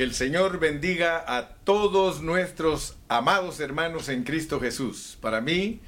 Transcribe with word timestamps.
Que 0.00 0.04
el 0.04 0.14
Señor 0.14 0.58
bendiga 0.58 1.22
a 1.26 1.56
todos 1.56 2.22
nuestros 2.22 2.96
amados 3.08 3.60
hermanos 3.60 4.08
en 4.08 4.24
Cristo 4.24 4.58
Jesús. 4.58 5.18
Para 5.20 5.42
mí, 5.42 5.82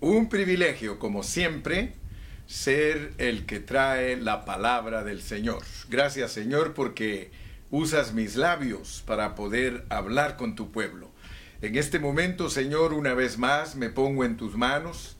un 0.00 0.28
privilegio, 0.28 0.98
como 0.98 1.22
siempre, 1.22 1.94
ser 2.48 3.12
el 3.18 3.46
que 3.46 3.60
trae 3.60 4.16
la 4.16 4.44
palabra 4.44 5.04
del 5.04 5.22
Señor. 5.22 5.62
Gracias, 5.88 6.32
Señor, 6.32 6.74
porque 6.74 7.30
usas 7.70 8.12
mis 8.12 8.34
labios 8.34 9.04
para 9.06 9.36
poder 9.36 9.84
hablar 9.88 10.36
con 10.36 10.56
tu 10.56 10.72
pueblo. 10.72 11.12
En 11.62 11.76
este 11.76 12.00
momento, 12.00 12.50
Señor, 12.50 12.92
una 12.92 13.14
vez 13.14 13.38
más 13.38 13.76
me 13.76 13.88
pongo 13.88 14.24
en 14.24 14.36
tus 14.36 14.56
manos. 14.56 15.16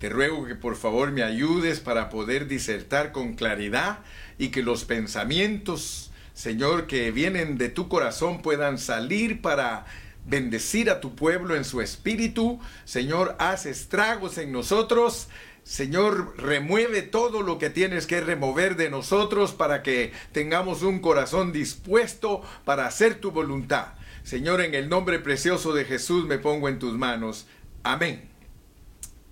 Te 0.00 0.08
ruego 0.08 0.44
que 0.44 0.56
por 0.56 0.74
favor 0.74 1.12
me 1.12 1.22
ayudes 1.22 1.78
para 1.78 2.10
poder 2.10 2.48
disertar 2.48 3.12
con 3.12 3.34
claridad 3.34 4.00
y 4.38 4.48
que 4.48 4.64
los 4.64 4.84
pensamientos 4.84 6.05
Señor, 6.36 6.86
que 6.86 7.12
vienen 7.12 7.56
de 7.56 7.70
tu 7.70 7.88
corazón 7.88 8.42
puedan 8.42 8.76
salir 8.76 9.40
para 9.40 9.86
bendecir 10.26 10.90
a 10.90 11.00
tu 11.00 11.16
pueblo 11.16 11.56
en 11.56 11.64
su 11.64 11.80
espíritu. 11.80 12.60
Señor, 12.84 13.36
haz 13.38 13.64
estragos 13.64 14.36
en 14.36 14.52
nosotros. 14.52 15.28
Señor, 15.64 16.34
remueve 16.36 17.00
todo 17.00 17.40
lo 17.40 17.56
que 17.56 17.70
tienes 17.70 18.06
que 18.06 18.20
remover 18.20 18.76
de 18.76 18.90
nosotros 18.90 19.52
para 19.52 19.82
que 19.82 20.12
tengamos 20.32 20.82
un 20.82 20.98
corazón 20.98 21.52
dispuesto 21.52 22.42
para 22.66 22.86
hacer 22.86 23.14
tu 23.14 23.30
voluntad. 23.30 23.94
Señor, 24.22 24.60
en 24.60 24.74
el 24.74 24.90
nombre 24.90 25.18
precioso 25.18 25.72
de 25.72 25.86
Jesús 25.86 26.26
me 26.26 26.38
pongo 26.38 26.68
en 26.68 26.78
tus 26.78 26.92
manos. 26.92 27.46
Amén. 27.82 28.28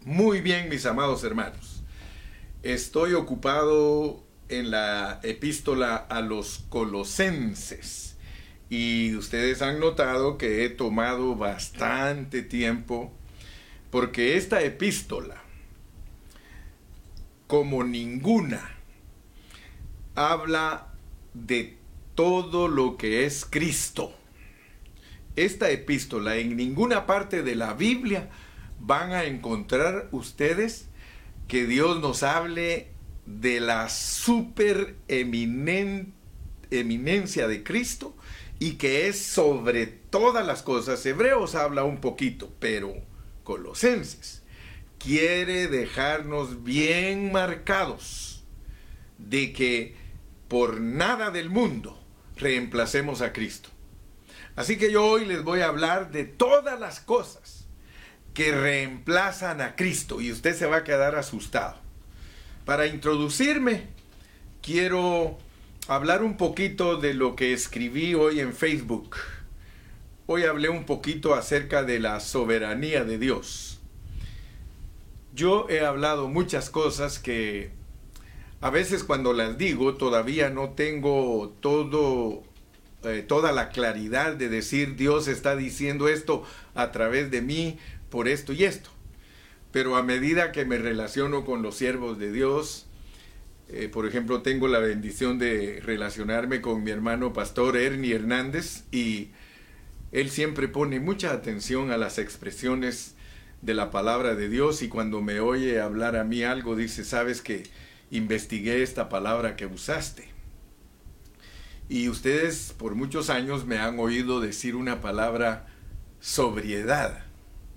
Muy 0.07 0.41
bien, 0.41 0.71
mis 0.71 0.87
amados 0.87 1.23
hermanos. 1.23 1.83
Estoy 2.63 3.13
ocupado 3.13 4.24
en 4.49 4.71
la 4.71 5.21
epístola 5.23 5.97
a 5.97 6.21
los 6.21 6.65
colosenses. 6.69 8.17
Y 8.71 9.15
ustedes 9.15 9.63
han 9.63 9.81
notado 9.81 10.39
que 10.39 10.65
he 10.65 10.71
tomado 10.71 11.37
bastante 11.37 12.43
tiempo 12.43 13.13
porque 13.91 14.37
esta 14.37 14.63
epístola, 14.63 15.37
como 17.47 17.85
ninguna, 17.85 18.77
habla 20.15 20.89
de 21.35 21.77
todo 22.15 22.69
lo 22.69 22.97
que 22.97 23.27
es 23.27 23.45
Cristo. 23.45 24.13
Esta 25.37 25.71
epístola 25.71 26.37
en 26.37 26.57
ninguna 26.57 27.07
parte 27.07 27.43
de 27.43 27.55
la 27.55 27.75
Biblia 27.75 28.31
van 28.81 29.13
a 29.13 29.25
encontrar 29.25 30.09
ustedes 30.13 30.89
que 31.49 31.67
Dios 31.67 32.01
nos 32.01 32.23
hable 32.23 32.94
de 33.27 33.61
la 33.61 33.89
super 33.89 34.97
eminencia 35.09 35.79
de 37.49 37.63
Cristo 37.63 38.17
y 38.59 38.73
que 38.73 39.09
es 39.09 39.21
sobre 39.21 39.87
todas 39.87 40.47
las 40.47 40.63
cosas. 40.63 41.05
Hebreos 41.05 41.55
habla 41.55 41.85
un 41.85 42.01
poquito, 42.01 42.53
pero 42.59 42.95
Colosenses 43.43 44.43
quiere 44.99 45.69
dejarnos 45.69 46.65
bien 46.65 47.33
marcados 47.33 48.45
de 49.19 49.53
que 49.53 49.97
por 50.49 50.81
nada 50.81 51.31
del 51.31 51.51
mundo 51.51 52.01
reemplacemos 52.37 53.21
a 53.21 53.33
Cristo. 53.33 53.69
Así 54.57 54.77
que 54.77 54.91
yo 54.91 55.05
hoy 55.05 55.25
les 55.25 55.43
voy 55.43 55.61
a 55.61 55.67
hablar 55.67 56.11
de 56.11 56.25
todas 56.25 56.79
las 56.79 57.01
cosas 57.01 57.67
que 58.35 58.53
reemplazan 58.53 59.61
a 59.61 59.77
Cristo 59.77 60.21
y 60.21 60.33
usted 60.33 60.57
se 60.57 60.67
va 60.67 60.79
a 60.79 60.85
quedar 60.85 61.17
asustado. 61.17 61.84
Para 62.65 62.87
introducirme, 62.87 63.83
quiero 64.63 65.37
hablar 65.87 66.23
un 66.23 66.39
poquito 66.39 66.97
de 66.97 67.13
lo 67.13 67.37
que 67.37 67.53
escribí 67.53 68.15
hoy 68.15 68.41
en 68.41 68.55
Facebook. 68.55 69.17
Hoy 70.27 70.45
hablé 70.45 70.71
un 70.71 70.87
poquito 70.87 71.35
acerca 71.35 71.83
de 71.83 72.01
la 72.01 72.21
soberanía 72.21 73.05
de 73.05 73.19
Dios. 73.19 73.81
Yo 75.35 75.67
he 75.69 75.85
hablado 75.85 76.29
muchas 76.29 76.71
cosas 76.71 77.19
que 77.19 77.71
a 78.63 78.71
veces 78.71 79.05
cuando 79.05 79.35
las 79.35 79.59
digo 79.59 79.97
todavía 79.97 80.49
no 80.49 80.71
tengo 80.71 81.55
todo 81.61 82.45
eh, 83.03 83.23
toda 83.29 83.53
la 83.53 83.69
claridad 83.69 84.37
de 84.37 84.49
decir 84.49 84.97
Dios 84.97 85.29
está 85.29 85.55
diciendo 85.55 86.09
esto 86.09 86.45
a 86.75 86.93
través 86.93 87.31
de 87.31 87.43
mí 87.43 87.79
por 88.09 88.27
esto 88.27 88.55
y 88.55 88.65
esto 88.65 88.94
pero 89.75 89.97
a 89.97 90.05
medida 90.05 90.53
que 90.53 90.65
me 90.65 90.79
relaciono 90.79 91.45
con 91.45 91.63
los 91.63 91.75
siervos 91.75 92.17
de 92.17 92.31
Dios, 92.31 92.87
eh, 93.69 93.89
por 93.89 94.07
ejemplo, 94.07 94.41
tengo 94.41 94.69
la 94.69 94.79
bendición 94.79 95.41
de 95.41 95.81
relacionarme 95.85 96.61
con 96.61 96.85
mi 96.85 96.93
hermano 96.93 97.33
pastor 97.33 97.77
Ernie 97.77 98.15
Hernández 98.15 98.85
y 98.93 99.31
él 100.13 100.31
siempre 100.31 100.69
pone 100.69 101.01
mucha 101.01 101.33
atención 101.33 101.91
a 101.91 101.97
las 101.97 102.21
expresiones 102.21 103.17
de 103.63 103.75
la 103.75 103.91
palabra 103.91 104.37
de 104.37 104.49
Dios 104.49 104.81
y 104.81 104.89
cuando 104.89 105.21
me 105.23 105.41
oye 105.41 105.81
hablar 105.81 106.15
a 106.15 106.23
mí 106.23 106.45
algo 106.45 106.77
dice, 106.77 107.05
sabes 107.05 107.43
que 107.43 107.65
investigué 108.13 108.81
esta 108.85 109.09
palabra 109.09 109.57
que 109.57 109.67
usaste. 109.67 110.29
Y 111.89 112.09
ustedes 112.09 112.73
por 112.79 112.95
muchos 112.95 113.29
años 113.29 113.67
me 113.67 113.79
han 113.79 113.99
oído 113.99 114.41
decir 114.41 114.77
una 114.77 115.01
palabra 115.01 115.67
sobriedad, 116.21 117.25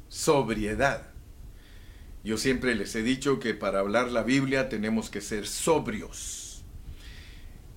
sobriedad. 0.10 1.17
Yo 2.28 2.36
siempre 2.36 2.76
les 2.76 2.94
he 2.94 3.04
dicho 3.04 3.40
que 3.40 3.54
para 3.54 3.80
hablar 3.80 4.12
la 4.12 4.22
Biblia 4.22 4.68
tenemos 4.68 5.10
que 5.10 5.22
ser 5.22 5.48
sobrios. 5.48 6.62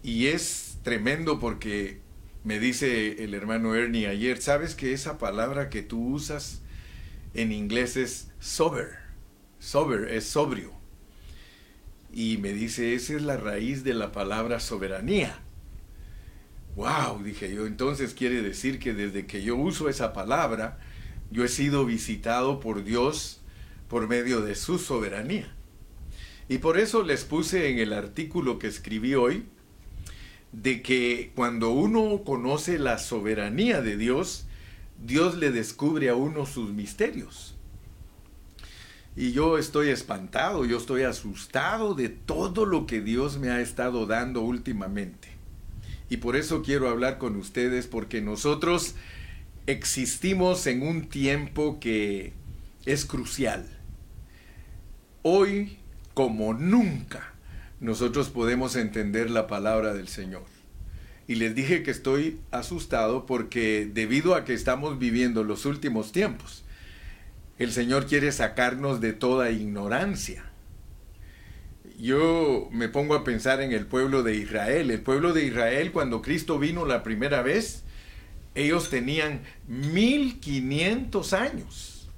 Y 0.02 0.26
es 0.26 0.78
tremendo 0.82 1.38
porque 1.38 2.00
me 2.42 2.58
dice 2.58 3.22
el 3.22 3.34
hermano 3.34 3.76
Ernie 3.76 4.08
ayer, 4.08 4.42
¿sabes 4.42 4.74
que 4.74 4.92
esa 4.92 5.18
palabra 5.18 5.70
que 5.70 5.82
tú 5.82 6.04
usas 6.04 6.62
en 7.32 7.52
inglés 7.52 7.96
es 7.96 8.32
sober? 8.40 8.98
Sober 9.60 10.08
es 10.12 10.24
sobrio. 10.24 10.72
Y 12.12 12.38
me 12.38 12.52
dice, 12.52 12.96
esa 12.96 13.14
es 13.14 13.22
la 13.22 13.36
raíz 13.36 13.84
de 13.84 13.94
la 13.94 14.10
palabra 14.10 14.58
soberanía. 14.58 15.38
Wow, 16.74 17.22
dije 17.22 17.54
yo, 17.54 17.68
entonces 17.68 18.14
quiere 18.14 18.42
decir 18.42 18.80
que 18.80 18.94
desde 18.94 19.26
que 19.26 19.44
yo 19.44 19.54
uso 19.54 19.88
esa 19.88 20.12
palabra, 20.12 20.80
yo 21.30 21.44
he 21.44 21.48
sido 21.48 21.86
visitado 21.86 22.58
por 22.58 22.82
Dios 22.82 23.39
por 23.90 24.08
medio 24.08 24.40
de 24.40 24.54
su 24.54 24.78
soberanía. 24.78 25.52
Y 26.48 26.58
por 26.58 26.78
eso 26.78 27.02
les 27.02 27.24
puse 27.24 27.70
en 27.70 27.78
el 27.78 27.92
artículo 27.92 28.58
que 28.58 28.68
escribí 28.68 29.14
hoy, 29.14 29.44
de 30.52 30.80
que 30.80 31.32
cuando 31.34 31.70
uno 31.70 32.22
conoce 32.24 32.78
la 32.78 32.98
soberanía 32.98 33.82
de 33.82 33.96
Dios, 33.96 34.46
Dios 35.04 35.36
le 35.36 35.50
descubre 35.50 36.08
a 36.08 36.14
uno 36.14 36.46
sus 36.46 36.70
misterios. 36.70 37.56
Y 39.16 39.32
yo 39.32 39.58
estoy 39.58 39.88
espantado, 39.88 40.64
yo 40.64 40.78
estoy 40.78 41.02
asustado 41.02 41.94
de 41.94 42.08
todo 42.08 42.66
lo 42.66 42.86
que 42.86 43.00
Dios 43.00 43.38
me 43.38 43.50
ha 43.50 43.60
estado 43.60 44.06
dando 44.06 44.40
últimamente. 44.40 45.28
Y 46.08 46.18
por 46.18 46.36
eso 46.36 46.62
quiero 46.62 46.88
hablar 46.88 47.18
con 47.18 47.36
ustedes, 47.36 47.88
porque 47.88 48.20
nosotros 48.20 48.94
existimos 49.66 50.66
en 50.68 50.82
un 50.82 51.08
tiempo 51.08 51.78
que 51.80 52.32
es 52.86 53.04
crucial. 53.04 53.79
Hoy, 55.22 55.76
como 56.14 56.54
nunca, 56.54 57.34
nosotros 57.78 58.30
podemos 58.30 58.74
entender 58.74 59.30
la 59.30 59.46
palabra 59.46 59.92
del 59.92 60.08
Señor. 60.08 60.44
Y 61.28 61.34
les 61.34 61.54
dije 61.54 61.82
que 61.82 61.90
estoy 61.90 62.40
asustado 62.50 63.26
porque 63.26 63.88
debido 63.92 64.34
a 64.34 64.44
que 64.44 64.54
estamos 64.54 64.98
viviendo 64.98 65.44
los 65.44 65.66
últimos 65.66 66.12
tiempos, 66.12 66.64
el 67.58 67.70
Señor 67.70 68.06
quiere 68.06 68.32
sacarnos 68.32 69.02
de 69.02 69.12
toda 69.12 69.50
ignorancia. 69.50 70.50
Yo 71.98 72.70
me 72.72 72.88
pongo 72.88 73.14
a 73.14 73.22
pensar 73.22 73.60
en 73.60 73.72
el 73.72 73.84
pueblo 73.84 74.22
de 74.22 74.36
Israel. 74.36 74.90
El 74.90 75.02
pueblo 75.02 75.34
de 75.34 75.44
Israel, 75.44 75.92
cuando 75.92 76.22
Cristo 76.22 76.58
vino 76.58 76.86
la 76.86 77.02
primera 77.02 77.42
vez, 77.42 77.84
ellos 78.54 78.88
tenían 78.88 79.42
1500 79.68 81.34
años 81.34 82.10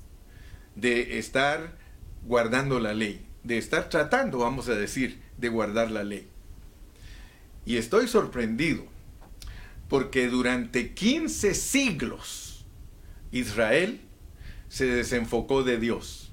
de 0.76 1.18
estar 1.18 1.81
guardando 2.24 2.80
la 2.80 2.94
ley, 2.94 3.26
de 3.42 3.58
estar 3.58 3.88
tratando, 3.88 4.38
vamos 4.38 4.68
a 4.68 4.74
decir, 4.74 5.20
de 5.38 5.48
guardar 5.48 5.90
la 5.90 6.04
ley. 6.04 6.28
Y 7.64 7.76
estoy 7.76 8.08
sorprendido 8.08 8.84
porque 9.88 10.28
durante 10.28 10.94
15 10.94 11.54
siglos 11.54 12.64
Israel 13.30 14.00
se 14.68 14.86
desenfocó 14.86 15.62
de 15.62 15.78
Dios. 15.78 16.32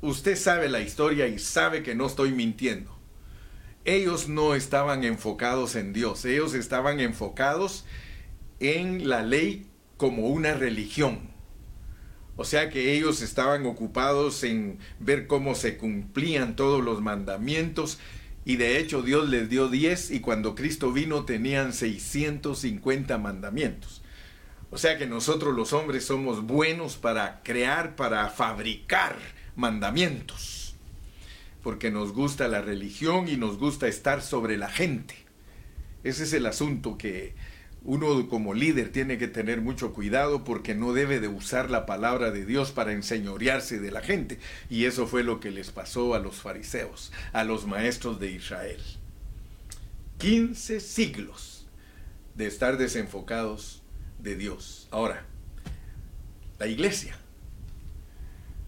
Usted 0.00 0.36
sabe 0.36 0.68
la 0.68 0.80
historia 0.80 1.26
y 1.26 1.38
sabe 1.38 1.82
que 1.82 1.94
no 1.94 2.06
estoy 2.06 2.32
mintiendo. 2.32 2.96
Ellos 3.84 4.28
no 4.28 4.54
estaban 4.54 5.02
enfocados 5.02 5.74
en 5.74 5.92
Dios, 5.92 6.24
ellos 6.24 6.54
estaban 6.54 7.00
enfocados 7.00 7.84
en 8.60 9.08
la 9.08 9.22
ley 9.22 9.66
como 9.96 10.28
una 10.28 10.54
religión. 10.54 11.31
O 12.36 12.44
sea 12.44 12.70
que 12.70 12.94
ellos 12.94 13.20
estaban 13.22 13.66
ocupados 13.66 14.42
en 14.42 14.78
ver 14.98 15.26
cómo 15.26 15.54
se 15.54 15.76
cumplían 15.76 16.56
todos 16.56 16.82
los 16.82 17.02
mandamientos 17.02 17.98
Y 18.44 18.56
de 18.56 18.78
hecho 18.78 19.02
Dios 19.02 19.28
les 19.28 19.48
dio 19.48 19.68
10 19.68 20.10
y 20.10 20.20
cuando 20.20 20.54
Cristo 20.54 20.92
vino 20.92 21.24
tenían 21.24 21.72
650 21.72 23.18
mandamientos. 23.18 24.02
O 24.72 24.78
sea 24.78 24.98
que 24.98 25.06
nosotros 25.06 25.54
los 25.54 25.72
hombres 25.72 26.06
somos 26.06 26.42
buenos 26.44 26.96
para 26.96 27.42
crear, 27.44 27.94
para 27.94 28.30
fabricar 28.30 29.16
mandamientos. 29.54 30.74
Porque 31.62 31.90
nos 31.90 32.12
gusta 32.12 32.48
la 32.48 32.62
religión 32.62 33.28
y 33.28 33.36
nos 33.36 33.58
gusta 33.58 33.86
estar 33.86 34.22
sobre 34.22 34.56
la 34.56 34.68
gente. 34.68 35.14
Ese 36.02 36.24
es 36.24 36.32
el 36.32 36.46
asunto 36.46 36.98
que 36.98 37.34
uno 37.84 38.28
como 38.28 38.54
líder 38.54 38.92
tiene 38.92 39.18
que 39.18 39.26
tener 39.26 39.60
mucho 39.60 39.92
cuidado 39.92 40.44
porque 40.44 40.74
no 40.74 40.92
debe 40.92 41.18
de 41.18 41.28
usar 41.28 41.70
la 41.70 41.84
palabra 41.84 42.30
de 42.30 42.46
Dios 42.46 42.70
para 42.70 42.92
enseñorearse 42.92 43.80
de 43.80 43.90
la 43.90 44.02
gente. 44.02 44.38
Y 44.70 44.84
eso 44.84 45.06
fue 45.06 45.24
lo 45.24 45.40
que 45.40 45.50
les 45.50 45.70
pasó 45.70 46.14
a 46.14 46.20
los 46.20 46.36
fariseos, 46.36 47.12
a 47.32 47.42
los 47.42 47.66
maestros 47.66 48.20
de 48.20 48.30
Israel. 48.30 48.80
15 50.18 50.78
siglos 50.78 51.66
de 52.36 52.46
estar 52.46 52.78
desenfocados 52.78 53.82
de 54.20 54.36
Dios. 54.36 54.86
Ahora, 54.92 55.26
la 56.60 56.68
iglesia. 56.68 57.18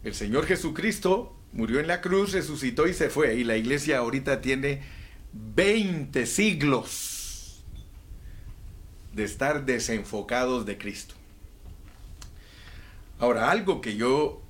El 0.02 0.14
Señor 0.14 0.46
Jesucristo 0.46 1.38
murió 1.52 1.78
en 1.78 1.87
la 1.87 2.00
cruz, 2.00 2.32
resucitó 2.32 2.88
y 2.88 2.94
se 2.94 3.11
fue. 3.11 3.37
Y 3.37 3.44
la 3.44 3.56
iglesia 3.56 3.99
ahorita 3.99 4.40
tiene 4.40 4.82
20 5.32 6.26
siglos 6.26 7.13
de 9.14 9.25
estar 9.25 9.64
desenfocados 9.64 10.66
de 10.66 10.78
Cristo. 10.78 11.14
Ahora, 13.19 13.50
algo 13.50 13.81
que 13.81 13.96
yo 13.96 14.43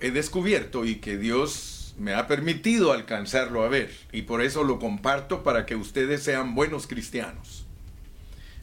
he 0.00 0.10
descubierto 0.10 0.84
y 0.84 0.96
que 0.96 1.16
Dios 1.16 1.94
me 1.98 2.14
ha 2.14 2.26
permitido 2.26 2.92
alcanzarlo 2.92 3.64
a 3.64 3.68
ver, 3.68 3.90
y 4.12 4.22
por 4.22 4.42
eso 4.42 4.64
lo 4.64 4.78
comparto 4.78 5.42
para 5.42 5.66
que 5.66 5.76
ustedes 5.76 6.22
sean 6.22 6.54
buenos 6.54 6.86
cristianos. 6.86 7.66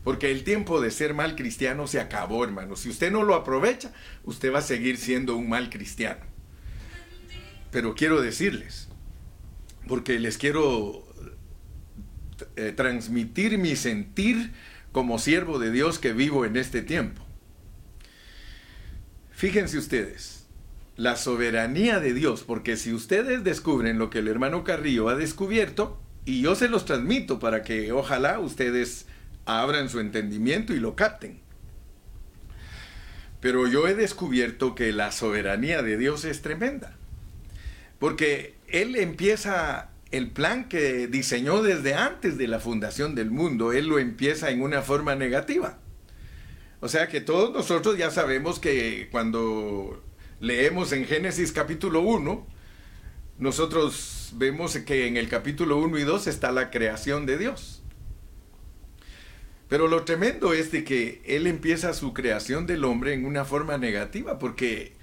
Porque 0.03 0.31
el 0.31 0.43
tiempo 0.43 0.81
de 0.81 0.91
ser 0.91 1.13
mal 1.13 1.35
cristiano 1.35 1.85
se 1.85 1.99
acabó, 1.99 2.43
hermano. 2.43 2.75
Si 2.75 2.89
usted 2.89 3.11
no 3.11 3.23
lo 3.23 3.35
aprovecha, 3.35 3.93
usted 4.23 4.53
va 4.53 4.59
a 4.59 4.63
seguir 4.63 4.97
siendo 4.97 5.35
un 5.35 5.49
mal 5.49 5.69
cristiano. 5.69 6.21
Pero 7.69 7.93
quiero 7.95 8.21
decirles, 8.21 8.87
porque 9.87 10.17
les 10.17 10.37
quiero 10.37 11.05
eh, 12.55 12.73
transmitir 12.75 13.57
mi 13.57 13.75
sentir 13.75 14.53
como 14.91 15.19
siervo 15.19 15.59
de 15.59 15.71
Dios 15.71 15.99
que 15.99 16.13
vivo 16.13 16.45
en 16.45 16.57
este 16.57 16.81
tiempo. 16.81 17.25
Fíjense 19.31 19.77
ustedes, 19.77 20.47
la 20.95 21.15
soberanía 21.15 21.99
de 21.99 22.13
Dios, 22.13 22.43
porque 22.43 22.75
si 22.75 22.93
ustedes 22.93 23.43
descubren 23.43 23.99
lo 23.99 24.09
que 24.09 24.19
el 24.19 24.27
hermano 24.27 24.63
Carrillo 24.63 25.09
ha 25.09 25.15
descubierto, 25.15 25.99
y 26.25 26.41
yo 26.41 26.55
se 26.55 26.69
los 26.69 26.85
transmito 26.85 27.39
para 27.39 27.63
que 27.63 27.91
ojalá 27.91 28.39
ustedes 28.39 29.05
abran 29.45 29.89
su 29.89 29.99
entendimiento 29.99 30.73
y 30.73 30.79
lo 30.79 30.95
capten. 30.95 31.39
Pero 33.39 33.67
yo 33.67 33.87
he 33.87 33.95
descubierto 33.95 34.75
que 34.75 34.91
la 34.91 35.11
soberanía 35.11 35.81
de 35.81 35.97
Dios 35.97 36.25
es 36.25 36.41
tremenda. 36.41 36.97
Porque 37.97 38.55
Él 38.67 38.95
empieza 38.95 39.89
el 40.11 40.31
plan 40.31 40.67
que 40.67 41.07
diseñó 41.07 41.61
desde 41.61 41.93
antes 41.93 42.37
de 42.37 42.47
la 42.47 42.59
fundación 42.59 43.15
del 43.15 43.29
mundo, 43.29 43.73
él 43.73 43.87
lo 43.87 43.99
empieza 43.99 44.49
en 44.49 44.61
una 44.61 44.81
forma 44.81 45.15
negativa. 45.15 45.79
O 46.79 46.87
sea 46.87 47.07
que 47.07 47.21
todos 47.21 47.53
nosotros 47.53 47.97
ya 47.97 48.09
sabemos 48.09 48.59
que 48.59 49.09
cuando 49.11 50.01
leemos 50.39 50.93
en 50.93 51.05
Génesis 51.05 51.51
capítulo 51.51 52.01
1, 52.01 52.47
nosotros 53.37 54.31
vemos 54.35 54.77
que 54.77 55.07
en 55.07 55.17
el 55.17 55.29
capítulo 55.29 55.77
1 55.77 55.97
y 55.99 56.03
2 56.03 56.27
está 56.27 56.51
la 56.51 56.71
creación 56.71 57.25
de 57.25 57.37
Dios. 57.37 57.83
Pero 59.67 59.87
lo 59.87 60.03
tremendo 60.03 60.53
es 60.53 60.71
de 60.71 60.83
que 60.83 61.21
él 61.25 61.45
empieza 61.45 61.93
su 61.93 62.13
creación 62.13 62.65
del 62.65 62.83
hombre 62.83 63.13
en 63.13 63.25
una 63.25 63.45
forma 63.45 63.77
negativa, 63.77 64.39
porque 64.39 64.93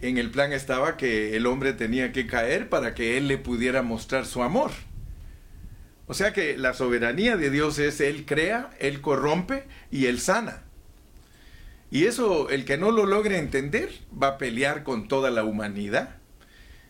en 0.00 0.18
el 0.18 0.30
plan 0.30 0.52
estaba 0.52 0.96
que 0.96 1.36
el 1.36 1.46
hombre 1.46 1.72
tenía 1.72 2.12
que 2.12 2.26
caer 2.26 2.68
para 2.68 2.94
que 2.94 3.16
él 3.16 3.28
le 3.28 3.38
pudiera 3.38 3.82
mostrar 3.82 4.26
su 4.26 4.42
amor. 4.42 4.70
O 6.06 6.14
sea 6.14 6.32
que 6.32 6.56
la 6.56 6.74
soberanía 6.74 7.36
de 7.36 7.50
Dios 7.50 7.78
es 7.78 8.00
Él 8.00 8.24
crea, 8.26 8.70
Él 8.78 9.00
corrompe 9.00 9.64
y 9.90 10.06
Él 10.06 10.20
sana. 10.20 10.62
Y 11.90 12.04
eso, 12.04 12.48
el 12.50 12.64
que 12.64 12.78
no 12.78 12.90
lo 12.90 13.06
logre 13.06 13.38
entender, 13.38 13.90
va 14.10 14.28
a 14.28 14.38
pelear 14.38 14.82
con 14.82 15.08
toda 15.08 15.30
la 15.30 15.44
humanidad. 15.44 16.16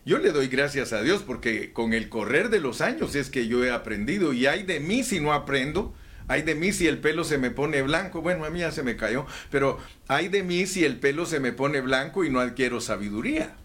Yo 0.05 0.19
le 0.19 0.31
doy 0.31 0.47
gracias 0.47 0.93
a 0.93 1.01
Dios 1.01 1.23
porque 1.25 1.73
con 1.73 1.93
el 1.93 2.09
correr 2.09 2.49
de 2.49 2.59
los 2.59 2.81
años 2.81 3.15
es 3.15 3.29
que 3.29 3.47
yo 3.47 3.63
he 3.65 3.71
aprendido 3.71 4.33
y 4.33 4.45
hay 4.45 4.63
de 4.63 4.79
mí 4.79 5.03
si 5.03 5.19
no 5.19 5.33
aprendo 5.33 5.93
hay 6.27 6.41
de 6.41 6.55
mí 6.55 6.73
si 6.73 6.87
el 6.87 6.99
pelo 6.99 7.23
se 7.23 7.37
me 7.37 7.51
pone 7.51 7.81
blanco. 7.81 8.21
Bueno, 8.21 8.45
a 8.45 8.49
mí 8.49 8.59
ya 8.59 8.71
se 8.71 8.83
me 8.83 8.97
cayó. 8.97 9.25
Pero 9.49 9.77
hay 10.07 10.27
de 10.27 10.43
mí 10.43 10.65
si 10.65 10.83
el 10.83 10.99
pelo 10.99 11.25
se 11.25 11.39
me 11.39 11.53
pone 11.53 11.81
blanco 11.81 12.25
y 12.25 12.29
no 12.29 12.39
adquiero 12.39 12.81
sabiduría. 12.81 13.55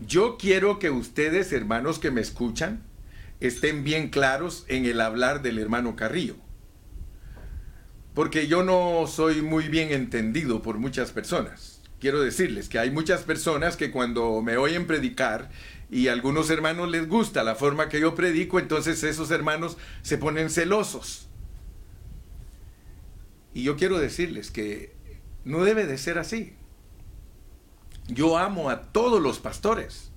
Yo 0.00 0.38
quiero 0.38 0.78
que 0.78 0.90
ustedes, 0.90 1.52
hermanos 1.52 1.98
que 1.98 2.10
me 2.10 2.20
escuchan, 2.20 2.82
estén 3.40 3.84
bien 3.84 4.08
claros 4.08 4.64
en 4.68 4.86
el 4.86 5.00
hablar 5.00 5.42
del 5.42 5.58
hermano 5.58 5.94
Carrillo. 5.94 6.36
Porque 8.14 8.46
yo 8.46 8.62
no 8.62 9.06
soy 9.06 9.42
muy 9.42 9.68
bien 9.68 9.92
entendido 9.92 10.62
por 10.62 10.78
muchas 10.78 11.12
personas. 11.12 11.82
Quiero 12.00 12.20
decirles 12.20 12.68
que 12.68 12.78
hay 12.78 12.90
muchas 12.90 13.22
personas 13.22 13.76
que 13.76 13.90
cuando 13.90 14.40
me 14.40 14.56
oyen 14.56 14.86
predicar 14.86 15.50
y 15.90 16.08
a 16.08 16.12
algunos 16.12 16.48
hermanos 16.48 16.88
les 16.90 17.08
gusta 17.08 17.42
la 17.42 17.56
forma 17.56 17.88
que 17.88 18.00
yo 18.00 18.14
predico, 18.14 18.60
entonces 18.60 19.02
esos 19.02 19.30
hermanos 19.30 19.76
se 20.02 20.16
ponen 20.16 20.48
celosos 20.48 21.27
y 23.58 23.64
yo 23.64 23.76
quiero 23.76 23.98
decirles 23.98 24.52
que 24.52 24.92
no 25.44 25.64
debe 25.64 25.84
de 25.84 25.98
ser 25.98 26.16
así. 26.16 26.52
Yo 28.06 28.38
amo 28.38 28.70
a 28.70 28.92
todos 28.92 29.20
los 29.20 29.40
pastores. 29.40 30.12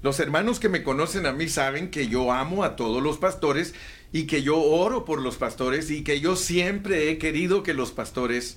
Los 0.00 0.20
hermanos 0.20 0.58
que 0.58 0.70
me 0.70 0.82
conocen 0.82 1.26
a 1.26 1.34
mí 1.34 1.50
saben 1.50 1.90
que 1.90 2.08
yo 2.08 2.32
amo 2.32 2.64
a 2.64 2.74
todos 2.74 3.02
los 3.02 3.18
pastores 3.18 3.74
y 4.10 4.26
que 4.26 4.42
yo 4.42 4.58
oro 4.58 5.04
por 5.04 5.20
los 5.20 5.36
pastores 5.36 5.90
y 5.90 6.02
que 6.02 6.18
yo 6.18 6.34
siempre 6.34 7.10
he 7.10 7.18
querido 7.18 7.62
que 7.62 7.74
los 7.74 7.92
pastores 7.92 8.56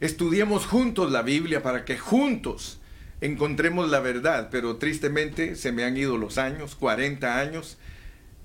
estudiemos 0.00 0.64
juntos 0.64 1.12
la 1.12 1.20
Biblia 1.20 1.62
para 1.62 1.84
que 1.84 1.98
juntos 1.98 2.80
encontremos 3.20 3.90
la 3.90 4.00
verdad. 4.00 4.48
Pero 4.50 4.76
tristemente 4.76 5.54
se 5.54 5.70
me 5.70 5.84
han 5.84 5.98
ido 5.98 6.16
los 6.16 6.38
años, 6.38 6.76
40 6.76 7.38
años, 7.38 7.76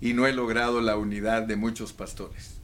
y 0.01 0.11
no 0.11 0.27
he 0.27 0.33
logrado 0.33 0.81
la 0.81 0.97
unidad 0.97 1.43
de 1.43 1.55
muchos 1.55 1.93
pastores. 1.93 2.58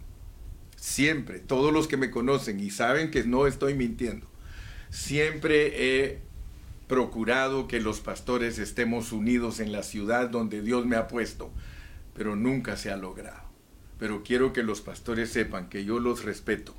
Siempre, 0.86 1.40
todos 1.40 1.74
los 1.74 1.88
que 1.88 1.98
me 1.98 2.12
conocen 2.12 2.60
y 2.60 2.70
saben 2.70 3.10
que 3.10 3.24
no 3.24 3.48
estoy 3.48 3.74
mintiendo, 3.74 4.28
siempre 4.92 6.04
he 6.06 6.20
procurado 6.88 7.68
que 7.68 7.82
los 7.82 8.02
pastores 8.02 8.60
estemos 8.60 9.12
unidos 9.12 9.60
en 9.60 9.72
la 9.72 9.82
ciudad 9.82 10.30
donde 10.30 10.62
Dios 10.62 10.86
me 10.86 10.96
ha 10.96 11.08
puesto, 11.08 11.52
pero 12.14 12.36
nunca 12.36 12.78
se 12.78 12.92
ha 12.92 12.98
logrado. 12.98 13.50
Pero 13.98 14.22
quiero 14.22 14.54
que 14.54 14.62
los 14.62 14.82
pastores 14.82 15.32
sepan 15.32 15.70
que 15.70 15.86
yo 15.86 16.00
los 16.00 16.24
respeto 16.24 16.76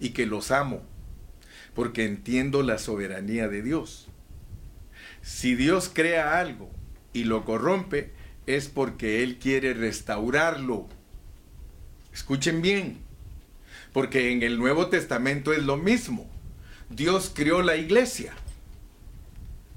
y 0.00 0.10
que 0.10 0.26
los 0.26 0.50
amo, 0.50 0.82
porque 1.76 2.04
entiendo 2.04 2.64
la 2.64 2.76
soberanía 2.76 3.46
de 3.46 3.62
Dios. 3.62 4.08
Si 5.22 5.54
Dios 5.54 5.92
crea 5.94 6.40
algo 6.40 6.70
y 7.12 7.22
lo 7.22 7.44
corrompe, 7.44 8.10
es 8.46 8.66
porque 8.66 9.22
Él 9.22 9.38
quiere 9.38 9.74
restaurarlo. 9.74 10.88
Escuchen 12.12 12.62
bien, 12.62 13.11
porque 13.92 14.32
en 14.32 14.42
el 14.42 14.58
Nuevo 14.58 14.88
Testamento 14.88 15.52
es 15.52 15.62
lo 15.62 15.76
mismo. 15.76 16.30
Dios 16.90 17.30
crió 17.34 17.62
la 17.62 17.76
iglesia. 17.76 18.34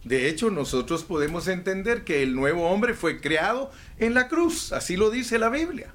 De 0.03 0.29
hecho, 0.29 0.51
nosotros 0.51 1.03
podemos 1.03 1.47
entender 1.47 2.03
que 2.03 2.21
el 2.21 2.35
nuevo 2.35 2.69
hombre 2.69 2.93
fue 2.93 3.19
creado 3.19 3.71
en 3.97 4.13
la 4.13 4.27
cruz, 4.27 4.71
así 4.71 4.97
lo 4.97 5.09
dice 5.09 5.39
la 5.39 5.49
Biblia. 5.49 5.93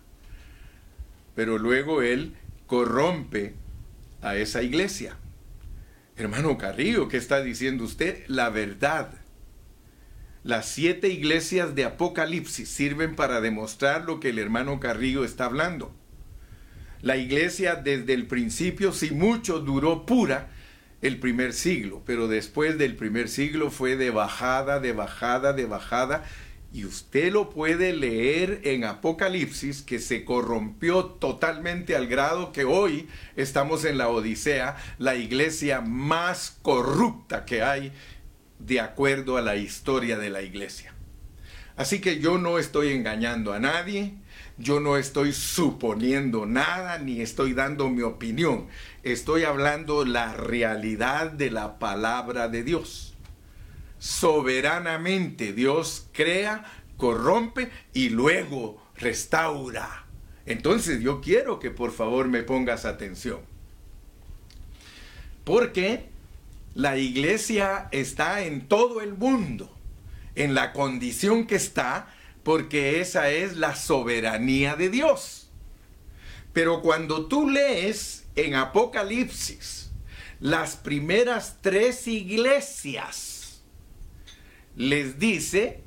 Pero 1.37 1.59
luego 1.59 2.03
Él 2.03 2.35
corrompe 2.67 3.55
a 4.21 4.37
esa 4.37 4.63
iglesia. 4.63 5.17
Hermano 6.17 6.59
Carrillo, 6.59 7.09
¿qué 7.09 7.17
está 7.17 7.41
diciendo 7.41 7.85
usted? 7.85 8.25
La 8.27 8.51
verdad. 8.51 9.15
Las 10.43 10.69
siete 10.69 11.09
iglesias 11.09 11.75
de 11.75 11.85
Apocalipsis 11.85 12.69
sirven 12.69 13.15
para 13.15 13.41
demostrar 13.41 14.05
lo 14.05 14.21
que 14.21 14.31
el 14.31 14.39
hermano 14.39 14.81
Carrillo 14.81 15.25
está 15.25 15.45
hablando. 15.45 15.95
La 17.03 17.17
iglesia 17.17 17.77
desde 17.77 18.13
el 18.13 18.27
principio, 18.27 18.93
si 18.93 19.11
mucho, 19.11 19.61
duró 19.61 20.05
pura 20.05 20.51
el 21.01 21.19
primer 21.19 21.55
siglo, 21.55 22.03
pero 22.05 22.29
después 22.29 22.77
del 22.77 22.95
primer 22.97 23.29
siglo 23.29 23.71
fue 23.71 23.97
de 23.97 24.11
bajada, 24.11 24.81
de 24.81 24.93
bajada, 24.93 25.53
de 25.53 25.65
bajada. 25.65 26.25
Y 26.73 26.85
usted 26.85 27.33
lo 27.33 27.51
puede 27.51 27.93
leer 27.93 28.61
en 28.65 28.85
Apocalipsis, 28.85 29.83
que 29.83 29.99
se 29.99 30.25
corrompió 30.25 31.05
totalmente 31.05 31.97
al 31.97 32.07
grado 32.07 32.53
que 32.53 32.65
hoy 32.65 33.09
estamos 33.35 33.85
en 33.85 33.99
la 33.99 34.09
Odisea, 34.09 34.77
la 34.99 35.17
iglesia 35.17 35.81
más 35.81 36.59
corrupta 36.63 37.45
que 37.45 37.63
hay 37.63 37.93
de 38.61 38.79
acuerdo 38.79 39.37
a 39.37 39.43
la 39.43 39.57
historia 39.57 40.19
de 40.19 40.31
la 40.31 40.43
iglesia. 40.43 40.95
Así 41.77 42.01
que 42.01 42.21
yo 42.21 42.39
no 42.39 42.59
estoy 42.59 42.93
engañando 42.93 43.53
a 43.53 43.59
nadie, 43.59 44.15
Yo 44.61 44.79
no 44.79 44.99
estoy 44.99 45.33
suponiendo 45.33 46.45
nada 46.45 46.99
ni 46.99 47.23
estoy 47.23 47.55
dando 47.55 47.89
mi 47.89 48.03
opinión. 48.03 48.67
Estoy 49.03 49.45
hablando 49.45 50.05
la 50.05 50.35
realidad 50.35 51.31
de 51.31 51.51
la 51.51 51.79
palabra 51.79 52.49
de 52.49 52.63
Dios. 52.63 53.15
Soberanamente 53.99 55.55
Dios 55.55 56.09
crea, 56.13 56.65
corrompe 56.99 57.71
y 57.95 58.11
luego 58.11 58.83
restaura. 58.97 60.05
Entonces 60.45 61.01
yo 61.01 61.23
quiero 61.23 61.59
que 61.59 61.71
por 61.71 61.91
favor 61.91 62.29
me 62.29 62.43
pongas 62.43 62.85
atención. 62.85 63.41
Porque 65.45 66.11
la 66.75 66.99
iglesia 66.99 67.89
está 67.93 68.43
en 68.43 68.69
todo 68.69 69.01
el 69.01 69.15
mundo, 69.15 69.75
en 70.35 70.55
la 70.55 70.75
condición 70.75 71.47
que 71.47 71.57
está, 71.57 72.15
porque 72.51 73.01
esa 73.01 73.31
es 73.31 73.57
la 73.59 73.77
soberanía 73.77 74.75
de 74.75 74.89
Dios. 74.89 75.49
Pero 76.53 76.83
cuando 76.83 77.27
tú 77.27 77.49
lees 77.49 78.25
en 78.35 78.57
Apocalipsis 78.57 79.93
las 80.41 80.75
primeras 80.75 81.59
tres 81.61 82.09
iglesias, 82.09 83.63
les 84.75 85.21
dice 85.21 85.85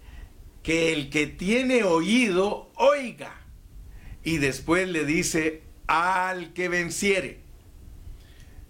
que 0.63 0.93
el 0.93 1.10
que 1.10 1.27
tiene 1.27 1.84
oído, 1.84 2.72
oiga. 2.75 3.41
Y 4.24 4.38
después 4.38 4.88
le 4.88 5.03
dice 5.03 5.63
al 5.88 6.53
que 6.53 6.70
venciere. 6.70 7.41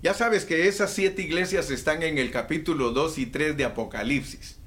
Ya 0.02 0.16
sabes 0.16 0.46
que 0.46 0.68
esas 0.68 0.92
siete 0.92 1.22
iglesias 1.22 1.70
están 1.70 2.02
en 2.02 2.18
el 2.18 2.32
capítulo 2.32 2.90
2 2.90 3.20
y 3.20 3.28
3 3.28 3.56
de 3.56 3.66
Apocalipsis. 3.66 4.58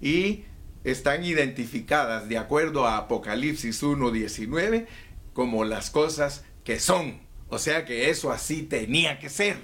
Y 0.00 0.46
están 0.84 1.24
identificadas 1.24 2.28
de 2.28 2.38
acuerdo 2.38 2.86
a 2.86 2.96
Apocalipsis 2.96 3.82
1.19 3.82 4.86
como 5.32 5.64
las 5.64 5.90
cosas 5.90 6.44
que 6.64 6.80
son. 6.80 7.20
O 7.48 7.58
sea 7.58 7.84
que 7.84 8.10
eso 8.10 8.32
así 8.32 8.62
tenía 8.62 9.18
que 9.18 9.28
ser. 9.28 9.56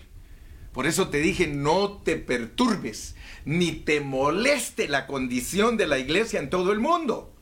Por 0.73 0.87
eso 0.87 1.09
te 1.09 1.19
dije, 1.19 1.47
no 1.47 2.03
te 2.03 2.17
perturbes, 2.17 3.17
ni 3.45 3.73
te 3.73 4.01
moleste 4.01 4.89
la 4.89 5.07
condición 5.07 5.77
de 5.77 5.87
la 5.87 5.99
iglesia 5.99 6.39
en 6.39 6.51
todo 6.51 6.73
el 6.73 6.79
mundo. 6.79 7.35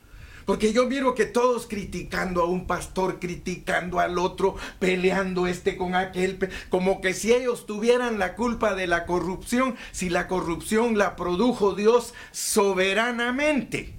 Porque 0.46 0.72
yo 0.72 0.86
miro 0.86 1.16
que 1.16 1.26
todos 1.26 1.66
criticando 1.66 2.40
a 2.40 2.46
un 2.46 2.68
pastor, 2.68 3.18
criticando 3.18 3.98
al 3.98 4.16
otro, 4.16 4.54
peleando 4.78 5.48
este 5.48 5.76
con 5.76 5.96
aquel, 5.96 6.38
como 6.70 7.00
que 7.00 7.14
si 7.14 7.32
ellos 7.32 7.66
tuvieran 7.66 8.20
la 8.20 8.36
culpa 8.36 8.76
de 8.76 8.86
la 8.86 9.06
corrupción, 9.06 9.74
si 9.90 10.08
la 10.08 10.28
corrupción 10.28 10.96
la 10.96 11.16
produjo 11.16 11.74
Dios 11.74 12.14
soberanamente. 12.30 13.92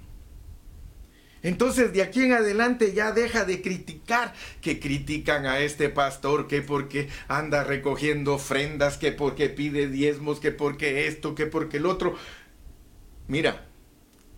Entonces 1.43 1.91
de 1.91 2.01
aquí 2.01 2.23
en 2.23 2.33
adelante 2.33 2.93
ya 2.93 3.11
deja 3.11 3.43
de 3.43 3.61
criticar, 3.61 4.33
que 4.61 4.79
critican 4.79 5.45
a 5.45 5.59
este 5.59 5.89
pastor, 5.89 6.47
que 6.47 6.61
porque 6.61 7.09
anda 7.27 7.65
recogiendo 7.65 8.35
ofrendas, 8.35 8.97
que 8.97 9.11
porque 9.11 9.49
pide 9.49 9.89
diezmos, 9.89 10.39
que 10.39 10.51
porque 10.51 11.07
esto, 11.07 11.35
que 11.35 11.45
porque 11.45 11.77
el 11.77 11.85
otro. 11.85 12.15
Mira, 13.27 13.67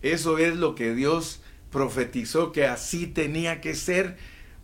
eso 0.02 0.38
es 0.38 0.56
lo 0.56 0.74
que 0.74 0.92
Dios 0.92 1.39
profetizó 1.70 2.52
que 2.52 2.66
así 2.66 3.06
tenía 3.06 3.60
que 3.60 3.74
ser, 3.74 4.16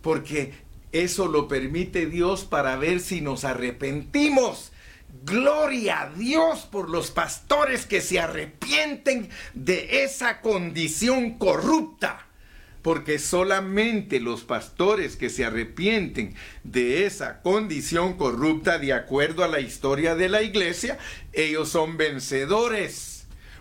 porque 0.03 0.53
eso 0.93 1.29
lo 1.29 1.49
permite 1.49 2.07
Dios 2.07 2.45
para 2.45 2.77
ver 2.77 3.01
si 3.01 3.21
nos 3.21 3.45
arrepentimos. 3.45 4.73
Gloria 5.25 6.03
a 6.03 6.11
Dios 6.11 6.69
por 6.71 6.91
los 6.91 7.11
pastores 7.11 7.87
que 7.87 8.01
se 8.01 8.21
arrepienten 8.21 9.29
de 9.55 10.05
esa 10.05 10.41
condición 10.41 11.39
corrupta. 11.39 12.27
Porque 12.83 13.19
solamente 13.19 14.21
los 14.21 14.43
pastores 14.45 15.17
que 15.17 15.29
se 15.29 15.45
arrepienten 15.45 16.37
de 16.63 17.05
esa 17.05 17.43
condición 17.43 18.17
corrupta, 18.17 18.79
de 18.79 18.93
acuerdo 18.93 19.43
a 19.43 19.49
la 19.49 19.59
historia 19.59 20.15
de 20.15 20.29
la 20.29 20.43
iglesia, 20.43 20.97
ellos 21.33 21.69
son 21.69 21.97
vencedores. 21.97 23.16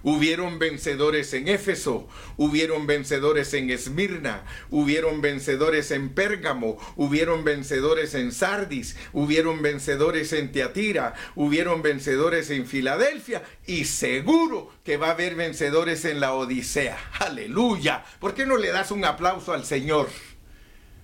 Hubieron 0.08 0.60
vencedores 0.60 1.34
en 1.34 1.48
Éfeso, 1.48 2.08
hubieron 2.38 2.86
vencedores 2.86 3.56
en 3.56 3.72
Esmirna, 3.72 4.46
hubieron 4.70 5.20
vencedores 5.20 5.90
en 5.90 6.10
Pérgamo, 6.10 6.78
hubieron 6.96 7.44
vencedores 7.44 8.14
en 8.14 8.32
Sardis, 8.32 8.96
hubieron 9.14 9.64
vencedores 9.64 10.32
en 10.34 10.52
Teatira, 10.52 11.16
hubieron 11.34 11.82
vencedores 11.82 12.52
en 12.52 12.68
Filadelfia 12.68 13.42
y 13.66 13.86
seguro 13.86 14.72
que 14.84 14.98
va 14.98 15.08
a 15.08 15.12
haber 15.14 15.34
vencedores 15.34 16.06
en 16.06 16.20
la 16.20 16.34
Odisea. 16.34 17.00
Aleluya. 17.22 18.06
¿Por 18.20 18.36
qué 18.36 18.46
no 18.46 18.58
le 18.58 18.70
das 18.70 18.92
un 18.92 19.06
aplauso 19.06 19.54
al 19.54 19.66
Señor? 19.66 20.08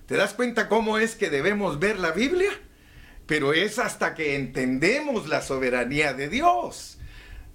¿Te 0.06 0.14
das 0.14 0.32
cuenta 0.32 0.68
cómo 0.68 0.98
es 0.98 1.16
que 1.16 1.28
debemos 1.28 1.80
ver 1.80 1.98
la 1.98 2.12
Biblia? 2.12 2.52
Pero 3.26 3.52
es 3.52 3.80
hasta 3.80 4.14
que 4.14 4.36
entendemos 4.36 5.28
la 5.28 5.42
soberanía 5.42 6.12
de 6.12 6.28
Dios. 6.28 6.98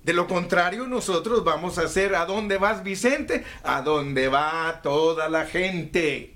De 0.08 0.14
lo 0.14 0.26
contrario, 0.26 0.88
nosotros 0.88 1.44
vamos 1.44 1.78
a 1.78 1.82
hacer, 1.82 2.16
¿a 2.16 2.26
dónde 2.26 2.58
vas 2.58 2.82
Vicente? 2.82 3.44
A 3.62 3.82
dónde 3.82 4.30
va 4.30 4.80
toda 4.82 5.28
la 5.28 5.46
gente. 5.46 6.34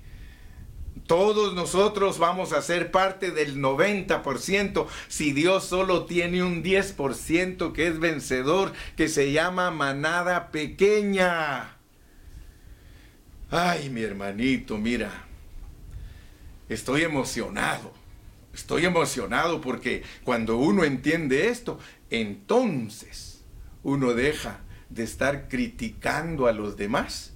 Todos 1.06 1.54
nosotros 1.54 2.18
vamos 2.18 2.52
a 2.52 2.60
ser 2.60 2.90
parte 2.90 3.30
del 3.30 3.56
90% 3.56 4.86
si 5.08 5.32
Dios 5.32 5.64
solo 5.64 6.04
tiene 6.04 6.42
un 6.42 6.62
10% 6.62 7.72
que 7.72 7.86
es 7.86 7.98
vencedor, 7.98 8.74
que 8.94 9.08
se 9.08 9.32
llama 9.32 9.70
manada 9.70 10.50
pequeña. 10.50 11.78
Ay, 13.50 13.88
mi 13.88 14.02
hermanito, 14.02 14.76
mira, 14.76 15.24
estoy 16.68 17.04
emocionado. 17.04 17.90
Estoy 18.52 18.84
emocionado 18.84 19.62
porque 19.62 20.02
cuando 20.24 20.58
uno 20.58 20.84
entiende 20.84 21.48
esto, 21.48 21.78
entonces 22.10 23.31
uno 23.82 24.14
deja 24.14 24.60
de 24.90 25.02
estar 25.02 25.48
criticando 25.48 26.46
a 26.46 26.52
los 26.52 26.76
demás 26.76 27.32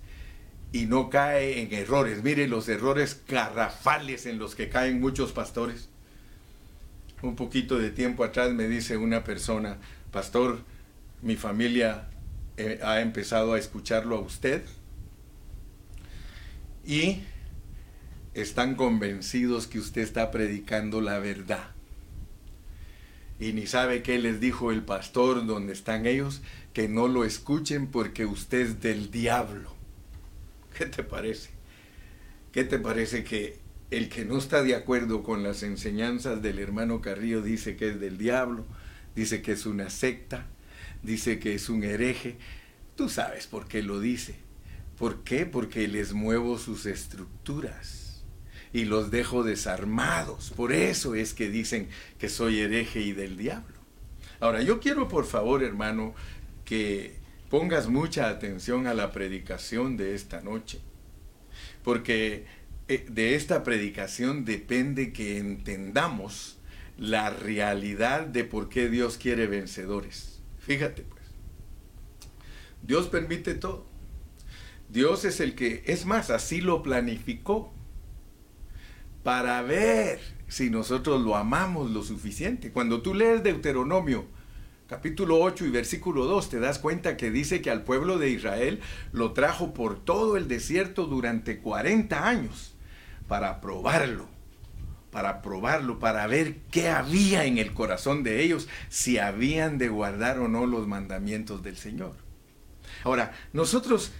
y 0.72 0.86
no 0.86 1.10
cae 1.10 1.60
en 1.62 1.72
errores. 1.72 2.22
Mire 2.22 2.48
los 2.48 2.68
errores 2.68 3.22
garrafales 3.26 4.26
en 4.26 4.38
los 4.38 4.54
que 4.54 4.68
caen 4.68 5.00
muchos 5.00 5.32
pastores. 5.32 5.88
Un 7.22 7.34
poquito 7.34 7.78
de 7.78 7.90
tiempo 7.90 8.24
atrás 8.24 8.52
me 8.52 8.68
dice 8.68 8.96
una 8.96 9.24
persona, 9.24 9.78
pastor, 10.12 10.60
mi 11.22 11.36
familia 11.36 12.08
eh, 12.56 12.78
ha 12.82 13.00
empezado 13.00 13.54
a 13.54 13.58
escucharlo 13.58 14.16
a 14.16 14.20
usted 14.20 14.62
y 16.84 17.22
están 18.34 18.74
convencidos 18.74 19.66
que 19.66 19.78
usted 19.78 20.02
está 20.02 20.30
predicando 20.30 21.00
la 21.00 21.18
verdad 21.18 21.75
y 23.38 23.52
ni 23.52 23.66
sabe 23.66 24.02
qué 24.02 24.18
les 24.18 24.40
dijo 24.40 24.72
el 24.72 24.82
pastor 24.82 25.46
donde 25.46 25.72
están 25.72 26.06
ellos, 26.06 26.42
que 26.72 26.88
no 26.88 27.08
lo 27.08 27.24
escuchen 27.24 27.88
porque 27.88 28.24
usted 28.26 28.60
es 28.60 28.80
del 28.80 29.10
diablo. 29.10 29.74
¿Qué 30.76 30.86
te 30.86 31.02
parece? 31.02 31.50
¿Qué 32.52 32.64
te 32.64 32.78
parece 32.78 33.24
que 33.24 33.58
el 33.90 34.08
que 34.08 34.24
no 34.24 34.38
está 34.38 34.62
de 34.62 34.74
acuerdo 34.74 35.22
con 35.22 35.42
las 35.42 35.62
enseñanzas 35.62 36.42
del 36.42 36.58
hermano 36.58 37.00
Carrillo 37.00 37.42
dice 37.42 37.76
que 37.76 37.90
es 37.90 38.00
del 38.00 38.18
diablo, 38.18 38.66
dice 39.14 39.42
que 39.42 39.52
es 39.52 39.66
una 39.66 39.90
secta, 39.90 40.46
dice 41.02 41.38
que 41.38 41.54
es 41.54 41.68
un 41.68 41.84
hereje? 41.84 42.36
Tú 42.96 43.08
sabes 43.08 43.46
por 43.46 43.68
qué 43.68 43.82
lo 43.82 44.00
dice. 44.00 44.34
¿Por 44.98 45.22
qué? 45.24 45.44
Porque 45.44 45.86
les 45.88 46.14
muevo 46.14 46.58
sus 46.58 46.86
estructuras 46.86 47.95
y 48.72 48.84
los 48.84 49.10
dejo 49.10 49.42
desarmados. 49.42 50.52
Por 50.56 50.72
eso 50.72 51.14
es 51.14 51.34
que 51.34 51.48
dicen 51.48 51.88
que 52.18 52.28
soy 52.28 52.60
hereje 52.60 53.00
y 53.00 53.12
del 53.12 53.36
diablo. 53.36 53.76
Ahora, 54.40 54.62
yo 54.62 54.80
quiero 54.80 55.08
por 55.08 55.24
favor, 55.24 55.62
hermano, 55.62 56.14
que 56.64 57.16
pongas 57.48 57.88
mucha 57.88 58.28
atención 58.28 58.86
a 58.86 58.94
la 58.94 59.12
predicación 59.12 59.96
de 59.96 60.14
esta 60.14 60.40
noche, 60.40 60.80
porque 61.82 62.44
eh, 62.88 63.06
de 63.08 63.34
esta 63.34 63.62
predicación 63.64 64.44
depende 64.44 65.12
que 65.12 65.38
entendamos 65.38 66.58
la 66.98 67.30
realidad 67.30 68.26
de 68.26 68.44
por 68.44 68.68
qué 68.68 68.88
Dios 68.88 69.16
quiere 69.16 69.46
vencedores. 69.46 70.40
Fíjate 70.58 71.02
pues, 71.02 71.22
Dios 72.82 73.08
permite 73.08 73.54
todo. 73.54 73.86
Dios 74.88 75.24
es 75.24 75.40
el 75.40 75.54
que, 75.54 75.82
es 75.86 76.06
más, 76.06 76.30
así 76.30 76.60
lo 76.60 76.82
planificó 76.82 77.72
para 79.26 79.60
ver 79.60 80.20
si 80.46 80.70
nosotros 80.70 81.20
lo 81.20 81.34
amamos 81.34 81.90
lo 81.90 82.04
suficiente. 82.04 82.70
Cuando 82.70 83.02
tú 83.02 83.12
lees 83.12 83.42
Deuteronomio 83.42 84.24
capítulo 84.88 85.40
8 85.40 85.66
y 85.66 85.70
versículo 85.70 86.26
2, 86.26 86.48
te 86.48 86.60
das 86.60 86.78
cuenta 86.78 87.16
que 87.16 87.32
dice 87.32 87.60
que 87.60 87.72
al 87.72 87.82
pueblo 87.82 88.18
de 88.18 88.30
Israel 88.30 88.78
lo 89.10 89.32
trajo 89.32 89.74
por 89.74 89.98
todo 89.98 90.36
el 90.36 90.46
desierto 90.46 91.06
durante 91.06 91.58
40 91.58 92.28
años 92.28 92.76
para 93.26 93.60
probarlo, 93.60 94.28
para 95.10 95.42
probarlo, 95.42 95.98
para 95.98 96.24
ver 96.28 96.58
qué 96.70 96.88
había 96.88 97.46
en 97.46 97.58
el 97.58 97.74
corazón 97.74 98.22
de 98.22 98.44
ellos, 98.44 98.68
si 98.90 99.18
habían 99.18 99.76
de 99.76 99.88
guardar 99.88 100.38
o 100.38 100.46
no 100.46 100.66
los 100.66 100.86
mandamientos 100.86 101.64
del 101.64 101.76
Señor. 101.76 102.14
Ahora, 103.02 103.32
nosotros 103.52 104.12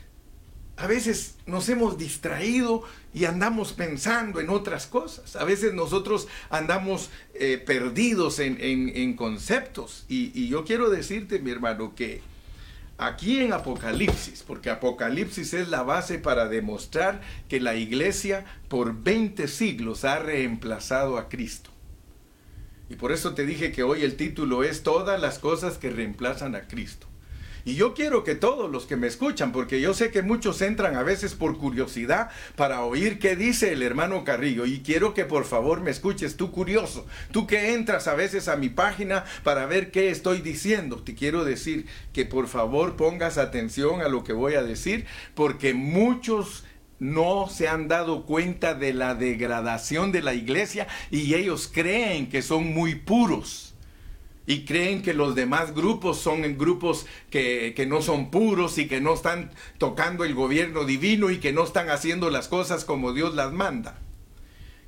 a 0.77 0.87
veces 0.87 1.37
nos 1.47 1.69
hemos 1.69 1.97
distraído 1.97 2.83
y 3.15 3.25
andamos 3.25 3.73
pensando 3.73 4.41
en 4.41 4.51
otras 4.51 4.87
cosas. 4.87 5.37
A 5.37 5.45
veces 5.45 5.73
nosotros 5.73 6.29
andamos 6.51 7.11
eh, 7.35 7.63
perdidos 7.65 8.39
en, 8.39 9.15
conceptos. 9.15 10.05
y 10.09 10.49
yo 10.49 10.65
quiero 10.65 10.91
decirte, 10.91 11.39
mi 11.39 11.51
hermano, 11.51 11.95
que 11.95 12.21
aquí 12.99 13.41
en 13.41 13.53
Apocalipsis, 13.53 14.43
porque 14.47 14.71
Apocalipsis 14.71 15.55
es 15.55 15.69
la 15.69 15.83
base 15.83 16.19
para 16.19 16.49
demostrar 16.49 17.21
que 17.49 17.61
la 17.61 17.75
iglesia 17.75 18.45
por 18.69 19.03
20 19.03 19.49
siglos 19.49 20.05
ha 20.05 20.19
reemplazado 20.19 21.19
a 21.19 21.29
Cristo. 21.29 21.71
Y 22.89 22.97
por 22.97 23.13
eso 23.13 23.35
te 23.35 23.45
dije 23.45 23.73
que 23.73 23.83
hoy 23.83 24.03
el 24.03 24.17
título 24.17 24.63
es 24.63 24.83
Todas 24.83 25.21
las 25.21 25.39
cosas 25.39 25.77
que 25.79 25.91
reemplazan 25.91 26.55
a 26.55 26.69
Cristo. 26.69 27.07
Y 27.67 27.75
yo 27.75 27.95
quiero 27.95 28.23
que 28.23 28.37
todos 28.37 28.71
los 28.71 28.87
que 28.87 28.95
me 28.95 29.09
escuchan, 29.09 29.51
porque 29.51 29.81
yo 29.81 29.93
sé 29.93 30.13
que 30.13 30.23
muchos 30.23 30.63
entran 30.63 30.95
a 30.95 31.03
veces 31.03 31.35
por 31.35 31.59
curiosidad 31.59 32.31
para 32.55 32.85
oír 32.85 33.19
qué 33.19 33.35
dice 33.35 33.73
el 33.73 33.83
hermano 33.83 34.23
Carrillo. 34.23 34.67
Y 34.67 34.83
quiero 34.83 35.15
que 35.15 35.25
por 35.25 35.45
favor 35.45 35.81
me 35.81 35.91
escuches, 35.91 36.37
tú 36.37 36.53
curioso, 36.53 37.09
tú 37.33 37.49
que 37.49 37.75
entras 37.75 38.07
a 38.07 38.15
veces 38.15 38.47
a 38.47 38.55
mi 38.55 38.69
página 38.69 39.25
para 39.43 39.67
ver 39.67 39.91
qué 39.91 40.11
estoy 40.11 40.43
diciendo. 40.43 41.03
Te 41.03 41.17
quiero 41.17 41.45
decir 41.45 41.87
que 42.13 42.25
por 42.25 42.47
favor 42.47 42.95
pongas 42.95 43.37
atención 43.37 44.01
a 44.01 44.07
lo 44.07 44.23
que 44.23 44.33
voy 44.33 44.55
a 44.55 44.63
decir, 44.63 45.05
porque 45.35 45.75
muchos 45.75 46.63
no 47.01 47.49
se 47.51 47.67
han 47.67 47.89
dado 47.89 48.27
cuenta 48.27 48.75
de 48.75 48.95
la 48.95 49.17
degradación 49.17 50.13
de 50.13 50.23
la 50.23 50.35
iglesia 50.35 50.87
y 51.11 51.35
ellos 51.35 51.69
creen 51.75 52.29
que 52.29 52.43
son 52.43 52.73
muy 52.73 52.95
puros 52.95 53.75
y 54.47 54.65
creen 54.65 55.03
que 55.03 55.13
los 55.13 55.35
demás 55.35 55.75
grupos 55.75 56.19
son 56.19 56.57
grupos 56.57 57.07
que, 57.31 57.75
que, 57.75 57.85
no 57.85 58.01
son 58.01 58.31
puros 58.31 58.79
y 58.79 58.87
que 58.87 59.01
no 59.01 59.15
están 59.15 59.51
tocando 59.79 60.25
el 60.25 60.35
gobierno 60.35 60.85
divino 60.85 61.31
y 61.31 61.39
que 61.39 61.53
no 61.53 61.65
están 61.65 61.91
haciendo 61.91 62.31
las 62.31 62.47
cosas 62.47 62.85
como 62.85 63.13
Dios 63.13 63.35
las 63.35 63.53
manda. 63.53 63.99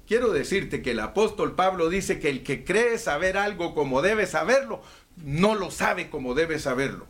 Quiero 0.06 0.32
decirte 0.32 0.80
que 0.80 0.92
el 0.92 1.00
apóstol 1.00 1.54
Pablo 1.54 1.90
dice 1.90 2.20
que 2.20 2.30
el 2.30 2.42
que 2.42 2.64
cree 2.64 2.98
saber 2.98 3.36
algo 3.36 3.74
como 3.74 4.00
debe 4.00 4.26
saberlo, 4.26 4.80
no 5.16 5.56
lo 5.56 5.70
sabe 5.70 6.08
como 6.08 6.34
debe 6.34 6.58
saberlo. 6.60 7.06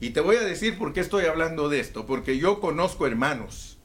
Y 0.00 0.10
te 0.10 0.20
voy 0.20 0.36
a 0.36 0.42
decir 0.42 0.76
por 0.78 0.92
qué 0.92 1.00
estoy 1.00 1.26
hablando 1.26 1.68
de 1.68 1.80
esto, 1.80 2.06
porque 2.06 2.38
yo 2.38 2.60
conozco 2.60 3.06
hermanos 3.06 3.78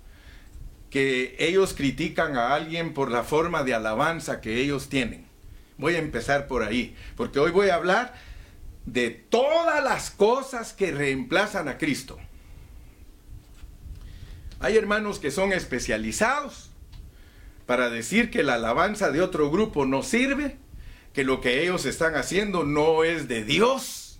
que 0.89 1.36
ellos 1.38 1.75
critican 1.75 2.36
a 2.38 2.56
alguien 2.56 2.94
por 2.94 3.12
la 3.12 3.24
forma 3.24 3.63
de 3.63 3.75
alabanza 3.75 4.41
que 4.41 4.60
ellos 4.60 4.89
tienen 4.89 5.29
Voy 5.80 5.96
a 5.96 6.00
empezar 6.00 6.48
por 6.48 6.62
ahí, 6.62 6.96
porque 7.16 7.40
hoy 7.40 7.52
voy 7.52 7.70
a 7.70 7.76
hablar 7.76 8.14
de 8.86 9.10
todas 9.10 9.82
las 9.82 10.12
cosas 10.12 10.74
que 10.74 10.92
reemplazan 10.92 11.70
a 11.70 11.78
Cristo. 11.78 12.20
Hay 14.60 14.76
hermanos 14.76 15.20
que 15.20 15.32
son 15.32 15.54
especializados 15.54 16.70
para 17.66 17.90
decir 17.90 18.30
que 18.30 18.44
la 18.44 18.56
alabanza 18.56 19.10
de 19.10 19.22
otro 19.22 19.50
grupo 19.50 19.86
no 19.86 20.04
sirve, 20.04 20.58
que 21.14 21.24
lo 21.24 21.40
que 21.40 21.64
ellos 21.64 21.86
están 21.86 22.16
haciendo 22.16 22.66
no 22.66 23.06
es 23.06 23.30
de 23.30 23.46
Dios. 23.46 24.20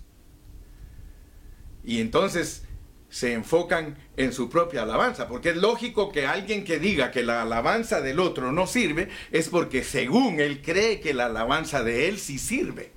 Y 1.84 2.00
entonces 2.00 2.64
se 3.10 3.32
enfocan 3.32 3.98
en 4.16 4.32
su 4.32 4.48
propia 4.48 4.84
alabanza, 4.84 5.28
porque 5.28 5.50
es 5.50 5.56
lógico 5.56 6.12
que 6.12 6.26
alguien 6.26 6.64
que 6.64 6.78
diga 6.78 7.10
que 7.10 7.24
la 7.24 7.42
alabanza 7.42 8.00
del 8.00 8.20
otro 8.20 8.52
no 8.52 8.66
sirve 8.66 9.08
es 9.32 9.48
porque 9.48 9.82
según 9.82 10.40
él 10.40 10.62
cree 10.62 11.00
que 11.00 11.12
la 11.12 11.26
alabanza 11.26 11.82
de 11.82 12.08
él 12.08 12.18
sí 12.18 12.38
sirve. 12.38 12.92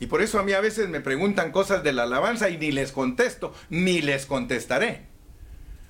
Y 0.00 0.06
por 0.06 0.22
eso 0.22 0.40
a 0.40 0.42
mí 0.42 0.52
a 0.52 0.60
veces 0.60 0.88
me 0.88 1.00
preguntan 1.00 1.52
cosas 1.52 1.84
de 1.84 1.92
la 1.92 2.04
alabanza 2.04 2.48
y 2.48 2.56
ni 2.58 2.72
les 2.72 2.90
contesto, 2.90 3.54
ni 3.70 4.00
les 4.00 4.26
contestaré. 4.26 5.06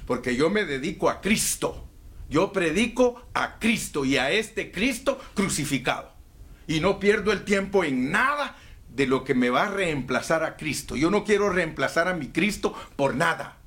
Porque 0.06 0.36
yo 0.36 0.50
me 0.50 0.64
dedico 0.64 1.08
a 1.08 1.20
Cristo. 1.22 1.88
Yo 2.28 2.52
predico 2.52 3.22
a 3.32 3.58
Cristo 3.58 4.04
y 4.04 4.16
a 4.16 4.30
este 4.30 4.70
Cristo 4.70 5.18
crucificado. 5.34 6.12
Y 6.66 6.80
no 6.80 6.98
pierdo 6.98 7.32
el 7.32 7.44
tiempo 7.44 7.84
en 7.84 8.10
nada 8.10 8.56
de 8.94 9.06
lo 9.06 9.24
que 9.24 9.34
me 9.34 9.50
va 9.50 9.64
a 9.64 9.70
reemplazar 9.70 10.44
a 10.44 10.56
Cristo. 10.56 10.96
Yo 10.96 11.10
no 11.10 11.24
quiero 11.24 11.50
reemplazar 11.50 12.08
a 12.08 12.14
mi 12.14 12.28
Cristo 12.28 12.74
por 12.96 13.14
nada. 13.14 13.58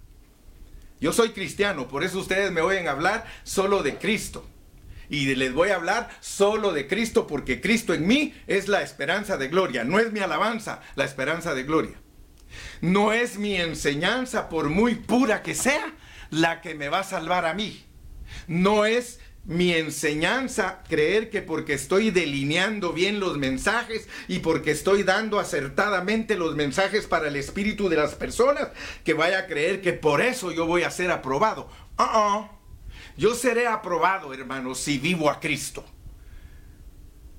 Yo 1.02 1.12
soy 1.12 1.30
cristiano, 1.32 1.88
por 1.88 2.04
eso 2.04 2.20
ustedes 2.20 2.52
me 2.52 2.62
oyen 2.62 2.88
hablar 2.88 3.26
solo 3.44 3.84
de 3.84 3.98
Cristo. 3.98 4.48
Y 5.10 5.36
les 5.36 5.54
voy 5.54 5.70
a 5.70 5.76
hablar 5.76 6.10
solo 6.20 6.72
de 6.72 6.88
Cristo 6.88 7.28
porque 7.28 7.62
Cristo 7.62 7.94
en 7.94 8.08
mí 8.08 8.34
es 8.48 8.68
la 8.68 8.82
esperanza 8.82 9.38
de 9.38 9.50
gloria. 9.50 9.84
No 9.84 10.00
es 10.00 10.12
mi 10.12 10.20
alabanza, 10.20 10.82
la 10.96 11.06
esperanza 11.06 11.54
de 11.54 11.64
gloria. 11.64 12.00
No 12.82 13.14
es 13.14 13.38
mi 13.38 13.56
enseñanza, 13.56 14.50
por 14.50 14.70
muy 14.70 14.96
pura 14.96 15.44
que 15.44 15.54
sea, 15.54 15.94
la 16.30 16.62
que 16.62 16.76
me 16.76 16.90
va 16.90 17.00
a 17.00 17.04
salvar 17.04 17.46
a 17.46 17.54
mí. 17.54 17.86
No 18.48 18.86
es 18.86 19.20
mi 19.46 19.74
enseñanza 19.74 20.84
creer 20.90 21.30
que 21.30 21.42
porque 21.42 21.74
estoy 21.74 22.10
delineando 22.10 22.94
bien 22.94 23.20
los 23.20 23.38
mensajes 23.38 24.08
y 24.28 24.40
porque 24.40 24.72
estoy 24.72 25.04
dando 25.04 25.40
acertadamente 25.40 26.36
los 26.36 26.56
mensajes 26.56 27.06
para 27.06 27.28
el 27.28 27.36
espíritu 27.36 27.88
de 27.88 27.98
las 27.98 28.16
personas, 28.16 28.70
que 29.04 29.14
vaya 29.14 29.40
a 29.40 29.48
creer 29.48 29.82
que 29.82 29.94
por 29.94 30.22
eso 30.22 30.52
yo 30.52 30.66
voy 30.66 30.84
a 30.84 30.92
ser 30.92 31.12
aprobado. 31.12 31.70
Uh 32.00 32.48
Yo 33.18 33.36
seré 33.36 33.68
aprobado, 33.68 34.34
hermanos, 34.34 34.80
si 34.80 34.98
vivo 34.98 35.30
a 35.30 35.40
Cristo. 35.40 35.86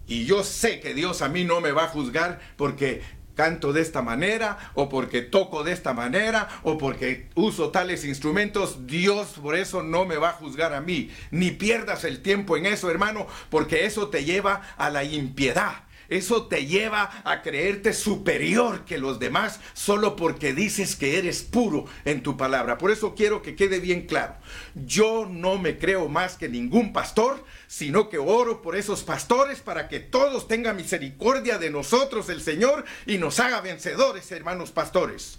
Y 0.07 0.25
yo 0.25 0.45
sé 0.45 0.79
que 0.79 0.95
Dios 0.95 1.21
a 1.21 1.29
mí 1.29 1.45
no 1.45 1.61
me 1.61 1.73
va 1.73 1.85
a 1.85 1.88
juzgar 1.88 2.40
porque 2.57 3.03
canto 3.37 3.72
de 3.72 3.83
esta 3.83 4.03
manera, 4.03 4.59
o 4.75 4.88
porque 4.88 5.22
toco 5.22 5.62
de 5.62 5.72
esta 5.72 5.92
manera, 5.92 6.49
o 6.64 6.79
porque 6.79 7.29
uso 7.37 7.70
tales 7.70 8.05
instrumentos, 8.05 8.88
Dios 8.88 9.35
por 9.40 9.55
eso 9.55 9.85
no 9.85 10.05
me 10.05 10.16
va 10.16 10.31
a 10.31 10.33
juzgar 10.33 10.75
a 10.75 10.81
mí. 10.81 11.11
Ni 11.31 11.53
pierdas 11.53 12.03
el 12.03 12.22
tiempo 12.22 12.57
en 12.57 12.66
eso, 12.66 12.90
hermano, 12.90 13.29
porque 13.51 13.85
eso 13.85 14.09
te 14.09 14.25
lleva 14.25 14.62
a 14.77 14.90
la 14.90 15.05
impiedad. 15.05 15.86
Eso 16.09 16.47
te 16.47 16.66
lleva 16.66 17.23
a 17.25 17.42
creerte 17.42 17.92
superior 17.92 18.85
que 18.85 18.99
los 18.99 19.19
demás 19.19 19.61
solo 19.75 20.16
porque 20.16 20.53
dices 20.53 20.97
que 20.97 21.19
eres 21.19 21.42
puro 21.42 21.87
en 22.05 22.23
tu 22.23 22.37
palabra. 22.37 22.79
Por 22.79 22.90
eso 22.90 23.14
quiero 23.14 23.42
que 23.42 23.57
quede 23.57 23.81
bien 23.81 24.07
claro. 24.07 24.37
Yo 24.75 25.27
no 25.31 25.59
me 25.59 25.79
creo 25.79 26.09
más 26.09 26.37
que 26.37 26.49
ningún 26.49 26.92
pastor, 26.92 27.45
sino 27.66 28.09
que 28.09 28.19
oro 28.19 28.62
por 28.62 28.77
esos 28.77 29.03
pastores 29.03 29.61
para 29.61 29.88
que 29.88 30.01
todos 30.01 30.49
tengan 30.49 30.77
misericordia 30.77 31.59
de 31.59 31.71
nosotros 31.71 32.29
el 32.29 32.40
Señor 32.40 32.85
y 33.07 33.19
nos 33.19 33.40
haga 33.40 33.61
vencedores, 33.61 34.31
hermanos 34.33 34.71
pastores. 34.71 35.38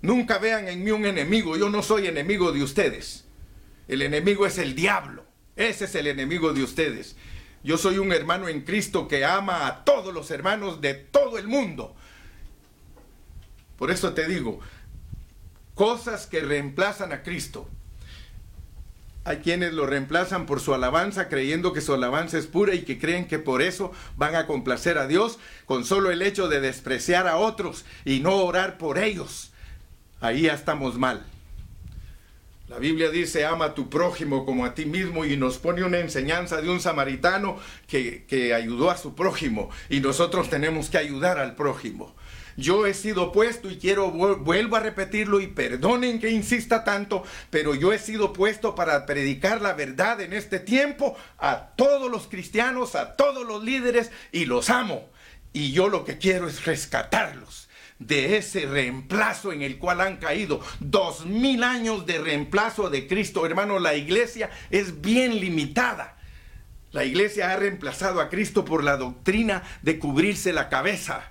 Nunca 0.00 0.38
vean 0.38 0.68
en 0.68 0.84
mí 0.84 0.90
un 0.90 1.06
enemigo. 1.06 1.56
Yo 1.56 1.68
no 1.70 1.82
soy 1.82 2.06
enemigo 2.06 2.52
de 2.52 2.62
ustedes. 2.62 3.24
El 3.88 4.02
enemigo 4.02 4.46
es 4.46 4.58
el 4.58 4.74
diablo. 4.74 5.24
Ese 5.56 5.86
es 5.86 5.94
el 5.96 6.06
enemigo 6.06 6.52
de 6.52 6.62
ustedes. 6.62 7.16
Yo 7.68 7.76
soy 7.76 7.98
un 7.98 8.14
hermano 8.14 8.48
en 8.48 8.62
Cristo 8.62 9.06
que 9.08 9.26
ama 9.26 9.66
a 9.66 9.84
todos 9.84 10.14
los 10.14 10.30
hermanos 10.30 10.80
de 10.80 10.94
todo 10.94 11.36
el 11.36 11.46
mundo. 11.46 11.94
Por 13.76 13.90
eso 13.90 14.14
te 14.14 14.26
digo, 14.26 14.58
cosas 15.74 16.26
que 16.26 16.40
reemplazan 16.40 17.12
a 17.12 17.22
Cristo. 17.22 17.68
Hay 19.24 19.40
quienes 19.40 19.74
lo 19.74 19.84
reemplazan 19.84 20.46
por 20.46 20.60
su 20.60 20.72
alabanza, 20.72 21.28
creyendo 21.28 21.74
que 21.74 21.82
su 21.82 21.92
alabanza 21.92 22.38
es 22.38 22.46
pura 22.46 22.74
y 22.74 22.84
que 22.86 22.98
creen 22.98 23.28
que 23.28 23.38
por 23.38 23.60
eso 23.60 23.92
van 24.16 24.34
a 24.34 24.46
complacer 24.46 24.96
a 24.96 25.06
Dios 25.06 25.38
con 25.66 25.84
solo 25.84 26.10
el 26.10 26.22
hecho 26.22 26.48
de 26.48 26.62
despreciar 26.62 27.28
a 27.28 27.36
otros 27.36 27.84
y 28.06 28.20
no 28.20 28.36
orar 28.36 28.78
por 28.78 28.96
ellos. 28.96 29.50
Ahí 30.22 30.44
ya 30.44 30.54
estamos 30.54 30.96
mal. 30.96 31.26
La 32.68 32.78
Biblia 32.78 33.08
dice, 33.08 33.46
ama 33.46 33.64
a 33.64 33.74
tu 33.74 33.88
prójimo 33.88 34.44
como 34.44 34.66
a 34.66 34.74
ti 34.74 34.84
mismo 34.84 35.24
y 35.24 35.38
nos 35.38 35.56
pone 35.56 35.84
una 35.84 36.00
enseñanza 36.00 36.60
de 36.60 36.68
un 36.68 36.80
samaritano 36.80 37.58
que, 37.86 38.26
que, 38.26 38.52
ayudó 38.52 38.90
a 38.90 38.98
su 38.98 39.14
prójimo 39.14 39.70
y 39.88 40.00
nosotros 40.00 40.50
tenemos 40.50 40.90
que 40.90 40.98
ayudar 40.98 41.38
al 41.38 41.54
prójimo. 41.54 42.14
Yo 42.58 42.86
he 42.86 42.92
sido 42.92 43.32
puesto 43.32 43.70
y 43.70 43.78
quiero, 43.78 44.10
vuelvo 44.10 44.76
a 44.76 44.80
repetirlo 44.80 45.40
y 45.40 45.46
perdonen 45.46 46.20
que 46.20 46.28
insista 46.28 46.84
tanto, 46.84 47.22
pero 47.48 47.74
yo 47.74 47.94
he 47.94 47.98
sido 47.98 48.34
puesto 48.34 48.74
para 48.74 49.06
predicar 49.06 49.62
la 49.62 49.72
verdad 49.72 50.20
en 50.20 50.34
este 50.34 50.60
tiempo 50.60 51.16
a 51.38 51.70
todos 51.74 52.10
los 52.10 52.26
cristianos, 52.28 52.96
a 52.96 53.16
todos 53.16 53.46
los 53.46 53.64
líderes 53.64 54.10
y 54.30 54.44
los 54.44 54.68
amo. 54.68 55.08
Y 55.54 55.72
yo 55.72 55.88
lo 55.88 56.04
que 56.04 56.18
quiero 56.18 56.46
es 56.46 56.66
rescatarlos 56.66 57.67
de 57.98 58.36
ese 58.36 58.66
reemplazo 58.66 59.52
en 59.52 59.62
el 59.62 59.78
cual 59.78 60.00
han 60.00 60.18
caído. 60.18 60.60
Dos 60.80 61.26
mil 61.26 61.64
años 61.64 62.06
de 62.06 62.18
reemplazo 62.18 62.90
de 62.90 63.06
Cristo, 63.06 63.44
hermano, 63.44 63.78
la 63.78 63.94
iglesia 63.94 64.50
es 64.70 65.00
bien 65.00 65.40
limitada. 65.40 66.16
La 66.90 67.04
iglesia 67.04 67.52
ha 67.52 67.56
reemplazado 67.56 68.20
a 68.20 68.28
Cristo 68.28 68.64
por 68.64 68.82
la 68.82 68.96
doctrina 68.96 69.62
de 69.82 69.98
cubrirse 69.98 70.52
la 70.52 70.68
cabeza. 70.68 71.30